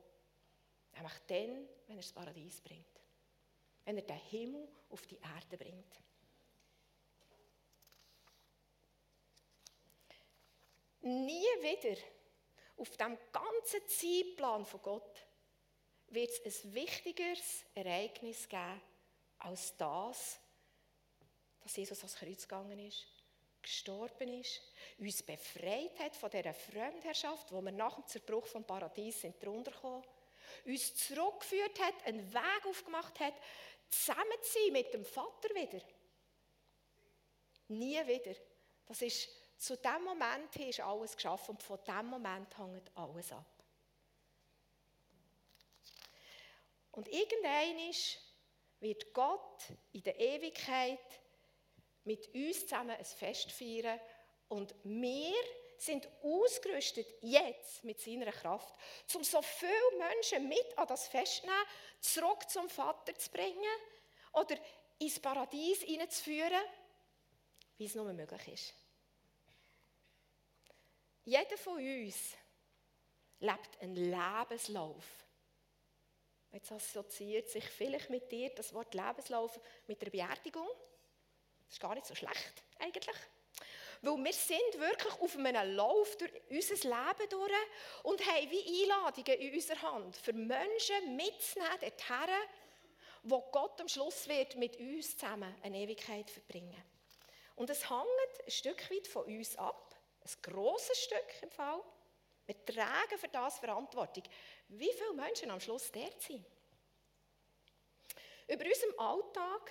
Nämlich 0.93 1.19
dann, 1.27 1.69
wenn 1.87 1.97
er 1.97 2.03
das 2.03 2.13
Paradies 2.13 2.61
bringt. 2.61 2.87
Wenn 3.85 3.97
er 3.97 4.03
den 4.03 4.17
Himmel 4.17 4.69
auf 4.91 5.07
die 5.07 5.19
Erde 5.19 5.57
bringt. 5.57 5.99
Nie 11.03 11.47
wieder 11.63 11.97
auf 12.81 12.97
dem 12.97 13.19
ganzen 13.31 13.87
Zeitplan 13.87 14.65
von 14.65 14.81
Gott 14.81 15.27
wird 16.09 16.31
es 16.45 16.65
ein 16.65 16.75
wichtigeres 16.75 17.65
Ereignis 17.75 18.49
geben 18.49 18.81
als 19.39 19.77
das, 19.77 20.41
dass 21.61 21.77
Jesus 21.77 21.99
ans 21.99 22.17
Kreuz 22.17 22.43
gegangen 22.43 22.79
ist, 22.79 23.07
gestorben 23.63 24.41
ist, 24.41 24.63
uns 24.99 25.23
befreit 25.23 25.99
hat 25.99 26.17
von 26.17 26.31
dieser 26.31 26.55
Fremdherrschaft, 26.55 27.53
wo 27.53 27.61
wir 27.61 27.73
nach 27.73 27.95
dem 27.97 28.07
Zerbruch 28.07 28.47
vom 28.47 28.65
Paradies 28.65 29.21
sind 29.21 29.43
drunter 29.43 29.71
gekommen, 29.71 30.05
uns 30.65 30.95
zurückgeführt 30.95 31.79
hat, 31.81 32.07
einen 32.07 32.33
Weg 32.33 32.67
aufgemacht 32.67 33.21
hat, 33.21 33.35
zusammen 33.89 34.43
zu 34.43 34.53
sein 34.53 34.73
mit 34.73 34.93
dem 34.95 35.05
Vater 35.05 35.55
wieder. 35.55 35.81
Nie 37.69 38.05
wieder. 38.07 38.35
Das 38.87 39.03
ist 39.03 39.29
zu 39.61 39.77
dem 39.77 40.05
Moment 40.05 40.57
ist 40.57 40.81
alles 40.81 41.15
geschaffen 41.15 41.51
und 41.51 41.63
von 41.63 41.79
dem 41.87 42.07
Moment 42.07 42.57
hängt 42.57 42.91
alles 42.97 43.31
ab. 43.31 43.45
Und 46.93 47.07
irgendwann 47.09 47.95
wird 48.81 49.13
Gott 49.13 49.65
in 49.93 50.03
der 50.03 50.19
Ewigkeit 50.19 50.99
mit 52.05 52.35
uns 52.35 52.61
zusammen 52.61 52.97
ein 52.97 53.05
Fest 53.05 53.53
feiern 53.53 54.01
und 54.49 54.75
wir 54.83 55.35
sind 55.77 56.09
ausgerüstet 56.23 57.07
jetzt 57.21 57.85
mit 57.85 58.01
seiner 58.01 58.33
Kraft, 58.33 58.75
um 59.15 59.23
so 59.23 59.43
viele 59.43 59.99
Menschen 59.99 60.49
mit 60.49 60.79
an 60.79 60.89
das 60.89 61.07
Fest 61.07 61.45
nehmen, 61.45 61.67
zurück 62.01 62.49
zum 62.49 62.69
Vater 62.71 63.15
zu 63.15 63.31
bringen 63.31 63.79
oder 64.33 64.57
ins 64.99 65.21
Paradies 65.21 65.83
hineinzuführen, 65.83 66.65
wie 67.77 67.85
es 67.85 67.95
nur 67.95 68.11
möglich 68.13 68.49
ist. 68.49 68.80
Jeder 71.25 71.57
von 71.57 71.75
uns 71.75 72.37
lebt 73.41 73.81
einen 73.81 73.97
Lebenslauf. 73.97 75.05
Jetzt 76.53 76.73
assoziiert 76.73 77.49
sich 77.49 77.65
vielleicht 77.65 78.11
mit 78.11 78.31
dir 78.31 78.51
das 78.51 78.75
Wort 78.75 78.95
Lebenslauf 78.95 79.61
mit 79.87 80.03
der 80.03 80.11
Beerdigung. 80.11 80.69
Das 81.65 81.75
ist 81.75 81.81
gar 81.81 81.95
nicht 81.95 82.07
so 82.07 82.15
schlecht 82.15 82.65
eigentlich. 82.79 83.17
Weil 84.03 84.17
wir 84.17 84.33
sind 84.33 84.79
wirklich 84.79 85.13
auf 85.21 85.37
einem 85.37 85.77
Lauf 85.77 86.17
durch 86.17 86.33
unser 86.49 86.89
Leben 86.89 87.29
durch 87.29 87.53
und 88.03 88.27
haben 88.27 88.51
wie 88.51 88.83
Einladungen 88.83 89.41
in 89.41 89.55
unserer 89.55 89.83
Hand 89.83 90.17
für 90.17 90.33
Menschen 90.33 91.17
mitzunehmen 91.17 91.79
dorthin, 91.81 92.35
wo 93.23 93.43
Gott 93.53 93.81
am 93.81 93.89
Schluss 93.89 94.27
wird 94.27 94.57
mit 94.57 94.79
uns 94.79 95.17
zusammen 95.17 95.55
eine 95.63 95.79
Ewigkeit 95.79 96.31
verbringen. 96.31 96.83
Und 97.57 97.69
es 97.69 97.91
hängt 97.91 98.45
ein 98.45 98.51
Stück 98.51 98.91
weit 98.91 99.07
von 99.07 99.25
uns 99.27 99.57
ab, 99.57 99.90
ein 100.37 100.43
grosses 100.43 100.99
Stück 100.99 101.43
im 101.43 101.51
Fall. 101.51 101.83
Wir 102.47 102.65
tragen 102.65 103.19
für 103.19 103.29
das 103.29 103.59
Verantwortung. 103.59 104.25
Wie 104.69 104.93
viele 104.93 105.15
Menschen 105.15 105.51
am 105.51 105.61
Schluss 105.61 105.91
dort 105.93 106.21
sind. 106.21 106.45
Über 108.49 108.65
unserem 108.65 108.99
Alltag, 108.99 109.71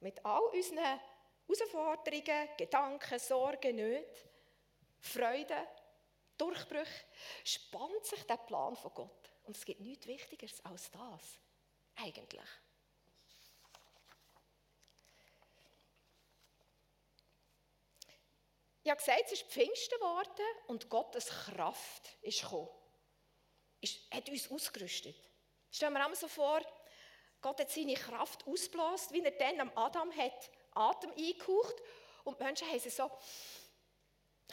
mit 0.00 0.24
all 0.24 0.42
unseren 0.42 0.78
Herausforderungen, 0.78 2.48
Gedanken, 2.56 3.18
Sorgen, 3.18 3.76
Nöte, 3.76 4.28
Freuden, 4.98 5.66
Durchbrüche, 6.36 7.04
spannt 7.44 8.04
sich 8.04 8.22
der 8.24 8.36
Plan 8.38 8.74
von 8.76 8.92
Gott. 8.92 9.32
Und 9.44 9.56
es 9.56 9.64
gibt 9.64 9.80
nichts 9.80 10.06
Wichtigeres 10.06 10.64
als 10.64 10.90
das. 10.90 11.38
Eigentlich. 11.94 12.42
Ich 18.86 18.90
habe 18.90 19.00
gesagt, 19.00 19.22
es 19.26 19.32
ist 19.32 19.50
Pfingsten 19.50 19.98
geworden 19.98 20.46
und 20.68 20.88
Gottes 20.88 21.26
Kraft 21.26 22.08
ist 22.22 22.40
gekommen. 22.40 22.68
Ist, 23.80 23.98
hat 24.14 24.28
uns 24.28 24.48
ausgerüstet. 24.48 25.16
Stellen 25.72 25.92
wir 25.94 26.06
uns 26.06 26.20
so 26.20 26.28
vor, 26.28 26.60
Gott 27.40 27.58
hat 27.58 27.68
seine 27.68 27.94
Kraft 27.94 28.46
ausgeblasen, 28.46 29.12
wie 29.12 29.24
er 29.24 29.32
dann 29.32 29.60
am 29.60 29.72
Adam 29.76 30.16
hat 30.16 30.50
Atem 30.70 31.10
eingehaucht 31.10 31.74
und 32.22 32.38
die 32.38 32.44
Menschen 32.44 32.68
haben 32.68 32.78
sie 32.78 32.90
so 32.90 33.10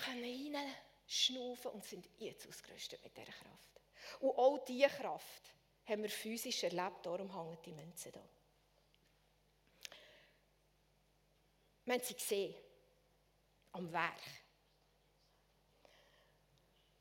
hineinschnaufen 0.04 1.70
und 1.70 1.86
sind 1.86 2.10
jetzt 2.18 2.48
ausgerüstet 2.48 3.04
mit 3.04 3.16
dieser 3.16 3.32
Kraft. 3.32 3.82
Und 4.20 4.32
auch 4.32 4.66
diese 4.66 4.88
Kraft 4.88 5.54
haben 5.86 6.02
wir 6.02 6.10
physisch 6.10 6.64
erlebt, 6.64 7.06
darum 7.06 7.32
hängen 7.32 7.62
die 7.64 7.72
Münzen 7.72 8.12
hier. 8.12 8.30
Wir 11.86 11.94
haben 11.94 12.04
sie 12.04 12.16
gesehen, 12.16 12.56
am 13.74 13.92
Werk. 13.92 14.22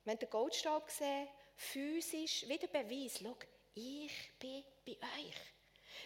Wir 0.04 0.12
haben 0.12 0.18
den 0.18 0.30
Goldstab 0.30 0.86
gesehen, 0.86 1.28
physisch, 1.54 2.44
wie 2.48 2.58
der 2.58 2.66
Beweis, 2.66 3.20
schau, 3.22 3.36
ich 3.74 4.38
bin 4.38 4.64
bei 4.84 4.92
euch. 4.92 5.36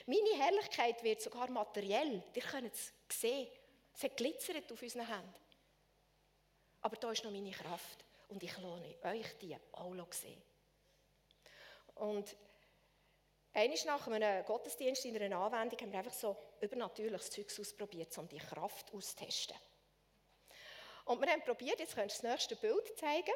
Meine 0.06 0.44
Herrlichkeit 0.44 1.02
wird 1.02 1.22
sogar 1.22 1.50
materiell, 1.50 2.22
ihr 2.34 2.42
könnt 2.42 2.74
es 2.74 2.92
sehen. 3.10 3.48
Es 3.94 4.02
hat 4.02 4.16
glitzert 4.16 4.70
auf 4.70 4.82
unseren 4.82 5.06
Händen. 5.06 5.34
Aber 6.82 6.96
da 6.96 7.10
ist 7.10 7.24
noch 7.24 7.30
meine 7.30 7.50
Kraft 7.50 8.04
und 8.28 8.42
ich 8.42 8.56
lohne 8.58 8.96
euch 9.02 9.38
die 9.38 9.56
auch 9.72 10.12
sehen. 10.12 10.42
Und 11.94 12.36
eines 13.54 13.86
nach 13.86 14.06
einem 14.06 14.44
Gottesdienst 14.44 15.06
in 15.06 15.16
einer 15.20 15.38
Anwendung 15.38 15.80
haben 15.80 15.92
wir 15.92 15.98
einfach 15.98 16.12
so 16.12 16.36
übernatürliches 16.60 17.30
Zeugs 17.30 17.58
ausprobiert, 17.58 18.16
um 18.18 18.28
die 18.28 18.36
Kraft 18.36 18.92
auszutesten. 18.92 19.56
Und 21.06 21.20
wir 21.20 21.30
haben 21.30 21.42
probiert, 21.42 21.78
jetzt 21.78 21.94
könnt 21.94 22.12
ihr 22.12 22.16
das 22.16 22.22
nächste 22.22 22.56
Bild 22.56 22.98
zeigen. 22.98 23.34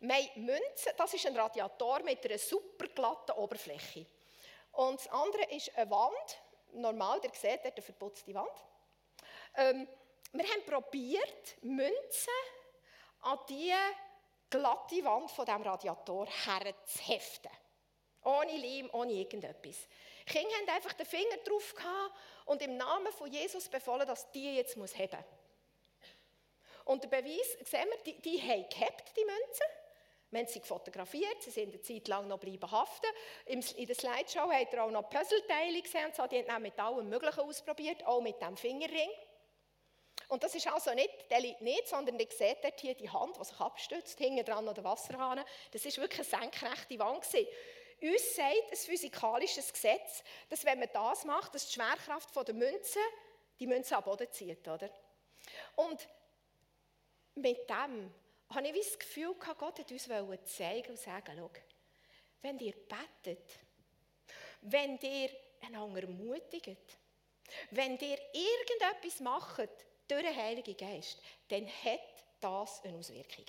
Wir 0.00 0.30
Münzen, 0.36 0.92
das 0.96 1.12
ist 1.12 1.26
ein 1.26 1.36
Radiator 1.36 2.02
mit 2.02 2.24
einer 2.24 2.38
super 2.38 2.86
glatten 2.88 3.32
Oberfläche. 3.32 4.06
Und 4.72 4.98
das 4.98 5.08
andere 5.08 5.44
ist 5.54 5.76
eine 5.76 5.90
Wand, 5.90 6.40
normal, 6.72 7.20
ihr 7.22 7.30
seht 7.34 7.62
dort 7.64 7.74
eine 7.74 7.82
verputzte 7.82 8.32
Wand. 8.32 8.50
Ähm, 9.56 9.86
wir 10.32 10.44
haben 10.44 10.64
probiert, 10.64 11.62
Münzen 11.62 12.32
an 13.20 13.38
die 13.50 13.74
glatte 14.48 15.04
Wand 15.04 15.30
von 15.30 15.44
dem 15.44 15.62
Radiator 15.62 16.26
herzuheften. 16.26 17.50
Ohne 18.24 18.56
Leim, 18.56 18.88
ohne 18.94 19.12
irgendetwas. 19.12 19.86
Die 20.26 20.32
Kinder 20.32 20.54
haben 20.56 20.76
einfach 20.76 20.94
den 20.94 21.06
Finger 21.06 21.36
drauf 21.44 21.74
gehabt 21.74 22.16
und 22.46 22.62
im 22.62 22.78
Namen 22.78 23.12
von 23.12 23.30
Jesus 23.30 23.68
befohlen, 23.68 24.06
dass 24.06 24.30
die 24.30 24.56
jetzt 24.56 24.78
muss 24.78 24.96
heben. 24.96 25.22
Und 26.90 27.04
der 27.04 27.08
Beweis, 27.08 27.56
sehen 27.70 27.88
wir, 27.88 27.98
die, 28.04 28.20
die 28.20 28.42
haben 28.42 28.68
gehabt, 28.68 29.16
die 29.16 29.24
Münzen. 29.24 29.66
Wir 30.32 30.40
haben 30.40 30.48
sie 30.48 30.58
fotografiert, 30.58 31.40
sie 31.40 31.52
sind 31.52 31.68
eine 31.68 31.80
Zeit 31.80 32.08
lang 32.08 32.26
noch 32.26 32.40
bleiben 32.40 32.68
haften. 32.68 33.06
In 33.46 33.60
der 33.60 33.94
Slideshow 33.94 34.50
habt 34.50 34.72
ihr 34.72 34.82
auch 34.82 34.90
noch 34.90 35.08
Puzzleteile 35.08 35.82
gesehen, 35.82 36.10
so, 36.16 36.26
die 36.26 36.44
haben 36.48 36.62
mit 36.62 36.76
allem 36.80 37.08
Möglichen 37.08 37.42
ausprobiert, 37.42 38.04
auch 38.04 38.20
mit 38.20 38.42
dem 38.42 38.56
Fingerring. 38.56 39.08
Und 40.26 40.42
das 40.42 40.56
ist 40.56 40.66
also 40.66 40.92
nicht, 40.92 41.30
der 41.30 41.38
liegt 41.38 41.60
nicht, 41.60 41.86
sondern 41.86 42.18
ihr 42.18 42.26
seht 42.28 42.58
dort 42.64 42.80
hier 42.80 42.96
die 42.96 43.08
Hand, 43.08 43.36
die 43.38 43.44
sich 43.44 43.60
abstützt, 43.60 44.18
hinten 44.18 44.44
dran 44.44 44.64
noch 44.64 44.74
der 44.74 44.82
Wasserhahn. 44.82 45.44
Das 45.70 45.84
ist 45.84 45.96
wirklich 45.98 46.28
eine 46.32 46.42
senkrechte 46.42 46.98
Wand 46.98 47.22
gewesen. 47.22 47.46
Uns 48.02 48.34
sagt 48.34 48.72
ein 48.72 48.76
physikalisches 48.76 49.72
Gesetz, 49.72 50.24
dass 50.48 50.64
wenn 50.64 50.80
man 50.80 50.88
das 50.92 51.24
macht, 51.24 51.54
dass 51.54 51.68
die 51.68 51.74
Schwerkraft 51.74 52.34
der 52.48 52.54
Münze 52.54 52.98
die 53.60 53.68
Münze 53.68 53.96
am 53.96 54.02
Boden 54.02 54.26
zieht, 54.32 54.66
oder? 54.66 54.90
Und 55.76 56.08
mit 57.40 57.68
dem 57.68 58.12
habe 58.50 58.68
ich 58.68 58.86
das 58.86 58.98
Gefühl 58.98 59.34
gehabt, 59.34 59.58
Gott 59.58 59.78
hat 59.78 59.90
uns 59.90 60.08
zeigen 60.56 60.90
und 60.90 60.98
sagen, 60.98 61.34
schau, 61.36 61.50
wenn 62.42 62.58
ihr 62.58 62.72
betet, 62.72 63.58
wenn 64.62 64.98
ihr 64.98 65.30
einander 65.60 66.02
ermutigt, 66.02 66.98
wenn 67.70 67.98
ihr 67.98 68.18
irgendetwas 68.32 69.20
macht 69.20 69.70
durch 70.08 70.22
den 70.22 70.36
Heiligen 70.36 70.76
Geist, 70.76 71.20
dann 71.48 71.66
hat 71.66 72.00
das 72.40 72.82
eine 72.84 72.98
Auswirkung. 72.98 73.46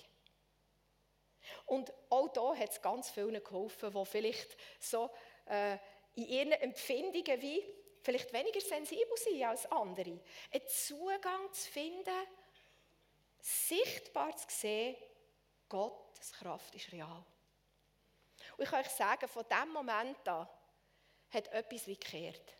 Und 1.66 1.92
auch 2.10 2.28
da 2.28 2.54
hat 2.54 2.70
es 2.70 2.80
ganz 2.80 3.10
vielen 3.10 3.42
geholfen, 3.42 3.92
die 3.92 4.06
vielleicht 4.06 4.56
so 4.78 5.10
äh, 5.46 5.76
in 6.14 6.28
ihren 6.28 6.52
Empfindungen 6.52 7.40
wie 7.40 7.62
vielleicht 8.02 8.32
weniger 8.32 8.60
sensibel 8.60 9.16
sind 9.16 9.42
als 9.42 9.66
andere, 9.70 10.20
einen 10.50 10.68
Zugang 10.68 11.52
zu 11.52 11.70
finden, 11.70 12.26
sichtbar 13.42 14.34
zu 14.36 14.46
sehen, 14.48 14.96
Gottes 15.68 16.32
Kraft 16.32 16.74
ist 16.74 16.92
real. 16.92 17.24
Und 18.56 18.64
ich 18.64 18.70
kann 18.70 18.80
euch 18.80 18.90
sagen, 18.90 19.28
von 19.28 19.44
diesem 19.48 19.72
Moment 19.72 20.28
an 20.28 20.48
hat 21.30 21.48
etwas 21.48 21.84
gekehrt. 21.84 22.54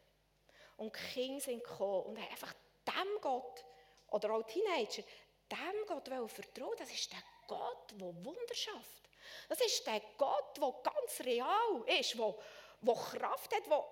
Und 0.77 0.95
die 0.97 1.01
Kinder 1.13 1.41
sind 1.41 1.63
gekommen 1.63 2.07
und 2.07 2.19
haben 2.19 2.31
einfach 2.31 2.55
dem 2.87 3.21
Gott, 3.21 3.65
oder 4.09 4.33
auch 4.33 4.43
Teenager, 4.43 5.03
dem 5.51 5.87
Gott 5.87 6.09
vertrauen. 6.31 6.77
Das 6.79 6.91
ist 6.91 7.13
der 7.13 7.23
Gott, 7.47 7.93
der 7.93 8.25
Wunder 8.25 8.55
schafft. 8.55 9.09
Das 9.49 9.61
ist 9.61 9.87
der 9.87 10.01
Gott, 10.19 10.57
der 10.57 10.75
ganz 10.83 11.21
real 11.21 11.85
ist, 11.99 12.19
der, 12.19 12.35
der 12.81 12.95
Kraft 12.95 13.55
hat, 13.55 13.67
der 13.67 13.85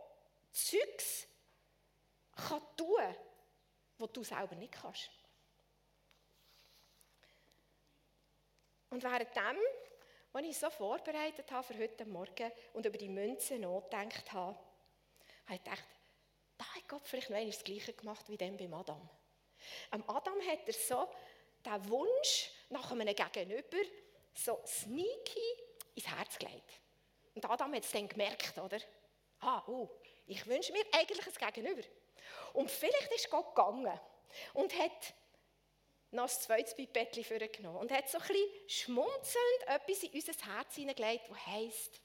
Zeugs 0.53 1.27
kann 2.35 2.63
tun 2.77 2.97
kann, 2.97 3.17
was 3.99 4.13
du 4.13 4.25
selber 4.25 4.55
nicht 4.57 4.73
kannst. 4.73 5.11
Und 8.91 9.03
währenddem, 9.03 9.59
als 10.33 10.47
ich 10.47 10.59
so 10.59 10.69
vorbereitet 10.71 11.51
habe 11.51 11.67
für 11.67 11.79
heute 11.79 12.05
Morgen 12.07 12.53
und 12.73 12.85
über 12.87 12.99
die 12.99 13.09
Münzen 13.09 13.61
nachgedacht 13.61 14.33
habe, 14.33 14.59
habe 15.47 15.55
ich 15.55 15.65
gedacht, 15.65 15.85
da 16.59 16.65
hat 16.75 16.89
Gott 16.89 17.07
vielleicht 17.07 17.31
noch 17.31 17.39
das 17.39 17.65
Gleiche 17.65 17.93
gemacht 17.93 18.29
wie 18.29 18.37
dem 18.37 18.57
beim 18.57 18.75
Adam. 18.75 19.09
Am 19.91 20.03
Adam 20.09 20.41
hat 20.47 20.67
er 20.67 20.73
so 20.73 21.09
den 21.65 21.89
Wunsch 21.89 22.51
nach 22.69 22.91
einem 22.91 23.15
Gegenüber 23.15 23.79
so 24.35 24.61
sneaky 24.67 25.57
ins 25.95 26.07
Herz 26.09 26.39
gelegt. 26.39 26.81
Und 27.35 27.49
Adam 27.49 27.75
hat 27.75 27.85
es 27.85 27.93
dann 27.93 28.09
gemerkt, 28.09 28.59
oder? 28.59 28.79
Ah, 29.41 29.63
oh, 29.67 29.89
ich 30.27 30.47
wünsche 30.47 30.73
mir 30.73 30.85
eigentlich 30.93 31.27
ein 31.27 31.53
Gegenüber. 31.53 31.83
Und 32.53 32.71
vielleicht 32.71 33.13
ist 33.13 33.31
Gott 33.31 33.55
gegangen 33.55 33.99
und 34.55 34.77
hat 34.79 35.15
noch 36.13 36.25
ein 36.25 36.29
zweites 36.29 36.75
Pipettchen 36.75 37.25
vorgenommen 37.25 37.79
und 37.79 37.93
hat 37.93 38.09
so 38.09 38.19
ein 38.19 38.27
bisschen 38.27 38.69
schmunzelnd 38.69 39.63
etwas 39.67 40.03
in 40.03 40.13
unser 40.13 40.33
Herz 40.47 40.75
hineingelegt, 40.75 41.31
das 41.31 41.47
heisst, 41.47 42.01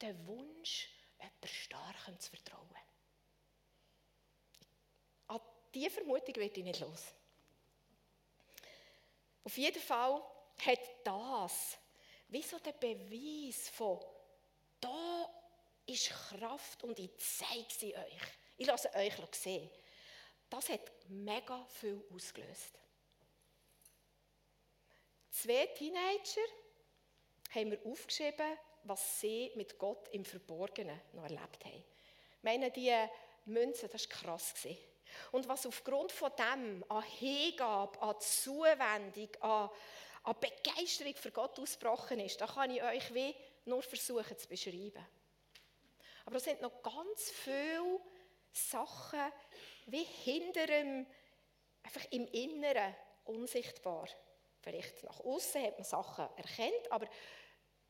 der 0.00 0.26
Wunsch, 0.26 0.88
etwas 1.18 1.50
Starkem 1.50 2.18
zu 2.18 2.30
vertrauen. 2.30 2.68
An 5.28 5.40
diese 5.74 5.90
Vermutung 5.90 6.34
wird 6.36 6.56
ich 6.56 6.64
nicht 6.64 6.80
los. 6.80 7.14
Auf 9.44 9.56
jeden 9.56 9.82
Fall 9.82 10.22
hat 10.64 10.80
das 11.04 11.78
wie 12.28 12.42
so 12.42 12.58
der 12.58 12.72
Beweis 12.72 13.68
von, 13.68 14.00
da 14.80 15.28
ist 15.86 16.08
Kraft 16.08 16.82
und 16.84 16.98
ich 16.98 17.10
zeige 17.18 17.72
sie 17.72 17.94
euch. 17.94 18.22
Ich 18.56 18.66
lasse 18.66 18.92
euch 18.94 19.14
sehen. 19.32 19.68
Das 20.48 20.68
hat 20.68 20.80
mega 21.08 21.64
viel 21.66 22.02
ausgelöst. 22.14 22.81
Zwei 25.32 25.66
Teenager 25.66 26.46
haben 27.54 27.70
wir 27.70 27.86
aufgeschrieben, 27.86 28.58
was 28.84 29.20
sie 29.20 29.50
mit 29.54 29.78
Gott 29.78 30.08
im 30.12 30.26
Verborgenen 30.26 31.00
noch 31.14 31.22
erlebt 31.22 31.64
haben. 31.64 31.84
Ich 32.36 32.42
meine, 32.42 32.70
die 32.70 32.94
Münzen, 33.46 33.88
das 33.90 34.08
war 34.10 34.18
krass. 34.18 34.54
Und 35.32 35.48
was 35.48 35.66
aufgrund 35.66 36.12
von 36.12 36.30
dem 36.36 36.84
an 36.90 37.02
Hingabe, 37.02 38.00
an 38.02 38.20
Zuwendung, 38.20 39.30
an, 39.40 39.70
an 40.24 40.36
Begeisterung 40.38 41.14
für 41.14 41.30
Gott 41.30 41.58
ausgebrochen 41.58 42.20
ist, 42.20 42.38
da 42.38 42.46
kann 42.46 42.70
ich 42.70 42.82
euch 42.82 43.14
wie 43.14 43.34
nur 43.64 43.82
versuchen 43.82 44.36
zu 44.36 44.48
beschreiben. 44.48 45.06
Aber 46.26 46.36
es 46.36 46.44
sind 46.44 46.60
noch 46.60 46.82
ganz 46.82 47.30
viele 47.30 48.00
Sachen 48.52 49.32
wie 49.86 50.04
hinter 50.04 50.68
einfach 51.82 52.04
im 52.10 52.26
Inneren 52.28 52.94
unsichtbar. 53.24 54.08
Vielleicht 54.62 55.02
nach 55.02 55.20
außen 55.20 55.62
hat 55.62 55.78
man 55.78 55.84
Sachen 55.84 56.28
erkennt, 56.36 56.90
aber 56.90 57.08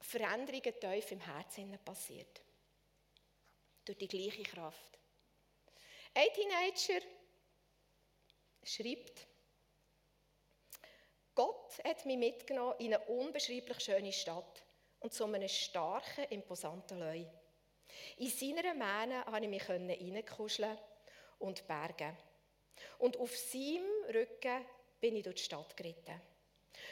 Veränderungen 0.01 0.81
tief 0.81 1.13
im 1.13 1.21
Herzen 1.21 1.79
passiert. 1.85 2.41
Durch 3.85 3.99
die 3.99 4.09
gleiche 4.09 4.43
Kraft. 4.43 4.99
Ein 6.15 6.29
Teenager 6.35 7.07
schreibt, 8.63 9.27
Gott 11.35 11.83
hat 11.85 12.05
mich 12.05 12.19
mitgenommen 12.19 12.75
in 12.79 12.95
eine 12.95 13.05
unbeschreiblich 13.07 13.81
schöne 13.81 14.13
Stadt 14.13 14.63
und 15.01 15.13
zu 15.13 15.25
einem 15.25 15.49
starken, 15.49 16.25
imposanten 16.25 16.99
Leu. 16.99 17.25
In 18.19 18.29
seiner 18.29 18.75
Mähne 18.75 19.25
konnte 19.25 19.45
ich 19.45 19.49
mich 19.49 19.69
reinkuscheln 19.69 20.79
und 21.39 21.67
bergen. 21.67 22.17
Und 22.99 23.17
auf 23.17 23.37
seinem 23.37 24.05
Rücken 24.09 24.65
bin 25.01 25.17
ich 25.17 25.23
durch 25.23 25.37
die 25.37 25.43
Stadt 25.43 25.77
geritten. 25.77 26.21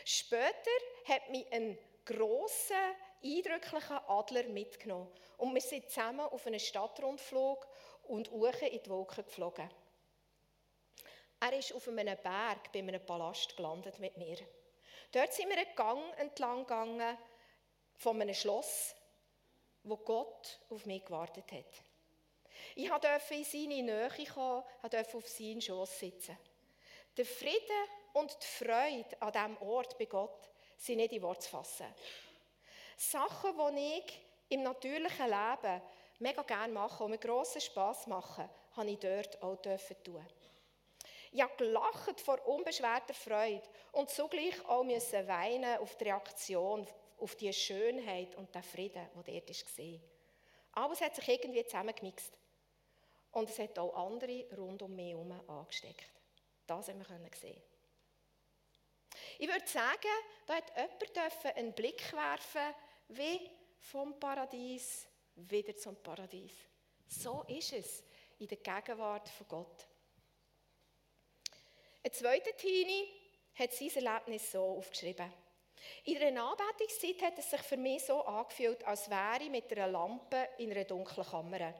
Später 0.04 0.70
hat 1.04 1.30
mich 1.30 1.50
ein 1.52 1.78
grosser, 2.04 2.94
eindrücklicher 3.22 4.08
Adler 4.08 4.44
mitgenommen 4.44 5.12
und 5.36 5.54
wir 5.54 5.60
sind 5.60 5.88
zusammen 5.88 6.20
auf 6.20 6.46
einen 6.46 6.60
Stadtrundflug 6.60 7.66
und 8.04 8.30
hoch 8.30 8.62
in 8.62 8.82
die 8.82 8.90
Wolken 8.90 9.24
geflogen. 9.24 9.70
Er 11.40 11.58
ist 11.58 11.72
auf 11.72 11.88
einem 11.88 12.16
Berg 12.22 12.72
bei 12.72 12.80
einem 12.80 13.04
Palast 13.04 13.56
gelandet 13.56 13.98
mit 13.98 14.16
mir. 14.16 14.38
Dort 15.12 15.32
sind 15.32 15.48
wir 15.48 15.56
einen 15.56 15.74
Gang 15.74 16.18
entlang 16.18 16.60
gegangen 16.60 17.16
von 17.94 18.20
einem 18.20 18.34
Schloss, 18.34 18.94
wo 19.82 19.96
Gott 19.96 20.60
auf 20.68 20.86
mich 20.86 21.04
gewartet 21.04 21.50
hat. 21.52 21.84
Ich 22.74 22.88
durfte 22.88 23.34
in 23.34 23.44
seine 23.44 23.82
Nähe 23.82 24.26
kommen, 24.32 24.64
durfte 24.82 25.16
auf 25.16 25.28
seinen 25.28 25.60
Schoß 25.60 25.98
sitzen. 25.98 26.38
Der 27.16 27.24
Frieden 27.24 27.88
und 28.12 28.36
die 28.40 28.64
Freude 28.64 29.20
an 29.20 29.32
diesem 29.32 29.68
Ort 29.68 29.98
bei 29.98 30.04
Gott 30.06 30.50
sind 30.76 30.96
nicht 30.96 31.12
in 31.12 31.22
Worte 31.22 31.40
zu 31.40 31.50
fassen. 31.50 31.86
Sachen, 32.96 33.52
die 33.76 33.98
ich 33.98 34.20
im 34.48 34.62
natürlichen 34.62 35.26
Leben 35.26 35.82
mega 36.18 36.42
gerne 36.42 36.72
mache 36.72 37.04
und 37.04 37.10
mir 37.10 37.18
grossen 37.18 37.60
Spass 37.60 38.06
machen, 38.06 38.48
habe 38.76 38.90
ich 38.90 38.98
dort 38.98 39.42
auch 39.42 39.56
tun. 39.56 40.26
Ich 41.32 41.40
habe 41.40 41.56
gelacht 41.56 42.20
vor 42.20 42.44
unbeschwerter 42.46 43.14
Freude 43.14 43.62
und 43.92 44.10
zugleich 44.10 44.64
auch 44.66 44.82
müssen 44.82 45.28
weinen 45.28 45.78
auf 45.78 45.96
die 45.96 46.04
Reaktion, 46.04 46.86
auf 47.20 47.36
die 47.36 47.52
Schönheit 47.52 48.34
und 48.34 48.52
den 48.54 48.62
Frieden, 48.62 49.08
der 49.14 49.40
dort 49.40 49.78
war. 49.78 50.00
Aber 50.72 50.92
es 50.92 51.00
hat 51.00 51.14
sich 51.14 51.28
irgendwie 51.28 51.64
zusammengemixt. 51.64 52.36
Und 53.32 53.48
es 53.48 53.58
hat 53.60 53.78
auch 53.78 53.94
andere 53.94 54.44
rund 54.56 54.82
um 54.82 54.94
mich 54.94 55.10
herum 55.10 55.32
angesteckt. 55.46 56.10
Das 56.66 56.88
haben 56.88 56.98
wir 56.98 57.36
sehen. 57.36 57.62
Ich 59.38 59.48
würde 59.48 59.66
sagen, 59.66 60.08
da 60.46 60.54
hat 60.54 60.72
jemand 60.76 61.56
einen 61.56 61.72
Blick 61.72 62.12
werfen 62.12 62.74
wie 63.08 63.50
vom 63.78 64.18
Paradies 64.18 65.06
wieder 65.34 65.76
zum 65.76 65.96
Paradies. 65.96 66.52
So 67.08 67.44
ist 67.48 67.72
es 67.72 68.04
in 68.38 68.48
der 68.48 68.58
Gegenwart 68.58 69.28
von 69.28 69.48
Gott. 69.48 69.86
Ein 72.02 72.12
zweiter 72.12 72.56
Teenie 72.56 73.08
hat 73.54 73.72
sein 73.72 73.90
Erlebnis 73.90 74.52
so 74.52 74.62
aufgeschrieben. 74.62 75.32
In 76.04 76.18
einer 76.18 76.50
Anbetungszeit 76.50 77.22
hat 77.22 77.38
es 77.38 77.50
sich 77.50 77.60
für 77.62 77.76
mich 77.76 78.04
so 78.04 78.22
angefühlt, 78.22 78.84
als 78.84 79.08
wäre 79.10 79.42
ich 79.42 79.50
mit 79.50 79.72
einer 79.72 79.88
Lampe 79.88 80.48
in 80.58 80.70
einer 80.70 80.84
dunklen 80.84 81.26
Kammer 81.26 81.74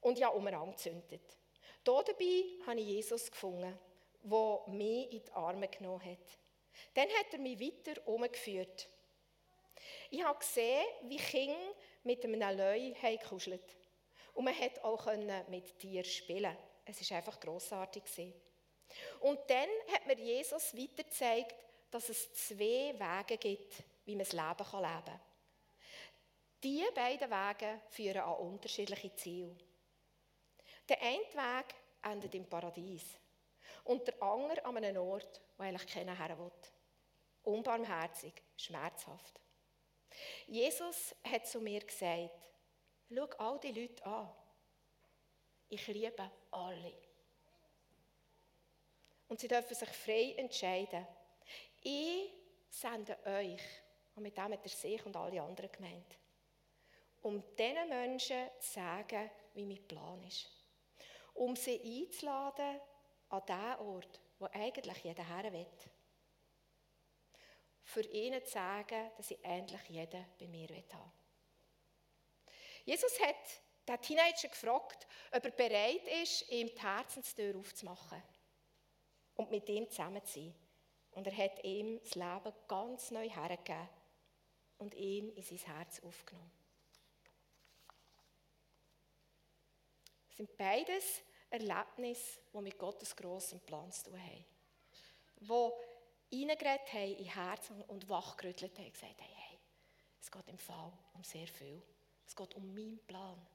und 0.00 0.18
ja 0.18 0.28
umeinander 0.28 0.72
gezündet. 0.72 1.36
Hier 1.84 2.02
dabei 2.06 2.44
habe 2.66 2.80
ich 2.80 2.86
Jesus 2.86 3.30
gefunden, 3.30 3.78
der 4.22 4.62
mich 4.68 5.12
in 5.12 5.24
die 5.24 5.32
Arme 5.32 5.68
genommen 5.68 6.04
hat. 6.04 6.43
Dann 6.94 7.08
hat 7.08 7.32
er 7.32 7.38
mich 7.38 7.60
weiter 7.60 8.06
umgeführt. 8.06 8.88
Ich 10.10 10.22
habe 10.22 10.38
gesehen, 10.38 10.84
wie 11.04 11.16
Kinder 11.16 11.74
mit 12.04 12.24
einem 12.24 12.56
Leu 12.56 12.92
kuschelt. 13.28 13.76
Und 14.34 14.44
man 14.44 14.54
konnte 14.54 14.84
auch 14.84 15.06
mit 15.48 15.78
Tieren 15.78 16.04
spielen. 16.04 16.56
Es 16.84 17.10
war 17.10 17.18
einfach 17.18 17.40
grossartig. 17.40 18.04
Und 19.20 19.38
dann 19.48 19.68
hat 19.92 20.06
mir 20.06 20.18
Jesus 20.18 20.76
weiter 20.76 21.02
gezeigt, 21.02 21.54
dass 21.90 22.08
es 22.08 22.32
zwei 22.34 22.94
Wege 22.94 23.38
gibt, 23.38 23.82
wie 24.04 24.16
man 24.16 24.24
das 24.24 24.32
Leben 24.32 24.48
leben 24.48 25.04
kann. 25.04 25.20
Diese 26.62 26.92
beiden 26.92 27.30
Wege 27.30 27.80
führen 27.90 28.22
an 28.22 28.38
unterschiedliche 28.38 29.14
Ziele. 29.16 29.56
Der 30.88 31.00
eine 31.00 31.18
Weg 31.18 31.74
endet 32.02 32.34
im 32.34 32.48
Paradies 32.48 33.04
und 33.84 34.06
der 34.06 34.22
andere 34.22 34.64
an 34.64 34.76
einem 34.76 34.96
Ort, 35.02 35.40
wo 35.56 35.62
eigentlich 35.62 35.86
keiner 35.86 36.18
her 36.18 36.38
will. 36.38 36.50
Unbarmherzig, 37.42 38.32
schmerzhaft. 38.56 39.40
Jesus 40.46 41.14
hat 41.24 41.46
zu 41.46 41.60
mir 41.60 41.80
gesagt, 41.80 42.30
schau 43.08 43.28
all 43.38 43.60
die 43.60 43.72
Leute 43.72 44.04
an. 44.06 44.32
Ich 45.68 45.86
liebe 45.86 46.30
alle. 46.50 46.92
Und 49.28 49.40
sie 49.40 49.48
dürfen 49.48 49.74
sich 49.74 49.88
frei 49.88 50.34
entscheiden. 50.36 51.06
Ich 51.82 52.32
sende 52.70 53.18
euch, 53.26 53.62
und 54.14 54.22
mit 54.22 54.36
dem 54.36 54.52
hat 54.52 54.62
er 54.62 54.68
sich 54.68 55.04
und 55.04 55.16
alle 55.16 55.42
anderen 55.42 55.70
gemeint, 55.72 56.18
um 57.22 57.42
diesen 57.56 57.88
Menschen 57.88 58.48
zu 58.60 58.72
sagen, 58.72 59.30
wie 59.54 59.64
mein 59.64 59.86
Plan 59.86 60.22
ist. 60.22 60.50
Um 61.34 61.56
sie 61.56 61.80
einzuladen 61.80 62.80
an 63.34 63.46
den 63.46 63.86
Ort, 63.86 64.20
wo 64.38 64.46
eigentlich 64.46 65.04
jeder 65.04 65.26
her 65.26 65.52
will 65.52 65.66
für 67.84 68.00
ihnen 68.00 68.44
zu 68.44 68.52
sagen, 68.52 69.10
dass 69.16 69.28
sie 69.28 69.38
endlich 69.42 69.82
jeden 69.88 70.24
bei 70.38 70.46
mir 70.46 70.68
haben 70.68 70.76
will. 70.76 71.12
Jesus 72.86 73.20
hat 73.20 73.62
den 73.86 74.00
Teenager 74.00 74.48
gefragt, 74.48 75.06
ob 75.30 75.44
er 75.44 75.50
bereit 75.50 76.06
ist, 76.22 76.48
ihm 76.50 76.68
die 76.68 76.80
Herzenstür 76.80 77.56
aufzumachen 77.56 78.22
und 79.34 79.50
mit 79.50 79.68
ihm 79.68 79.88
zusammen 79.88 80.24
zu 80.24 80.40
sein. 80.40 80.54
Und 81.12 81.26
er 81.26 81.36
hat 81.36 81.62
ihm 81.62 82.00
das 82.00 82.14
Leben 82.14 82.52
ganz 82.66 83.10
neu 83.10 83.28
hergegeben 83.28 83.88
und 84.78 84.94
ihn 84.94 85.30
in 85.30 85.42
sein 85.42 85.58
Herz 85.58 86.00
aufgenommen. 86.02 86.50
Das 90.28 90.36
sind 90.38 90.56
beides 90.56 91.22
Erlebnisse, 91.54 92.40
die 92.52 92.60
mit 92.60 92.78
Gottes 92.78 93.14
grossem 93.14 93.60
Plan 93.60 93.90
zu 93.92 94.04
tun 94.04 94.20
haben. 94.20 94.44
Wo 95.40 95.78
reingeredet 96.32 96.92
haben 96.92 97.16
in 97.16 97.26
Herz 97.26 97.70
und 97.86 98.08
wachgerüttelt 98.08 98.76
haben, 98.78 98.92
gesagt 98.92 99.20
haben, 99.20 99.32
hey, 99.32 99.58
es 100.20 100.30
geht 100.30 100.48
im 100.48 100.58
Fall 100.58 100.92
um 101.12 101.22
sehr 101.22 101.46
viel. 101.46 101.80
Es 102.26 102.34
geht 102.34 102.54
um 102.54 102.74
meinen 102.74 102.98
Plan. 103.06 103.46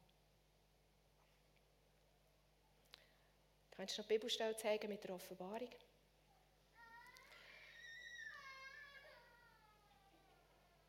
Kannst 3.72 3.98
du 3.98 4.02
noch 4.02 4.08
die 4.08 4.14
Bibelstelle 4.14 4.56
zeigen 4.56 4.90
mit 4.90 5.04
der 5.04 5.16
Offenbarung? 5.16 5.70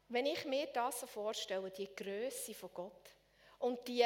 Wenn 0.08 0.26
ich 0.26 0.44
mir 0.44 0.66
das 0.66 1.00
so 1.00 1.06
vorstelle, 1.06 1.70
die 1.70 1.94
Größe 1.94 2.52
von 2.54 2.74
Gott 2.74 3.10
und 3.60 3.86
die, 3.86 4.04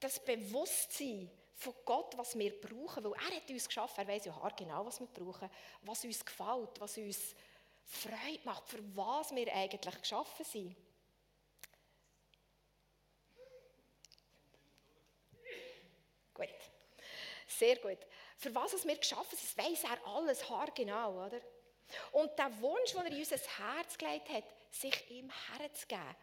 das 0.00 0.22
Bewusstsein 0.24 1.30
von 1.58 1.74
Gott, 1.84 2.16
was 2.16 2.38
wir 2.38 2.60
brauchen, 2.60 3.02
weil 3.02 3.12
er 3.14 3.36
hat 3.36 3.50
uns 3.50 3.66
geschaffen, 3.66 4.00
er 4.00 4.14
weiß 4.14 4.26
ja 4.26 4.48
genau, 4.56 4.86
was 4.86 5.00
wir 5.00 5.08
brauchen, 5.08 5.50
was 5.82 6.04
uns 6.04 6.24
gefällt, 6.24 6.80
was 6.80 6.96
uns 6.96 7.34
Freude 7.84 8.40
macht, 8.44 8.68
für 8.68 8.80
was 8.96 9.34
wir 9.34 9.52
eigentlich 9.52 10.00
geschaffen 10.00 10.44
sind. 10.44 10.76
Gut, 16.32 16.48
sehr 17.48 17.76
gut. 17.76 17.98
Für 18.36 18.54
was 18.54 18.86
wir 18.86 18.96
geschaffen 18.96 19.36
sind, 19.36 19.58
weiß 19.58 19.82
er 19.82 20.06
alles 20.06 20.48
haargenau, 20.48 21.26
oder? 21.26 21.40
Und 22.12 22.38
der 22.38 22.60
Wunsch, 22.60 22.92
den 22.92 23.06
er 23.06 23.12
in 23.12 23.18
unser 23.18 23.36
Herz 23.36 23.98
gelegt 23.98 24.28
hat, 24.28 24.44
sich 24.70 25.10
ihm 25.10 25.28
herzugeben, 25.58 26.14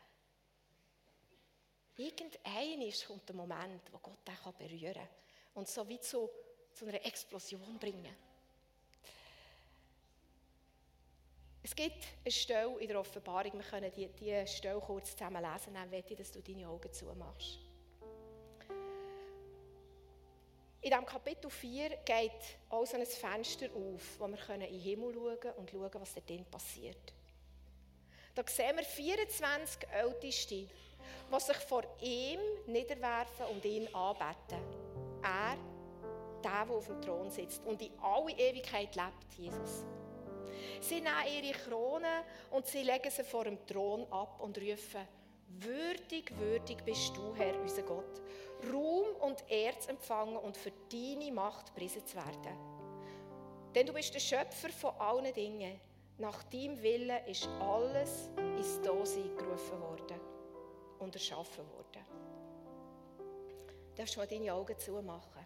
Irgendein 1.98 2.94
kommt 3.08 3.30
der 3.30 3.36
Moment, 3.36 3.82
wo 3.92 3.98
Gott 4.00 4.28
dich 4.28 4.54
berühren 4.58 4.94
kann 4.94 5.25
und 5.56 5.68
so 5.68 5.88
wie 5.88 6.00
zu, 6.00 6.30
zu 6.74 6.86
einer 6.86 7.04
Explosion 7.06 7.80
bringen. 7.80 8.16
Es 11.64 11.76
gibt 11.76 12.06
eine 12.24 12.32
Stelle 12.32 12.80
in 12.80 12.88
der 12.88 13.00
Offenbarung, 13.00 13.54
wir 13.54 13.64
können 13.64 13.92
diese 13.92 14.10
die 14.10 14.48
Stelle 14.48 14.80
kurz 14.80 15.14
zusammen 15.14 15.42
lesen, 15.42 15.74
dann 15.74 15.90
möchte 15.90 16.14
ich, 16.14 16.20
dass 16.20 16.32
du 16.32 16.40
deine 16.42 16.68
Augen 16.68 16.94
zumachst. 16.94 17.60
In 20.82 20.92
diesem 20.92 21.06
Kapitel 21.08 21.50
4 21.50 21.90
geht 22.06 22.60
auch 22.70 22.86
so 22.86 22.96
ein 22.96 23.06
Fenster 23.08 23.66
auf, 23.74 24.20
wo 24.20 24.28
wir 24.28 24.50
in 24.54 24.60
den 24.60 24.80
Himmel 24.80 25.12
schauen 25.16 25.40
können 25.40 25.56
und 25.56 25.72
schauen, 25.72 25.90
was 25.96 26.14
dort 26.14 26.52
passiert. 26.52 27.14
Da 28.36 28.44
sehen 28.46 28.76
wir 28.76 28.84
24 28.84 29.90
Älteste, 29.90 30.56
die 30.56 31.40
sich 31.40 31.58
vor 31.58 31.84
ihm 32.02 32.40
niederwerfen 32.68 33.48
und 33.48 33.66
ihn 33.66 33.88
anbeten. 33.96 34.85
Er, 35.26 35.58
der, 36.44 36.66
der 36.66 36.76
auf 36.76 36.86
dem 36.86 37.02
Thron 37.02 37.30
sitzt 37.30 37.66
und 37.66 37.82
in 37.82 37.92
alle 38.00 38.32
Ewigkeit 38.32 38.96
lebt, 38.96 39.34
Jesus. 39.38 39.84
Sie 40.80 41.02
nehmen 41.02 41.44
ihre 41.44 41.58
Krone 41.58 42.24
und 42.52 42.68
sie 42.68 42.84
legen 42.84 43.10
sie 43.10 43.24
vor 43.24 43.44
dem 43.44 43.66
Thron 43.66 44.06
ab 44.12 44.40
und 44.40 44.58
rufen, 44.58 45.08
Würdig, 45.48 46.38
würdig 46.38 46.84
bist 46.84 47.16
du, 47.16 47.34
Herr, 47.36 47.60
unser 47.62 47.84
Gott, 47.84 48.22
Ruhm 48.72 49.16
und 49.22 49.50
Erz 49.50 49.88
empfangen 49.88 50.38
und 50.38 50.58
für 50.58 50.72
deine 50.92 51.32
Macht 51.32 51.74
priesen 51.76 52.06
zu 52.06 52.18
werden. 52.18 52.58
Denn 53.74 53.86
du 53.86 53.94
bist 53.94 54.14
der 54.14 54.20
Schöpfer 54.20 54.70
von 54.70 54.96
allen 55.00 55.34
Dingen. 55.34 55.80
Nach 56.18 56.44
deinem 56.44 56.82
Willen 56.82 57.26
ist 57.28 57.48
alles 57.60 58.30
ins 58.38 58.82
Dasein 58.82 59.36
gerufen 59.38 59.80
worden 59.82 60.20
und 61.00 61.14
erschaffen 61.14 61.66
worden. 61.72 62.25
Du 63.96 64.02
darfst 64.02 64.18
mal 64.18 64.28
deine 64.28 64.54
Augen 64.54 64.78
zumachen. 64.78 65.46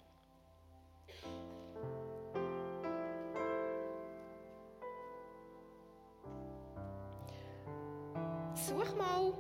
Such 8.56 8.96
mal 8.96 9.34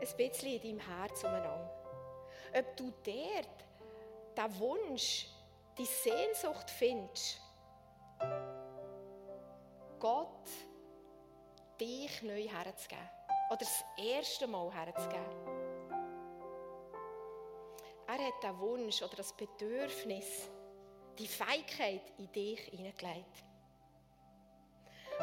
ein 0.00 0.16
bisschen 0.16 0.62
in 0.62 0.78
deinem 0.78 0.78
Herz 0.78 1.24
umeinander. 1.24 1.70
Ob 2.56 2.76
du 2.76 2.92
dort 3.04 3.66
den 4.36 4.60
Wunsch, 4.60 5.26
die 5.76 5.84
Sehnsucht 5.84 6.70
findest, 6.70 7.40
Gott 9.98 10.48
dich 11.80 12.22
neu 12.22 12.46
herzugeben. 12.46 13.10
Oder 13.48 13.58
das 13.58 13.84
erste 13.98 14.46
Mal 14.46 14.72
herzugeben. 14.72 15.59
Er 18.10 18.26
hat 18.26 18.42
den 18.42 18.58
Wunsch 18.58 19.02
oder 19.02 19.14
das 19.14 19.32
Bedürfnis, 19.32 20.50
die 21.16 21.28
Fähigkeit 21.28 22.02
in 22.18 22.32
dich 22.32 22.58
hineingelegt. 22.62 23.44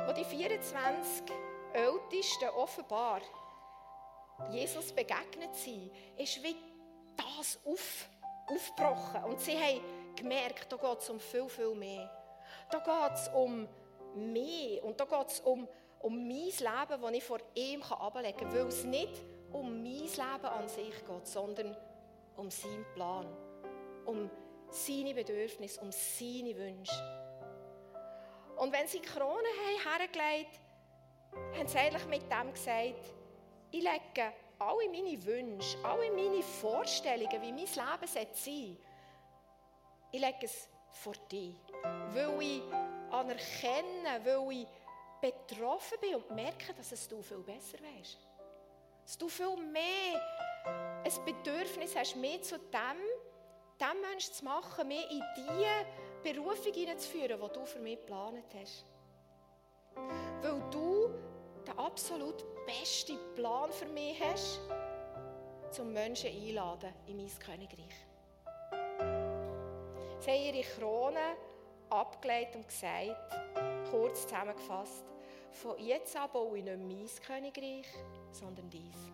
Wo 0.05 0.13
die 0.13 0.23
24 0.23 1.25
Ältesten 1.73 2.47
offenbar 2.55 3.19
Jesus 4.51 4.93
begegnet 4.93 5.53
sind, 5.53 5.91
ist 6.17 6.41
wie 6.41 6.55
das 7.17 7.59
auf, 7.65 8.07
aufgebrochen. 8.47 9.23
Und 9.25 9.41
sie 9.41 9.57
haben 9.57 9.81
gemerkt, 10.15 10.71
da 10.71 10.77
geht 10.77 10.99
es 10.99 11.09
um 11.09 11.19
viel, 11.19 11.49
viel 11.49 11.75
mehr. 11.75 12.09
Da 12.71 12.79
geht 12.79 13.17
es 13.17 13.27
um 13.29 13.67
mehr. 14.15 14.81
Und 14.85 14.97
da 14.97 15.03
geht 15.03 15.27
es 15.27 15.41
um, 15.41 15.67
um 15.99 16.15
mein 16.25 16.29
Leben, 16.37 17.01
das 17.01 17.11
ich 17.11 17.23
vor 17.25 17.39
ihm 17.53 17.83
ablegen 17.83 18.37
kann. 18.37 18.53
Weil 18.53 18.67
es 18.67 18.85
nicht 18.85 19.25
um 19.51 19.83
mein 19.83 20.03
Leben 20.03 20.45
an 20.45 20.69
sich 20.69 21.05
geht, 21.05 21.27
sondern 21.27 21.75
um 21.75 21.96
seinen 22.49 22.85
Plan. 22.93 23.25
Um 24.05 24.29
seine 24.69 25.13
Bedürfnisse, 25.13 25.81
um 25.81 25.91
seine 25.91 26.55
Wünsche. 26.55 27.27
Und 28.57 28.71
wenn 28.71 28.87
sie 28.87 28.99
die 28.99 29.07
Krone 29.07 29.47
haben 29.65 29.99
hergelegt 29.99 30.59
haben, 31.55 31.67
sie 31.67 31.77
eigentlich 31.77 32.05
mit 32.07 32.31
dem 32.31 32.51
gesagt, 32.51 33.13
ich 33.71 33.83
lege 33.83 34.33
alle 34.59 34.89
meine 34.89 35.23
Wünsche, 35.23 35.77
alle 35.83 36.11
meine 36.11 36.41
Vorstellungen, 36.41 37.41
wie 37.41 37.51
mein 37.51 37.57
Leben 37.57 38.07
sein 38.07 38.27
soll, 38.33 38.77
ich 40.11 40.21
lege 40.21 40.37
es 40.45 40.69
vor 40.89 41.13
dir. 41.29 41.53
Weil 42.13 42.41
ich 42.41 42.63
anerkenne, 43.11 44.21
weil 44.23 44.61
ich 44.61 44.67
betroffen 45.21 45.97
bin 45.99 46.15
und 46.15 46.31
merke, 46.31 46.73
dass 46.73 46.91
es 46.91 47.07
du 47.07 47.21
viel 47.21 47.39
besser 47.39 47.77
weißt. 47.79 48.17
Dass 49.03 49.17
du 49.17 49.27
viel 49.27 49.55
mehr 49.57 50.21
ein 50.67 51.25
Bedürfnis 51.25 51.95
hast, 51.95 52.15
mehr 52.15 52.41
zu 52.41 52.57
dem, 52.57 52.99
dem 53.79 54.01
Menschen 54.01 54.33
zu 54.33 54.45
machen, 54.45 54.87
mehr 54.87 55.09
in 55.09 55.23
die 55.37 56.33
Berufung 56.33 56.73
hineinzuführen, 56.73 57.39
die 57.39 57.53
du 57.53 57.65
für 57.65 57.79
mich 57.79 57.97
geplant 57.99 58.45
hast. 58.59 58.85
Weil 60.41 60.61
du 60.71 61.09
den 61.65 61.77
absolut 61.77 62.43
besten 62.65 63.17
Plan 63.35 63.71
für 63.71 63.87
mich 63.87 64.21
hast, 64.21 64.59
zum 65.71 65.91
Menschen 65.93 66.29
einladen 66.29 66.93
in 67.07 67.17
mein 67.17 67.39
Königreich. 67.39 67.95
Sie 70.19 70.31
haben 70.31 70.55
ihre 70.55 70.63
Krone 70.63 71.37
abgelegt 71.89 72.55
und 72.55 72.67
gesagt, 72.67 73.15
kurz 73.91 74.23
zusammengefasst, 74.23 75.05
von 75.51 75.77
jetzt 75.79 76.15
an 76.15 76.29
baue 76.31 76.57
ich 76.57 76.63
nicht 76.63 76.79
mein 76.79 77.25
Königreich, 77.25 77.87
sondern 78.31 78.69
dies. 78.69 79.11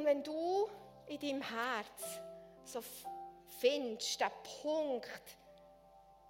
Und 0.00 0.06
wenn 0.06 0.22
du 0.22 0.66
in 1.08 1.20
deinem 1.20 1.42
Herz 1.42 2.22
so 2.64 2.82
findest, 3.60 4.18
den 4.18 4.30
Punkt, 4.62 5.36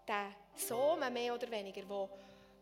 den 0.09 0.35
Sohn 0.57 1.13
mehr 1.13 1.33
oder 1.33 1.49
weniger, 1.49 1.89
wo 1.89 2.11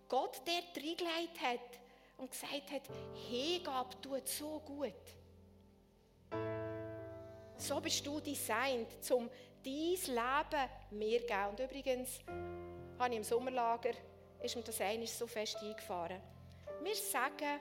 Gott 0.06 0.42
dir 0.46 0.60
reingelegt 0.76 1.40
hat 1.40 1.80
und 2.18 2.30
gesagt 2.30 2.70
hat, 2.70 2.82
Hingabe 3.26 3.98
tut 4.02 4.28
so 4.28 4.60
gut. 4.60 4.92
So 7.56 7.80
bist 7.80 8.06
du 8.06 8.20
designt, 8.20 9.10
um 9.10 9.30
dein 9.64 9.72
Leben 9.72 10.70
mir 10.90 11.20
zu 11.20 11.26
geben. 11.26 11.48
Und 11.48 11.60
übrigens, 11.60 12.20
habe 12.98 13.12
ich 13.12 13.16
im 13.16 13.24
Sommerlager, 13.24 13.92
ist 14.42 14.56
mir 14.56 14.62
das 14.62 14.78
eines 14.82 15.18
so 15.18 15.26
fest 15.26 15.56
eingefahren. 15.62 16.20
Wir 16.82 16.96
sagen, 16.96 17.60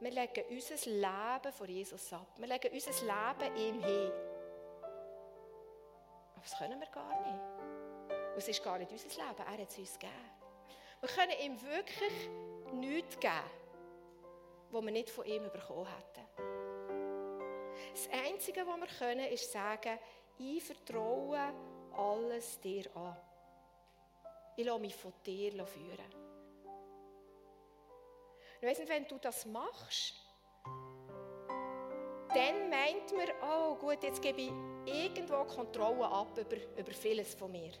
wir 0.00 0.10
legen 0.10 0.44
unser 0.50 0.90
Leben 0.90 1.52
vor 1.52 1.66
Jesus 1.66 2.12
ab. 2.12 2.28
Wir 2.36 2.46
legen 2.46 2.72
unser 2.72 2.90
Leben 2.90 3.56
ihm 3.56 3.82
hin. 3.82 4.12
Aber 6.34 6.42
das 6.42 6.56
können 6.56 6.80
wir 6.80 6.86
gar 6.88 7.20
nicht. 7.20 8.18
Es 8.36 8.48
ist 8.48 8.62
gar 8.62 8.78
nicht 8.78 8.92
unser 8.92 9.08
Leben, 9.08 9.38
er 9.38 9.52
hat 9.52 9.68
es 9.68 9.78
uns 9.78 9.98
gegeben. 9.98 10.14
Wir 11.00 11.08
können 11.08 11.32
ihm 11.44 11.62
wirklich 11.62 12.28
nichts 12.72 13.18
geben, 13.18 13.32
was 14.70 14.84
wir 14.84 14.92
nicht 14.92 15.10
von 15.10 15.24
ihm 15.24 15.50
bekommen 15.50 15.86
hätten. 15.86 16.26
Das 17.92 18.08
Einzige, 18.26 18.66
was 18.66 18.80
wir 18.80 18.98
können, 18.98 19.26
ist 19.32 19.50
sagen, 19.50 19.98
ich 20.38 20.62
vertraue 20.62 21.52
alles 21.96 22.60
dir 22.60 22.84
an. 22.96 23.16
Ich 24.56 24.66
lasse 24.66 24.80
mich 24.80 24.94
von 24.94 25.12
dir 25.24 25.66
führen. 25.66 26.27
Ich 28.60 28.66
weiss 28.66 28.78
nicht, 28.78 28.88
wenn 28.88 29.06
du 29.06 29.18
das 29.18 29.46
machst, 29.46 30.14
dann 32.34 32.70
meint 32.70 33.12
man, 33.16 33.28
oh 33.42 33.76
gut, 33.76 34.02
jetzt 34.02 34.20
gebe 34.20 34.40
ich 34.40 34.52
irgendwo 34.84 35.44
Kontrolle 35.44 36.06
ab 36.06 36.36
über, 36.36 36.56
über 36.76 36.92
vieles 36.92 37.34
von 37.34 37.52
mir. 37.52 37.72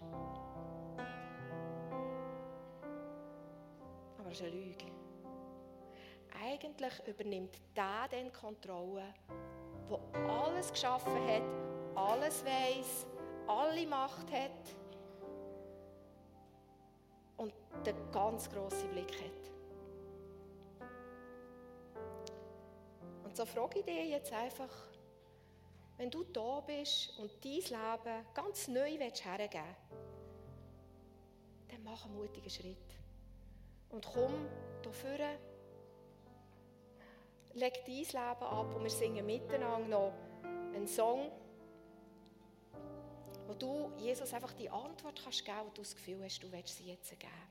Aber 4.18 4.30
es 4.30 4.40
ist 4.40 4.42
eine 4.42 4.50
Lüge. 4.50 4.86
Eigentlich 6.44 6.92
übernimmt 7.06 7.56
der 7.76 8.06
dann 8.10 8.32
Kontrolle 8.32 9.14
der 9.90 10.30
alles 10.30 10.70
geschaffen 10.70 11.14
hat, 11.26 11.42
alles 11.94 12.44
weiß, 12.44 13.06
alle 13.46 13.86
Macht 13.86 14.30
hat 14.30 14.50
und 17.38 17.52
den 17.86 17.96
ganz 18.12 18.50
grossen 18.50 18.88
Blick 18.90 19.12
hat. 19.12 19.57
So 23.38 23.46
frage 23.46 23.78
ich 23.78 23.84
dich 23.84 24.10
jetzt 24.10 24.32
einfach, 24.32 24.68
wenn 25.96 26.10
du 26.10 26.24
da 26.24 26.58
bist 26.58 27.16
und 27.20 27.30
dein 27.44 27.52
Leben 27.52 28.26
ganz 28.34 28.66
neu 28.66 28.90
hergeben 28.90 29.16
willst, 29.22 29.54
dann 31.68 31.84
mach 31.84 32.04
einen 32.04 32.16
mutigen 32.16 32.50
Schritt. 32.50 32.76
Und 33.90 34.04
komm 34.04 34.48
hier 34.82 34.92
vorne 34.92 35.38
leg 37.54 37.84
dein 37.86 37.94
Leben 37.94 38.16
ab 38.16 38.74
und 38.74 38.82
wir 38.82 38.90
singen 38.90 39.24
miteinander 39.24 39.88
noch 39.88 40.12
einen 40.74 40.88
Song, 40.88 41.30
wo 43.46 43.54
du 43.54 43.92
Jesus 43.98 44.34
einfach 44.34 44.52
die 44.54 44.68
Antwort 44.68 45.20
kannst 45.22 45.44
geben 45.44 45.60
und 45.60 45.78
du 45.78 45.82
das 45.82 45.94
Gefühl 45.94 46.24
hast, 46.24 46.42
du 46.42 46.50
willst 46.50 46.76
sie 46.76 46.88
jetzt 46.90 47.14
geben. 47.16 47.48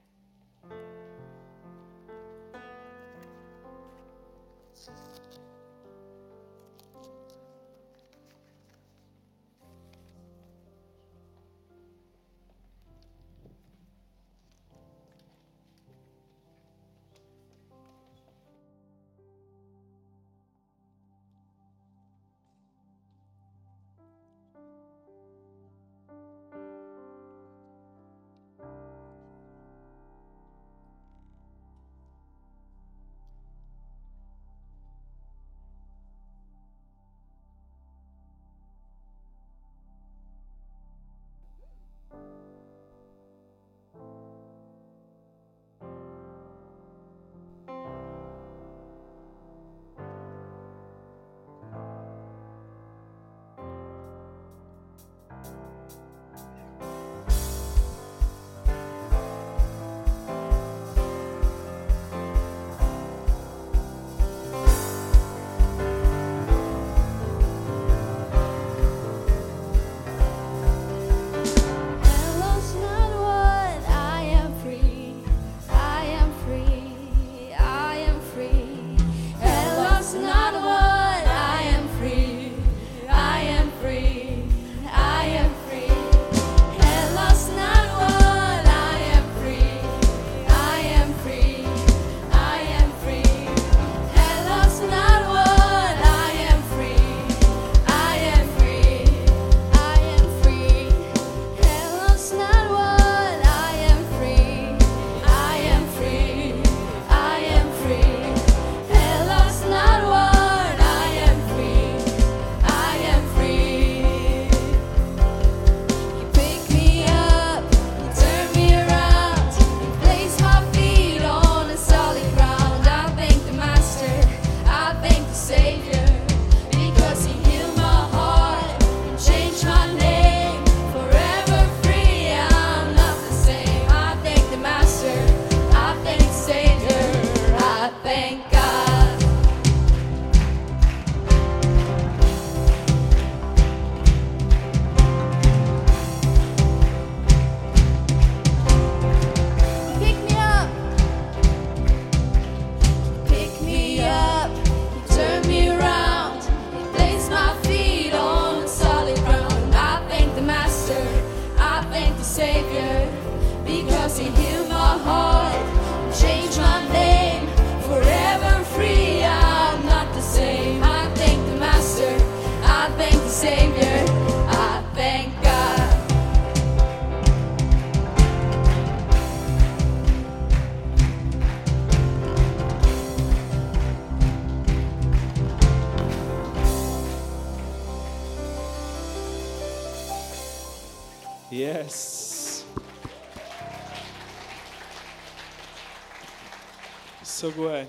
Gut. 197.58 197.88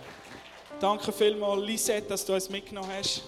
Danke 0.81 1.13
vielmals, 1.13 1.63
Lisette, 1.65 2.09
dass 2.09 2.25
du 2.25 2.33
uns 2.33 2.49
mitgenommen 2.49 2.91
hast. 2.99 3.23